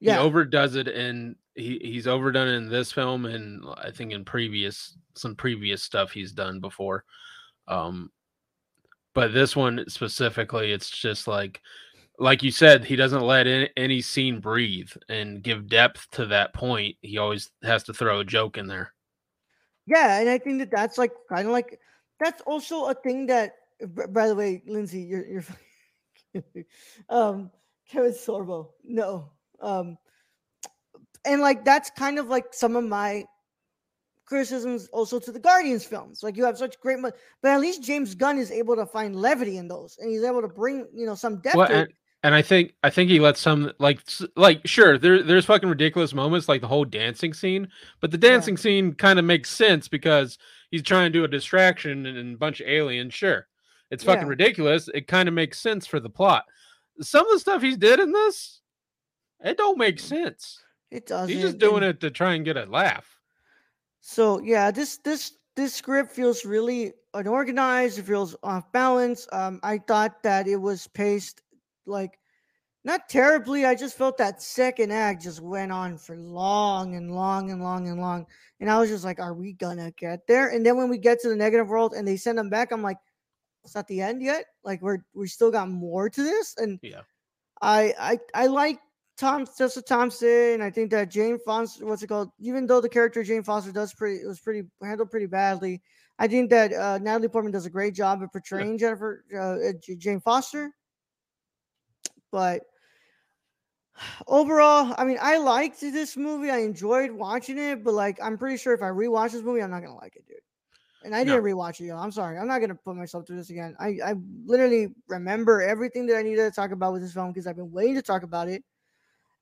Yeah. 0.00 0.14
He 0.14 0.18
overdoes 0.18 0.76
it, 0.76 0.88
and 0.88 1.36
he 1.54 1.80
he's 1.82 2.06
overdone 2.06 2.48
it 2.48 2.52
in 2.52 2.68
this 2.68 2.92
film, 2.92 3.26
and 3.26 3.64
I 3.76 3.90
think 3.90 4.12
in 4.12 4.24
previous 4.24 4.96
some 5.14 5.34
previous 5.34 5.82
stuff 5.82 6.12
he's 6.12 6.32
done 6.32 6.60
before. 6.60 7.04
Um, 7.66 8.10
but 9.14 9.32
this 9.34 9.56
one 9.56 9.84
specifically, 9.88 10.72
it's 10.72 10.90
just 10.90 11.26
like 11.26 11.60
like 12.18 12.42
you 12.42 12.50
said, 12.50 12.84
he 12.84 12.96
doesn't 12.96 13.22
let 13.22 13.46
any, 13.46 13.70
any 13.76 14.00
scene 14.00 14.40
breathe 14.40 14.90
and 15.08 15.42
give 15.42 15.68
depth 15.68 16.08
to 16.12 16.26
that 16.26 16.52
point. 16.52 16.96
He 17.00 17.18
always 17.18 17.50
has 17.62 17.84
to 17.84 17.94
throw 17.94 18.20
a 18.20 18.24
joke 18.24 18.58
in 18.58 18.66
there. 18.66 18.92
Yeah, 19.86 20.20
and 20.20 20.28
I 20.28 20.38
think 20.38 20.58
that 20.58 20.70
that's 20.70 20.98
like 20.98 21.12
kind 21.28 21.46
of 21.46 21.52
like 21.52 21.80
that's 22.20 22.42
also 22.42 22.86
a 22.86 22.94
thing 22.94 23.26
that. 23.26 23.54
By 24.08 24.26
the 24.26 24.34
way, 24.34 24.62
Lindsay, 24.66 25.00
you're 25.00 25.26
you're. 25.26 25.44
um, 27.08 27.50
Kevin 27.90 28.12
Sorbo, 28.12 28.70
no. 28.84 29.30
Um, 29.60 29.98
and 31.24 31.40
like 31.40 31.64
that's 31.64 31.90
kind 31.90 32.18
of 32.18 32.28
like 32.28 32.52
some 32.52 32.76
of 32.76 32.84
my 32.84 33.24
criticisms 34.26 34.88
also 34.92 35.18
to 35.18 35.32
the 35.32 35.38
Guardians 35.40 35.84
films. 35.84 36.22
Like 36.22 36.36
you 36.36 36.44
have 36.44 36.58
such 36.58 36.78
great, 36.80 36.98
but 37.02 37.16
at 37.44 37.60
least 37.60 37.82
James 37.82 38.14
Gunn 38.14 38.38
is 38.38 38.50
able 38.50 38.76
to 38.76 38.86
find 38.86 39.16
levity 39.16 39.56
in 39.56 39.68
those, 39.68 39.96
and 39.98 40.10
he's 40.10 40.22
able 40.22 40.42
to 40.42 40.48
bring 40.48 40.86
you 40.94 41.06
know 41.06 41.14
some 41.14 41.40
depth. 41.40 41.56
Well, 41.56 41.66
to 41.68 41.72
it. 41.72 41.80
and, 41.80 41.88
and 42.24 42.34
I 42.34 42.42
think 42.42 42.74
I 42.82 42.90
think 42.90 43.10
he 43.10 43.20
lets 43.20 43.40
some 43.40 43.72
like 43.78 44.00
like 44.36 44.66
sure 44.66 44.98
there 44.98 45.22
there's 45.22 45.46
fucking 45.46 45.68
ridiculous 45.68 46.14
moments 46.14 46.48
like 46.48 46.60
the 46.60 46.68
whole 46.68 46.84
dancing 46.84 47.32
scene, 47.32 47.68
but 48.00 48.10
the 48.10 48.18
Yeah. 48.18 48.32
dancing 48.32 48.56
scene 48.56 48.94
kind 48.94 49.18
of 49.18 49.24
makes 49.24 49.50
sense 49.50 49.88
because 49.88 50.38
he's 50.70 50.82
trying 50.82 51.10
to 51.12 51.18
do 51.18 51.24
a 51.24 51.28
distraction 51.28 52.06
and, 52.06 52.18
and 52.18 52.34
a 52.34 52.38
bunch 52.38 52.60
of 52.60 52.68
aliens. 52.68 53.14
Sure, 53.14 53.46
it's 53.90 54.04
fucking 54.04 54.22
Yeah. 54.22 54.28
ridiculous. 54.28 54.88
It 54.92 55.06
kind 55.08 55.28
of 55.28 55.34
makes 55.34 55.58
sense 55.60 55.86
for 55.86 56.00
the 56.00 56.10
plot. 56.10 56.44
Some 57.00 57.26
of 57.26 57.32
the 57.32 57.38
stuff 57.40 57.62
he's 57.62 57.76
did 57.76 58.00
in 58.00 58.12
this, 58.12 58.60
it 59.44 59.56
don't 59.56 59.78
make 59.78 60.00
sense. 60.00 60.62
It 60.90 61.06
does. 61.06 61.28
He's 61.28 61.42
just 61.42 61.58
doing 61.58 61.82
it 61.82 62.00
to 62.00 62.10
try 62.10 62.34
and 62.34 62.44
get 62.44 62.56
a 62.56 62.64
laugh. 62.64 63.18
So 64.00 64.40
yeah, 64.40 64.70
this 64.70 64.98
this 64.98 65.32
this 65.54 65.74
script 65.74 66.12
feels 66.12 66.44
really 66.44 66.92
unorganized. 67.14 67.98
It 67.98 68.04
feels 68.04 68.34
off 68.42 68.70
balance. 68.72 69.26
Um, 69.32 69.60
I 69.62 69.78
thought 69.78 70.22
that 70.22 70.46
it 70.48 70.56
was 70.56 70.86
paced 70.88 71.42
like 71.86 72.18
not 72.84 73.08
terribly. 73.08 73.66
I 73.66 73.74
just 73.74 73.98
felt 73.98 74.16
that 74.18 74.40
second 74.40 74.92
act 74.92 75.22
just 75.22 75.40
went 75.40 75.72
on 75.72 75.98
for 75.98 76.16
long 76.16 76.94
and 76.94 77.14
long 77.14 77.50
and 77.50 77.62
long 77.62 77.88
and 77.88 78.00
long, 78.00 78.26
and 78.60 78.70
I 78.70 78.78
was 78.78 78.88
just 78.88 79.04
like, 79.04 79.20
"Are 79.20 79.34
we 79.34 79.52
gonna 79.52 79.90
get 79.92 80.26
there?" 80.26 80.48
And 80.48 80.64
then 80.64 80.76
when 80.76 80.88
we 80.88 80.96
get 80.96 81.20
to 81.20 81.28
the 81.28 81.36
negative 81.36 81.68
world 81.68 81.92
and 81.94 82.06
they 82.06 82.16
send 82.16 82.38
them 82.38 82.48
back, 82.50 82.72
I'm 82.72 82.82
like, 82.82 82.98
"It's 83.68 83.74
not 83.74 83.86
the 83.86 84.00
end 84.00 84.22
yet. 84.22 84.46
Like 84.64 84.82
we're 84.82 84.98
we 85.14 85.28
still 85.28 85.50
got 85.50 85.68
more 85.68 86.08
to 86.10 86.22
this." 86.22 86.54
And 86.56 86.78
Yeah. 86.82 87.02
I 87.60 87.94
I 87.98 88.18
I 88.34 88.46
like 88.46 88.78
Tom 89.18 89.46
Tessa 89.46 89.82
Thompson. 89.82 90.62
I 90.62 90.70
think 90.70 90.90
that 90.92 91.10
Jane 91.10 91.38
Foster, 91.44 91.84
what's 91.84 92.02
it 92.02 92.06
called? 92.06 92.30
Even 92.38 92.66
though 92.66 92.80
the 92.80 92.88
character 92.88 93.22
Jane 93.24 93.42
Foster 93.42 93.72
does 93.72 93.92
pretty, 93.92 94.22
it 94.22 94.26
was 94.26 94.40
pretty 94.40 94.62
handled 94.82 95.10
pretty 95.10 95.26
badly. 95.26 95.82
I 96.20 96.28
think 96.28 96.50
that 96.50 96.72
uh, 96.72 96.98
Natalie 96.98 97.28
Portman 97.28 97.52
does 97.52 97.66
a 97.66 97.70
great 97.70 97.94
job 97.94 98.22
of 98.22 98.32
portraying 98.32 98.78
Jennifer 98.78 99.24
uh, 99.34 99.68
uh, 99.70 99.96
Jane 99.98 100.20
Foster. 100.20 100.70
But 102.30 102.62
overall, 104.26 104.94
I 104.98 105.04
mean, 105.04 105.18
I 105.20 105.38
liked 105.38 105.80
this 105.80 106.16
movie. 106.16 106.50
I 106.50 106.58
enjoyed 106.58 107.10
watching 107.10 107.58
it, 107.58 107.84
but 107.84 107.94
like, 107.94 108.18
I'm 108.22 108.38
pretty 108.38 108.56
sure 108.56 108.74
if 108.74 108.82
I 108.82 108.90
rewatch 108.90 109.32
this 109.32 109.42
movie, 109.42 109.62
I'm 109.62 109.70
not 109.70 109.82
gonna 109.82 109.96
like 109.96 110.16
it, 110.16 110.26
dude. 110.26 110.38
And 111.04 111.14
I 111.14 111.22
didn't 111.22 111.42
rewatch 111.42 111.80
it. 111.80 111.86
Yo. 111.86 111.96
I'm 111.96 112.10
sorry. 112.10 112.38
I'm 112.38 112.48
not 112.48 112.60
gonna 112.60 112.74
put 112.74 112.96
myself 112.96 113.26
through 113.26 113.36
this 113.36 113.50
again. 113.50 113.76
I 113.78 113.98
I 114.04 114.14
literally 114.44 114.88
remember 115.06 115.62
everything 115.62 116.06
that 116.06 116.16
I 116.16 116.22
needed 116.22 116.42
to 116.42 116.50
talk 116.50 116.72
about 116.72 116.92
with 116.92 117.02
this 117.02 117.12
film 117.12 117.28
because 117.28 117.46
I've 117.46 117.56
been 117.56 117.70
waiting 117.70 117.94
to 117.94 118.02
talk 118.02 118.24
about 118.24 118.48
it. 118.48 118.64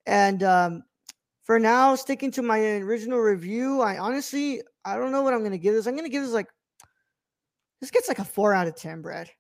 And 0.07 0.43
um, 0.43 0.85
for 1.45 1.59
now, 1.59 1.95
sticking 1.95 2.31
to 2.33 2.43
my 2.43 2.61
original 2.61 3.19
review, 3.19 3.81
I 3.81 3.99
honestly 3.99 4.63
I 4.85 4.97
don't 4.97 5.13
know 5.13 5.23
what 5.23 5.33
I'm 5.33 5.43
gonna 5.43 5.59
give 5.59 5.75
this. 5.75 5.87
I'm 5.87 5.97
gonna 5.97 6.09
give 6.09 6.23
this 6.23 6.33
like 6.33 6.49
this 7.81 7.91
gets 7.91 8.09
like 8.09 8.19
a 8.19 8.25
four 8.25 8.53
out 8.53 8.69
of 8.69 8.77
ten, 8.77 9.01
Brad. 9.01 9.31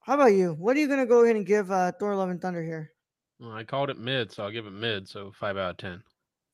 How 0.00 0.14
about 0.14 0.32
you? 0.34 0.54
What 0.54 0.76
are 0.76 0.80
you 0.80 0.88
gonna 0.88 1.06
go 1.06 1.24
ahead 1.24 1.36
and 1.36 1.46
give 1.46 1.70
uh, 1.70 1.92
Thor: 1.98 2.14
Love 2.16 2.30
and 2.30 2.40
Thunder 2.40 2.62
here? 2.62 2.92
Well, 3.40 3.52
I 3.52 3.64
called 3.64 3.90
it 3.90 3.98
mid, 3.98 4.32
so 4.32 4.42
I'll 4.42 4.50
give 4.50 4.66
it 4.66 4.72
mid. 4.72 5.08
So 5.08 5.32
five 5.32 5.56
out 5.56 5.70
of 5.70 5.76
ten. 5.78 6.02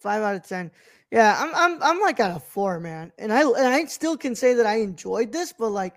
Five 0.04 0.22
out 0.22 0.34
of 0.34 0.46
ten. 0.46 0.70
Yeah, 1.10 1.34
I'm 1.40 1.54
I'm 1.54 1.82
I'm 1.82 2.00
like 2.02 2.20
at 2.20 2.36
a 2.36 2.38
four, 2.38 2.78
man. 2.78 3.10
And 3.18 3.32
I 3.32 3.40
and 3.40 3.66
I 3.66 3.86
still 3.86 4.18
can 4.18 4.34
say 4.34 4.52
that 4.52 4.66
I 4.66 4.76
enjoyed 4.82 5.32
this, 5.32 5.54
but 5.58 5.70
like 5.70 5.94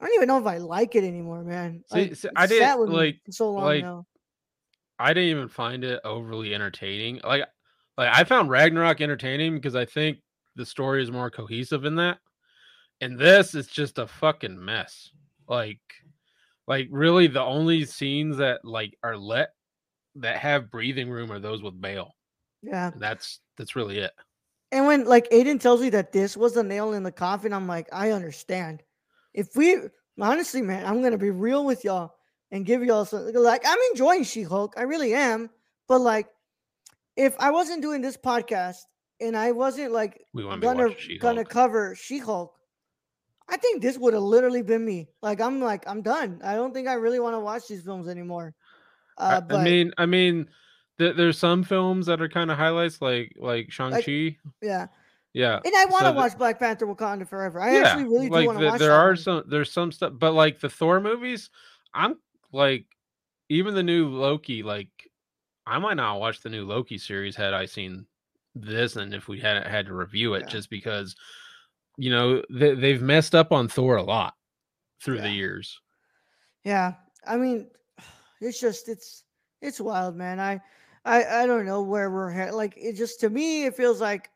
I 0.00 0.06
don't 0.06 0.14
even 0.16 0.26
know 0.26 0.38
if 0.38 0.46
I 0.46 0.58
like 0.58 0.96
it 0.96 1.04
anymore, 1.04 1.44
man. 1.44 1.84
See- 1.92 2.00
Like, 2.00 2.16
see, 2.16 2.28
I 2.34 2.46
didn't, 2.48 2.90
like- 2.90 3.20
so 3.30 3.52
long 3.52 3.62
like, 3.62 3.84
now. 3.84 4.04
I 4.98 5.14
didn't 5.14 5.30
even 5.30 5.48
find 5.48 5.84
it 5.84 6.00
overly 6.04 6.56
entertaining. 6.56 7.20
Like, 7.22 7.44
like 7.96 8.12
I 8.12 8.24
found 8.24 8.50
Ragnarok 8.50 9.00
entertaining 9.00 9.54
because 9.54 9.76
I 9.76 9.84
think 9.84 10.18
the 10.56 10.66
story 10.66 11.04
is 11.04 11.12
more 11.12 11.30
cohesive 11.30 11.84
in 11.84 11.94
that. 11.96 12.18
And 13.00 13.16
this 13.16 13.54
is 13.54 13.68
just 13.68 13.98
a 13.98 14.08
fucking 14.08 14.62
mess. 14.62 15.12
Like, 15.48 15.78
like 16.66 16.88
really, 16.90 17.28
the 17.28 17.44
only 17.44 17.84
scenes 17.84 18.38
that 18.38 18.64
like 18.64 18.98
are 19.04 19.16
let 19.16 19.50
that 20.16 20.38
have 20.38 20.68
breathing 20.72 21.08
room 21.08 21.30
are 21.30 21.38
those 21.38 21.62
with 21.62 21.80
Bale. 21.80 22.15
Yeah. 22.66 22.92
And 22.92 23.00
that's 23.00 23.40
that's 23.56 23.76
really 23.76 23.98
it. 23.98 24.12
And 24.72 24.86
when 24.86 25.04
like 25.04 25.30
Aiden 25.30 25.60
tells 25.60 25.80
me 25.80 25.90
that 25.90 26.12
this 26.12 26.36
was 26.36 26.54
the 26.54 26.62
nail 26.62 26.92
in 26.92 27.02
the 27.02 27.12
coffin, 27.12 27.52
I'm 27.52 27.66
like, 27.66 27.88
I 27.92 28.10
understand. 28.10 28.82
If 29.32 29.54
we 29.54 29.78
honestly, 30.20 30.62
man, 30.62 30.84
I'm 30.84 31.02
gonna 31.02 31.18
be 31.18 31.30
real 31.30 31.64
with 31.64 31.84
y'all 31.84 32.14
and 32.50 32.66
give 32.66 32.82
y'all 32.82 33.04
some 33.04 33.32
like 33.32 33.62
I'm 33.66 33.78
enjoying 33.92 34.24
She-Hulk. 34.24 34.74
I 34.76 34.82
really 34.82 35.14
am. 35.14 35.50
But 35.88 36.00
like 36.00 36.28
if 37.16 37.34
I 37.38 37.50
wasn't 37.50 37.82
doing 37.82 38.02
this 38.02 38.16
podcast 38.16 38.78
and 39.20 39.36
I 39.36 39.52
wasn't 39.52 39.92
like 39.92 40.20
We 40.34 40.42
to 40.42 40.56
be 40.56 40.60
gonna 40.60 40.90
gonna 41.20 41.44
cover 41.44 41.94
She-Hulk, 41.94 42.52
I 43.48 43.56
think 43.56 43.82
this 43.82 43.96
would 43.98 44.14
have 44.14 44.22
literally 44.22 44.62
been 44.62 44.84
me. 44.84 45.08
Like 45.22 45.40
I'm 45.40 45.60
like, 45.60 45.84
I'm 45.86 46.02
done. 46.02 46.40
I 46.42 46.54
don't 46.54 46.74
think 46.74 46.88
I 46.88 46.94
really 46.94 47.20
want 47.20 47.34
to 47.34 47.40
watch 47.40 47.68
these 47.68 47.82
films 47.82 48.08
anymore. 48.08 48.54
Uh 49.16 49.36
I, 49.36 49.40
but 49.40 49.60
I 49.60 49.64
mean, 49.64 49.92
I 49.96 50.06
mean, 50.06 50.48
th- 50.98 51.16
there's 51.16 51.38
some 51.38 51.62
films 51.62 52.06
that 52.06 52.20
are 52.20 52.28
kind 52.28 52.50
of 52.50 52.56
highlights, 52.56 53.00
like 53.00 53.34
like 53.38 53.70
Shang 53.72 53.92
Chi. 54.02 54.36
yeah. 54.62 54.86
yeah, 55.34 55.60
And 55.64 55.74
I 55.76 55.84
want 55.86 56.02
to 56.02 56.08
so 56.08 56.12
the- 56.12 56.16
watch 56.16 56.38
Black 56.38 56.58
Panther 56.58 56.86
Wakanda 56.86 57.28
Forever. 57.28 57.60
I 57.60 57.76
actually 57.80 58.04
really 58.04 58.28
do 58.28 58.34
like 58.34 58.46
want 58.46 58.58
to 58.58 58.64
the- 58.64 58.70
watch 58.70 58.78
there 58.80 58.88
that 58.90 58.94
are 58.96 59.16
some 59.16 59.42
there's 59.46 59.70
some 59.72 59.92
stuff 59.92 60.12
but 60.16 60.32
like 60.32 60.60
the 60.60 60.68
thor 60.70 61.00
movies 61.00 61.50
i'm 61.94 62.16
like 62.52 62.86
even 63.48 63.74
the 63.74 63.82
new 63.82 64.08
loki 64.08 64.62
like 64.62 64.88
i 65.66 65.78
might 65.78 65.94
not 65.94 66.20
watch 66.20 66.40
the 66.40 66.48
new 66.48 66.64
loki 66.66 66.96
series 66.98 67.36
had 67.36 67.52
i 67.54 67.64
seen 67.66 68.06
this 68.54 68.96
and 68.96 69.12
if 69.14 69.28
we 69.28 69.38
hadn't 69.38 69.66
had 69.66 69.86
to 69.86 69.94
review 69.94 70.34
it 70.34 70.40
Yeah. 70.42 70.46
just 70.48 70.70
because 70.70 71.14
you 71.98 72.10
know 72.10 72.42
they, 72.50 72.74
they've 72.74 73.02
messed 73.02 73.34
up 73.34 73.52
on 73.52 73.68
thor 73.68 73.96
a 73.96 74.02
lot 74.02 74.34
through 75.02 75.20
the 75.20 75.30
years 75.30 75.80
Yeah, 76.64 76.94
I 77.26 77.36
mean, 77.36 77.68
it's 78.40 78.60
just 78.60 78.88
it's 78.88 79.22
it's 79.62 79.80
wild, 79.80 80.16
man. 80.16 80.38
I 80.40 80.60
I 81.06 81.42
I 81.42 81.46
don't 81.46 81.64
know 81.64 81.82
where 81.82 82.10
we're 82.10 82.32
at. 82.32 82.54
Like 82.54 82.74
it 82.76 82.94
just 82.94 83.20
to 83.20 83.30
me, 83.30 83.64
it 83.64 83.74
feels 83.76 84.00
like 84.00 84.28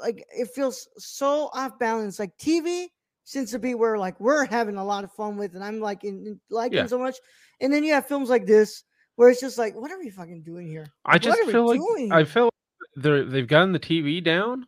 like 0.00 0.24
it 0.34 0.48
feels 0.54 0.88
so 0.96 1.50
off 1.52 1.78
balance. 1.78 2.18
Like 2.18 2.36
TV 2.38 2.86
seems 3.24 3.50
to 3.50 3.58
be 3.58 3.74
where 3.74 3.98
like 3.98 4.18
we're 4.20 4.46
having 4.46 4.76
a 4.76 4.84
lot 4.84 5.04
of 5.04 5.12
fun 5.12 5.36
with, 5.36 5.54
and 5.54 5.64
I'm 5.64 5.80
like 5.80 6.04
in, 6.04 6.26
in- 6.26 6.40
liking 6.50 6.78
Yeah. 6.78 6.86
so 6.86 6.98
much. 6.98 7.16
And 7.60 7.72
then 7.72 7.82
you 7.84 7.92
have 7.94 8.06
films 8.06 8.28
like 8.30 8.46
this 8.46 8.84
where 9.16 9.30
it's 9.30 9.40
just 9.40 9.58
like, 9.58 9.74
what 9.74 9.90
are 9.90 9.98
we 9.98 10.10
fucking 10.10 10.42
doing 10.42 10.66
here? 10.68 10.86
i 11.06 11.16
just 11.18 11.36
what 11.38 11.42
are 11.42 11.46
we 11.46 11.52
feel 11.52 11.66
like 11.66 11.80
doing? 11.80 12.12
i 12.12 12.22
feel 12.22 12.44
like 12.44 12.52
they're 12.96 13.24
they've 13.24 13.48
gotten 13.48 13.72
the 13.72 13.80
tv 13.80 14.22
down 14.22 14.66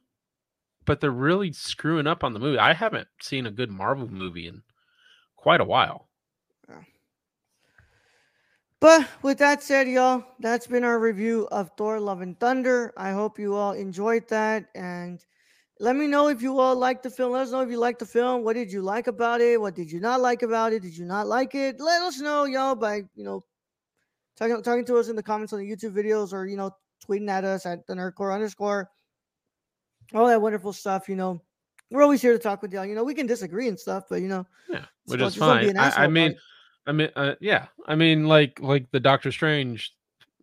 but 0.86 1.00
they're 1.02 1.10
really 1.10 1.52
screwing 1.52 2.06
up 2.06 2.24
on 2.24 2.32
the 2.32 2.38
movie 2.40 2.58
i 2.58 2.72
haven't 2.72 3.06
seen 3.20 3.44
a 3.46 3.50
good 3.50 3.70
marvel 3.70 4.08
movie 4.08 4.48
in 4.48 4.62
quite 5.36 5.60
a 5.60 5.64
while 5.64 6.07
But 8.80 9.08
with 9.22 9.38
that 9.38 9.62
said, 9.62 9.88
y'all, 9.88 10.24
that's 10.38 10.68
been 10.68 10.84
our 10.84 11.00
review 11.00 11.48
of 11.50 11.70
Thor 11.76 11.98
Love 11.98 12.20
and 12.20 12.38
Thunder. 12.38 12.92
I 12.96 13.10
hope 13.10 13.38
you 13.38 13.56
all 13.56 13.72
enjoyed 13.72 14.28
that. 14.28 14.66
And 14.76 15.24
let 15.80 15.96
me 15.96 16.06
know 16.06 16.28
if 16.28 16.42
you 16.42 16.58
all 16.60 16.76
liked 16.76 17.02
the 17.02 17.10
film. 17.10 17.32
Let 17.32 17.42
us 17.42 17.50
know 17.50 17.60
if 17.60 17.70
you 17.70 17.78
liked 17.78 17.98
the 17.98 18.06
film. 18.06 18.44
What 18.44 18.54
did 18.54 18.70
you 18.70 18.82
like 18.82 19.08
about 19.08 19.40
it? 19.40 19.60
What 19.60 19.74
did 19.74 19.90
you 19.90 19.98
not 19.98 20.20
like 20.20 20.42
about 20.42 20.72
it? 20.72 20.82
Did 20.82 20.96
you 20.96 21.04
not 21.06 21.26
like 21.26 21.56
it? 21.56 21.80
Let 21.80 22.02
us 22.02 22.20
know, 22.20 22.44
y'all, 22.44 22.76
by 22.76 23.02
you 23.16 23.24
know 23.24 23.44
talking 24.36 24.62
talking 24.62 24.84
to 24.84 24.96
us 24.96 25.08
in 25.08 25.16
the 25.16 25.22
comments 25.22 25.52
on 25.52 25.58
the 25.58 25.68
YouTube 25.68 25.92
videos 25.92 26.32
or 26.32 26.46
you 26.46 26.56
know 26.56 26.70
tweeting 27.06 27.28
at 27.28 27.44
us 27.44 27.66
at 27.66 27.84
the 27.86 27.94
nerdcorps 27.94 28.34
underscore. 28.34 28.90
All 30.14 30.26
that 30.26 30.40
wonderful 30.40 30.72
stuff, 30.72 31.08
you 31.08 31.16
know. 31.16 31.42
We're 31.90 32.02
always 32.02 32.22
here 32.22 32.32
to 32.32 32.38
talk 32.38 32.62
with 32.62 32.72
y'all. 32.72 32.84
You 32.84 32.94
know, 32.94 33.04
we 33.04 33.14
can 33.14 33.26
disagree 33.26 33.66
and 33.66 33.78
stuff, 33.78 34.04
but 34.08 34.20
you 34.20 34.28
know, 34.28 34.46
Yeah, 34.68 34.84
which 35.06 35.20
is 35.20 35.34
fine. 35.34 35.76
I, 35.76 36.04
I 36.04 36.06
mean, 36.06 36.32
it. 36.32 36.38
I 36.88 36.92
mean, 36.92 37.10
uh, 37.14 37.34
yeah, 37.40 37.66
I 37.86 37.94
mean, 37.94 38.26
like 38.26 38.60
like 38.60 38.90
the 38.90 38.98
Doctor 39.00 39.30
Strange 39.30 39.94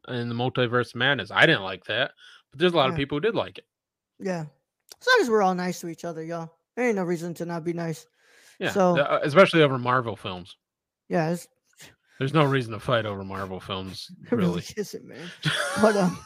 and 0.08 0.30
the 0.30 0.36
Multiverse 0.36 0.90
of 0.90 0.96
Madness. 0.96 1.32
I 1.32 1.46
didn't 1.48 1.64
like 1.64 1.84
that, 1.86 2.12
but 2.52 2.60
there's 2.60 2.74
a 2.74 2.78
lot 2.78 2.90
of 2.92 2.96
people 2.96 3.16
who 3.18 3.22
did 3.22 3.34
like 3.36 3.58
it. 3.58 3.66
Yeah. 4.20 4.46
As 5.02 5.08
long 5.08 5.18
as 5.22 5.30
we're 5.30 5.42
all 5.42 5.56
nice 5.56 5.82
to 5.82 5.88
each 5.90 6.06
other, 6.06 6.24
y'all. 6.24 6.52
There 6.76 6.86
ain't 6.86 6.96
no 6.96 7.04
reason 7.04 7.34
to 7.36 7.46
not 7.46 7.64
be 7.64 7.74
nice. 7.74 8.06
Yeah, 8.60 8.72
So- 8.72 8.98
uh, 9.00 9.20
especially 9.24 9.64
over 9.64 9.78
Marvel 9.80 10.16
films. 10.16 10.56
Yeah, 11.10 11.32
it's, 11.32 11.48
There's 12.20 12.34
no 12.34 12.46
reason 12.46 12.74
to 12.74 12.80
fight 12.80 13.06
over 13.06 13.24
Marvel 13.24 13.60
films, 13.60 14.10
really 14.32 14.46
really. 14.46 14.64
isn't, 14.78 15.06
man. 15.06 15.30
But 15.82 15.96
um, 15.98 16.20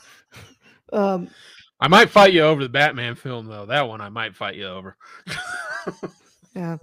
um, 0.93 1.29
I 1.79 1.87
might 1.87 2.09
fight 2.09 2.33
you 2.33 2.41
over 2.41 2.61
the 2.61 2.69
Batman 2.69 3.15
film 3.15 3.47
though. 3.47 3.65
That 3.65 3.87
one 3.87 4.01
I 4.01 4.09
might 4.09 4.35
fight 4.35 4.55
you 4.55 4.67
over. 4.67 4.97
Yeah. 6.59 6.75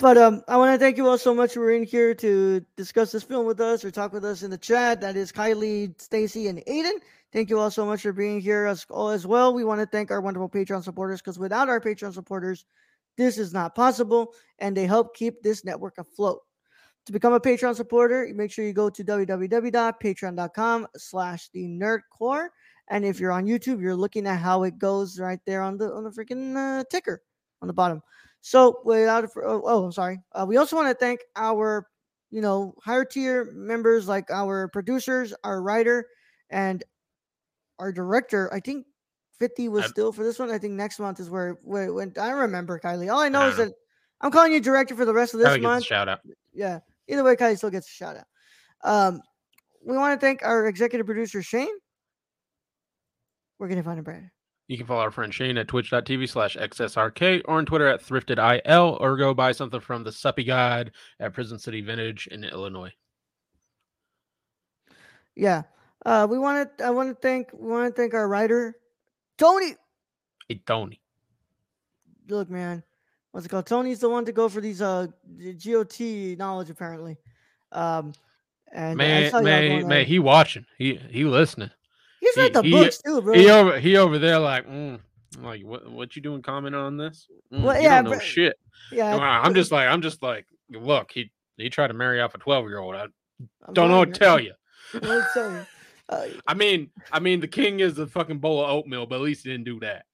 But 0.00 0.18
um, 0.18 0.42
I 0.48 0.56
want 0.56 0.74
to 0.74 0.84
thank 0.84 0.96
you 0.96 1.06
all 1.06 1.16
so 1.16 1.32
much 1.32 1.54
for 1.54 1.70
in 1.70 1.84
here 1.84 2.14
to 2.16 2.66
discuss 2.76 3.12
this 3.12 3.22
film 3.22 3.46
with 3.46 3.60
us 3.60 3.84
or 3.84 3.92
talk 3.92 4.12
with 4.12 4.24
us 4.24 4.42
in 4.42 4.50
the 4.50 4.58
chat. 4.58 5.00
That 5.00 5.14
is 5.14 5.30
Kylie, 5.30 5.94
Stacy, 6.00 6.48
and 6.48 6.58
Aiden. 6.66 6.98
Thank 7.32 7.48
you 7.48 7.60
all 7.60 7.70
so 7.70 7.86
much 7.86 8.02
for 8.02 8.12
being 8.12 8.40
here 8.40 8.66
as, 8.66 8.84
as 9.12 9.28
well. 9.28 9.54
We 9.54 9.62
want 9.62 9.82
to 9.82 9.86
thank 9.86 10.10
our 10.10 10.20
wonderful 10.20 10.48
Patreon 10.48 10.82
supporters 10.82 11.20
because 11.20 11.38
without 11.38 11.68
our 11.68 11.80
Patreon 11.80 12.12
supporters, 12.12 12.64
this 13.16 13.38
is 13.38 13.52
not 13.52 13.76
possible, 13.76 14.34
and 14.58 14.76
they 14.76 14.88
help 14.88 15.14
keep 15.14 15.44
this 15.44 15.64
network 15.64 15.98
afloat. 15.98 16.40
To 17.06 17.12
become 17.12 17.32
a 17.32 17.38
Patreon 17.38 17.76
supporter, 17.76 18.28
make 18.34 18.50
sure 18.50 18.64
you 18.64 18.72
go 18.72 18.90
to 18.90 19.04
www.patreon.com 19.04 20.88
slash 20.96 21.48
the 21.54 21.68
nerdcorps. 21.68 22.48
And 22.88 23.04
if 23.04 23.20
you're 23.20 23.30
on 23.30 23.46
YouTube, 23.46 23.80
you're 23.80 23.94
looking 23.94 24.26
at 24.26 24.40
how 24.40 24.64
it 24.64 24.76
goes 24.76 25.20
right 25.20 25.38
there 25.46 25.62
on 25.62 25.78
the 25.78 25.92
on 25.92 26.02
the 26.02 26.10
freaking 26.10 26.56
uh, 26.56 26.82
ticker 26.90 27.22
on 27.62 27.68
the 27.68 27.72
bottom. 27.72 28.02
So 28.40 28.80
without 28.84 29.24
oh, 29.36 29.62
oh 29.64 29.84
I'm 29.84 29.92
sorry. 29.92 30.20
Uh, 30.32 30.46
we 30.48 30.56
also 30.56 30.76
want 30.76 30.88
to 30.88 30.94
thank 30.94 31.20
our 31.36 31.86
you 32.30 32.40
know 32.40 32.74
higher 32.82 33.04
tier 33.04 33.50
members 33.52 34.08
like 34.08 34.30
our 34.30 34.68
producers, 34.68 35.34
our 35.44 35.62
writer, 35.62 36.06
and 36.50 36.82
our 37.78 37.92
director. 37.92 38.52
I 38.52 38.60
think 38.60 38.86
50 39.38 39.68
was 39.68 39.84
I've- 39.84 39.90
still 39.90 40.12
for 40.12 40.22
this 40.22 40.38
one. 40.38 40.50
I 40.50 40.58
think 40.58 40.74
next 40.74 40.98
month 41.00 41.18
is 41.20 41.30
where, 41.30 41.58
where 41.64 41.84
it 41.84 41.92
went. 41.92 42.18
I 42.18 42.30
remember 42.30 42.78
Kylie. 42.78 43.12
All 43.12 43.20
I 43.20 43.28
know 43.28 43.40
I 43.40 43.48
is 43.48 43.56
don't 43.56 43.68
that 43.68 43.74
I'm 44.20 44.30
calling 44.30 44.52
you 44.52 44.60
director 44.60 44.94
for 44.94 45.04
the 45.04 45.14
rest 45.14 45.34
of 45.34 45.40
this 45.40 45.58
month. 45.60 45.84
shout 45.84 46.08
out. 46.08 46.20
Yeah. 46.52 46.80
Either 47.08 47.24
way, 47.24 47.36
Kylie 47.36 47.56
still 47.56 47.70
gets 47.70 47.88
a 47.88 47.90
shout 47.90 48.16
out. 48.16 48.26
Um, 48.84 49.20
we 49.84 49.96
want 49.96 50.18
to 50.18 50.24
thank 50.24 50.42
our 50.42 50.66
executive 50.66 51.06
producer 51.06 51.42
Shane. 51.42 51.74
We're 53.58 53.68
gonna 53.68 53.82
find 53.82 53.98
a 53.98 54.02
Brandon? 54.02 54.30
You 54.70 54.78
can 54.78 54.86
follow 54.86 55.00
our 55.00 55.10
friend 55.10 55.34
Shane 55.34 55.58
at 55.58 55.66
twitch.tv 55.66 56.28
slash 56.28 56.56
XSRK 56.56 57.42
or 57.46 57.58
on 57.58 57.66
Twitter 57.66 57.88
at 57.88 58.06
thriftedIL 58.06 59.00
or 59.00 59.16
go 59.16 59.34
buy 59.34 59.50
something 59.50 59.80
from 59.80 60.04
the 60.04 60.12
Suppy 60.12 60.44
God 60.44 60.92
at 61.18 61.32
Prison 61.32 61.58
City 61.58 61.80
Vintage 61.80 62.28
in 62.28 62.44
Illinois. 62.44 62.92
Yeah. 65.34 65.62
Uh, 66.06 66.28
we 66.30 66.38
want 66.38 66.78
to. 66.78 66.84
I 66.84 66.90
want 66.90 67.08
to 67.08 67.16
thank. 67.16 67.48
We 67.52 67.68
want 67.68 67.92
to 67.92 68.00
thank 68.00 68.14
our 68.14 68.28
writer, 68.28 68.76
Tony. 69.38 69.74
Hey, 70.48 70.62
Tony. 70.64 71.00
Look, 72.28 72.48
man, 72.48 72.84
what's 73.32 73.46
it 73.46 73.48
called? 73.48 73.66
Tony's 73.66 73.98
the 73.98 74.08
one 74.08 74.24
to 74.24 74.32
go 74.32 74.48
for 74.48 74.60
these 74.60 74.80
uh 74.80 75.08
GOT 75.64 75.98
knowledge 76.38 76.70
apparently. 76.70 77.18
Um, 77.72 78.12
and 78.72 78.92
I 78.92 78.94
Man, 78.94 79.30
saw 79.32 79.38
y'all 79.38 79.44
man, 79.44 79.88
man, 79.88 80.06
he 80.06 80.20
watching. 80.20 80.64
He 80.78 80.94
he 81.10 81.24
listening. 81.24 81.72
He's 82.34 82.42
read 82.44 82.52
the 82.54 82.62
he- 82.62 82.70
books 82.70 82.98
too, 83.04 83.20
bro. 83.22 83.34
He 83.34 83.50
over 83.50 83.78
he 83.78 83.96
over 83.96 84.18
there 84.18 84.38
like, 84.38 84.66
mm, 84.68 84.98
like 85.40 85.62
what 85.64 85.90
what 85.90 86.16
you 86.16 86.22
doing 86.22 86.42
comment 86.42 86.74
on 86.74 86.96
this? 86.96 87.26
Mm, 87.52 87.62
Well, 87.62 87.80
yeah, 87.80 87.96
don't 87.96 88.04
know 88.04 88.10
bro- 88.12 88.18
shit. 88.20 88.58
yeah, 88.92 89.16
I'm 89.16 89.54
just 89.54 89.70
like 89.72 89.88
I'm 89.88 90.02
just 90.02 90.22
like 90.22 90.46
look, 90.70 91.10
he 91.12 91.30
he 91.56 91.68
tried 91.70 91.88
to 91.88 91.94
marry 91.94 92.20
off 92.20 92.34
a 92.34 92.38
12 92.38 92.66
year 92.68 92.78
old. 92.78 92.94
I 92.94 93.06
I'm 93.66 93.74
don't 93.74 93.90
know 93.90 93.98
what 93.98 94.14
to 94.14 94.18
tell 94.18 94.40
you. 94.40 94.52
man. 94.94 95.02
What 95.02 95.10
to 95.10 95.26
tell 95.34 95.50
you. 95.52 95.66
Uh, 96.10 96.26
I 96.44 96.54
mean, 96.54 96.90
I 97.12 97.20
mean, 97.20 97.38
the 97.38 97.46
king 97.46 97.78
is 97.78 97.96
a 98.00 98.04
fucking 98.04 98.38
bowl 98.40 98.64
of 98.64 98.68
oatmeal, 98.68 99.06
but 99.06 99.14
at 99.14 99.20
least 99.20 99.44
he 99.44 99.50
didn't 99.52 99.62
do 99.64 99.78
that. 99.78 100.06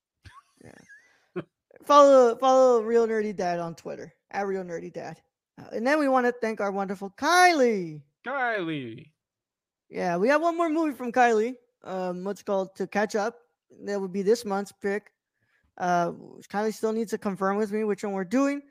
Yeah. 0.62 1.42
follow 1.86 2.36
follow 2.36 2.82
real 2.82 3.06
nerdy 3.08 3.34
dad 3.34 3.60
on 3.60 3.74
Twitter 3.74 4.12
at 4.30 4.46
real 4.46 4.62
nerdy 4.62 4.92
dad. 4.92 5.18
Uh, 5.58 5.68
and 5.72 5.86
then 5.86 5.98
we 5.98 6.06
want 6.06 6.26
to 6.26 6.32
thank 6.32 6.60
our 6.60 6.70
wonderful 6.70 7.14
Kylie. 7.16 8.02
Kylie. 8.26 9.10
Yeah, 9.88 10.18
we 10.18 10.28
have 10.28 10.42
one 10.42 10.54
more 10.58 10.68
movie 10.68 10.94
from 10.94 11.12
Kylie. 11.12 11.54
Um, 11.86 12.24
what's 12.24 12.42
called 12.42 12.74
to 12.76 12.86
catch 12.86 13.14
up. 13.14 13.38
That 13.84 14.00
would 14.00 14.12
be 14.12 14.22
this 14.22 14.44
month's 14.44 14.72
pick. 14.72 15.12
Uh, 15.78 16.12
Kylie 16.50 16.74
still 16.74 16.92
needs 16.92 17.10
to 17.12 17.18
confirm 17.18 17.56
with 17.56 17.70
me 17.70 17.84
which 17.84 18.02
one 18.02 18.12
we're 18.12 18.24
doing, 18.24 18.62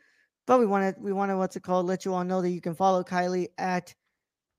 but 0.47 0.59
we 0.59 0.65
want 0.65 0.95
to 0.95 1.01
we 1.01 1.13
want 1.13 1.31
to 1.31 1.37
what's 1.37 1.55
it 1.55 1.63
called 1.63 1.85
let 1.85 2.03
you 2.03 2.13
all 2.13 2.23
know 2.23 2.41
that 2.41 2.49
you 2.49 2.61
can 2.61 2.75
follow 2.75 3.03
Kylie 3.03 3.47
at 3.57 3.93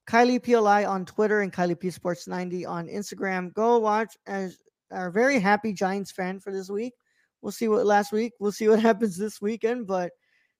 Kylie 0.09 0.42
PLI 0.42 0.84
on 0.84 1.04
Twitter 1.04 1.40
and 1.40 1.52
Kylie 1.52 1.78
P 1.78 1.90
Sports 1.90 2.28
90 2.28 2.64
on 2.64 2.86
Instagram. 2.86 3.52
Go 3.52 3.78
watch 3.78 4.16
as 4.26 4.59
our 4.92 5.11
very 5.11 5.40
happy 5.40 5.72
Giants 5.72 6.12
fan 6.12 6.38
for 6.38 6.52
this 6.52 6.70
week. 6.70 6.94
We'll 7.42 7.52
see 7.52 7.68
what 7.68 7.84
last 7.84 8.12
week. 8.12 8.32
We'll 8.38 8.52
see 8.52 8.68
what 8.68 8.80
happens 8.88 9.16
this 9.16 9.40
weekend, 9.42 9.86
but 9.86 10.12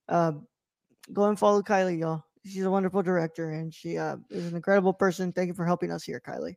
um, 0.09 0.45
go 1.13 1.25
and 1.25 1.39
follow 1.39 1.61
Kylie, 1.61 1.99
y'all. 1.99 2.23
She's 2.45 2.63
a 2.63 2.71
wonderful 2.71 3.03
director 3.03 3.51
and 3.51 3.73
she 3.73 3.97
uh, 3.97 4.17
is 4.29 4.47
an 4.47 4.55
incredible 4.55 4.93
person. 4.93 5.33
Thank 5.33 5.47
you 5.47 5.53
for 5.53 5.65
helping 5.65 5.91
us 5.91 6.03
here, 6.03 6.21
Kylie. 6.25 6.55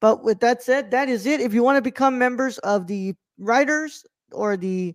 But 0.00 0.22
with 0.24 0.40
that 0.40 0.62
said, 0.62 0.90
that 0.92 1.08
is 1.08 1.26
it. 1.26 1.40
If 1.40 1.52
you 1.52 1.62
want 1.62 1.76
to 1.76 1.82
become 1.82 2.18
members 2.18 2.58
of 2.58 2.86
the 2.86 3.14
writers 3.38 4.04
or 4.32 4.56
the 4.56 4.94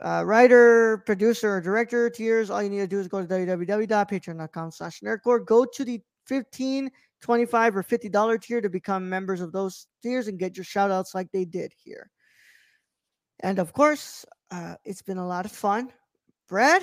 uh, 0.00 0.22
writer, 0.24 1.02
producer, 1.06 1.56
or 1.56 1.60
director 1.60 2.08
tiers, 2.10 2.50
all 2.50 2.62
you 2.62 2.68
need 2.68 2.78
to 2.78 2.86
do 2.86 3.00
is 3.00 3.08
go 3.08 3.24
to 3.24 3.26
www.patreon.com 3.26 4.70
slash 4.70 5.00
nerdcorps. 5.00 5.46
Go 5.46 5.64
to 5.64 5.84
the 5.84 6.00
15 6.26 6.90
25 7.22 7.76
or 7.76 7.82
$50 7.82 8.42
tier 8.42 8.60
to 8.60 8.68
become 8.68 9.08
members 9.08 9.40
of 9.40 9.50
those 9.50 9.86
tiers 10.02 10.28
and 10.28 10.38
get 10.38 10.56
your 10.56 10.64
shout 10.64 10.90
outs 10.90 11.14
like 11.14 11.30
they 11.32 11.44
did 11.44 11.72
here. 11.82 12.10
And 13.40 13.58
of 13.58 13.72
course, 13.72 14.24
uh, 14.50 14.76
it's 14.84 15.02
been 15.02 15.18
a 15.18 15.26
lot 15.26 15.44
of 15.46 15.52
fun. 15.52 15.92
Brad, 16.48 16.82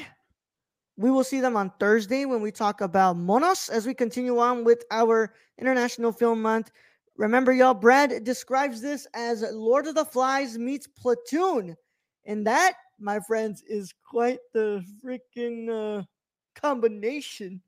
we 0.97 1.09
will 1.09 1.24
see 1.24 1.39
them 1.39 1.55
on 1.55 1.71
Thursday 1.80 2.26
when 2.26 2.41
we 2.41 2.51
talk 2.51 2.82
about 2.82 3.17
Monos 3.17 3.69
as 3.69 3.86
we 3.86 3.93
continue 3.93 4.38
on 4.39 4.63
with 4.63 4.84
our 4.91 5.34
International 5.57 6.11
Film 6.11 6.41
Month. 6.41 6.71
Remember, 7.18 7.53
y'all, 7.53 7.74
Brad 7.74 8.24
describes 8.24 8.82
this 8.82 9.07
as 9.14 9.43
Lord 9.51 9.88
of 9.88 9.95
the 9.95 10.05
Flies 10.05 10.57
meets 10.57 10.88
Platoon. 10.88 11.76
And 12.26 12.47
that, 12.47 12.74
my 12.99 13.20
friends, 13.20 13.64
is 13.68 13.93
quite 14.09 14.39
the 14.53 14.84
freaking 15.03 15.70
uh, 15.99 16.03
combination. 16.55 17.61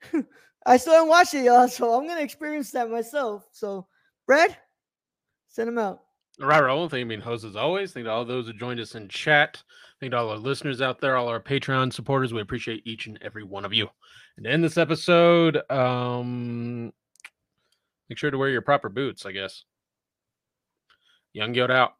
I 0.66 0.78
still 0.78 0.94
haven't 0.94 1.08
watched 1.08 1.34
it, 1.34 1.44
y'all, 1.44 1.68
so 1.68 1.94
I'm 1.94 2.06
going 2.06 2.16
to 2.16 2.24
experience 2.24 2.70
that 2.72 2.90
myself. 2.90 3.46
So, 3.52 3.86
Brad, 4.26 4.56
send 5.48 5.68
him 5.68 5.78
out. 5.78 6.00
All 6.40 6.48
right, 6.48 6.62
Roland. 6.62 6.90
Thank 6.90 7.00
you, 7.00 7.06
being 7.06 7.20
host 7.20 7.44
as 7.44 7.56
always. 7.56 7.92
Thank 7.92 8.06
all 8.06 8.24
those 8.24 8.46
who 8.46 8.52
joined 8.52 8.80
us 8.80 8.94
in 8.94 9.08
chat. 9.08 9.62
Thank 10.00 10.12
all 10.12 10.28
our 10.28 10.36
listeners 10.36 10.82
out 10.82 11.00
there, 11.00 11.16
all 11.16 11.28
our 11.28 11.40
Patreon 11.40 11.92
supporters. 11.92 12.34
We 12.34 12.42
appreciate 12.42 12.86
each 12.86 13.06
and 13.06 13.18
every 13.22 13.42
one 13.42 13.64
of 13.64 13.72
you. 13.72 13.88
And 14.36 14.44
to 14.44 14.50
end 14.50 14.62
this 14.62 14.76
episode, 14.76 15.58
um, 15.70 16.92
make 18.08 18.18
sure 18.18 18.30
to 18.30 18.38
wear 18.38 18.50
your 18.50 18.62
proper 18.62 18.88
boots, 18.88 19.26
I 19.26 19.32
guess. 19.32 19.64
Young 21.32 21.54
Yoda 21.54 21.70
out. 21.70 21.92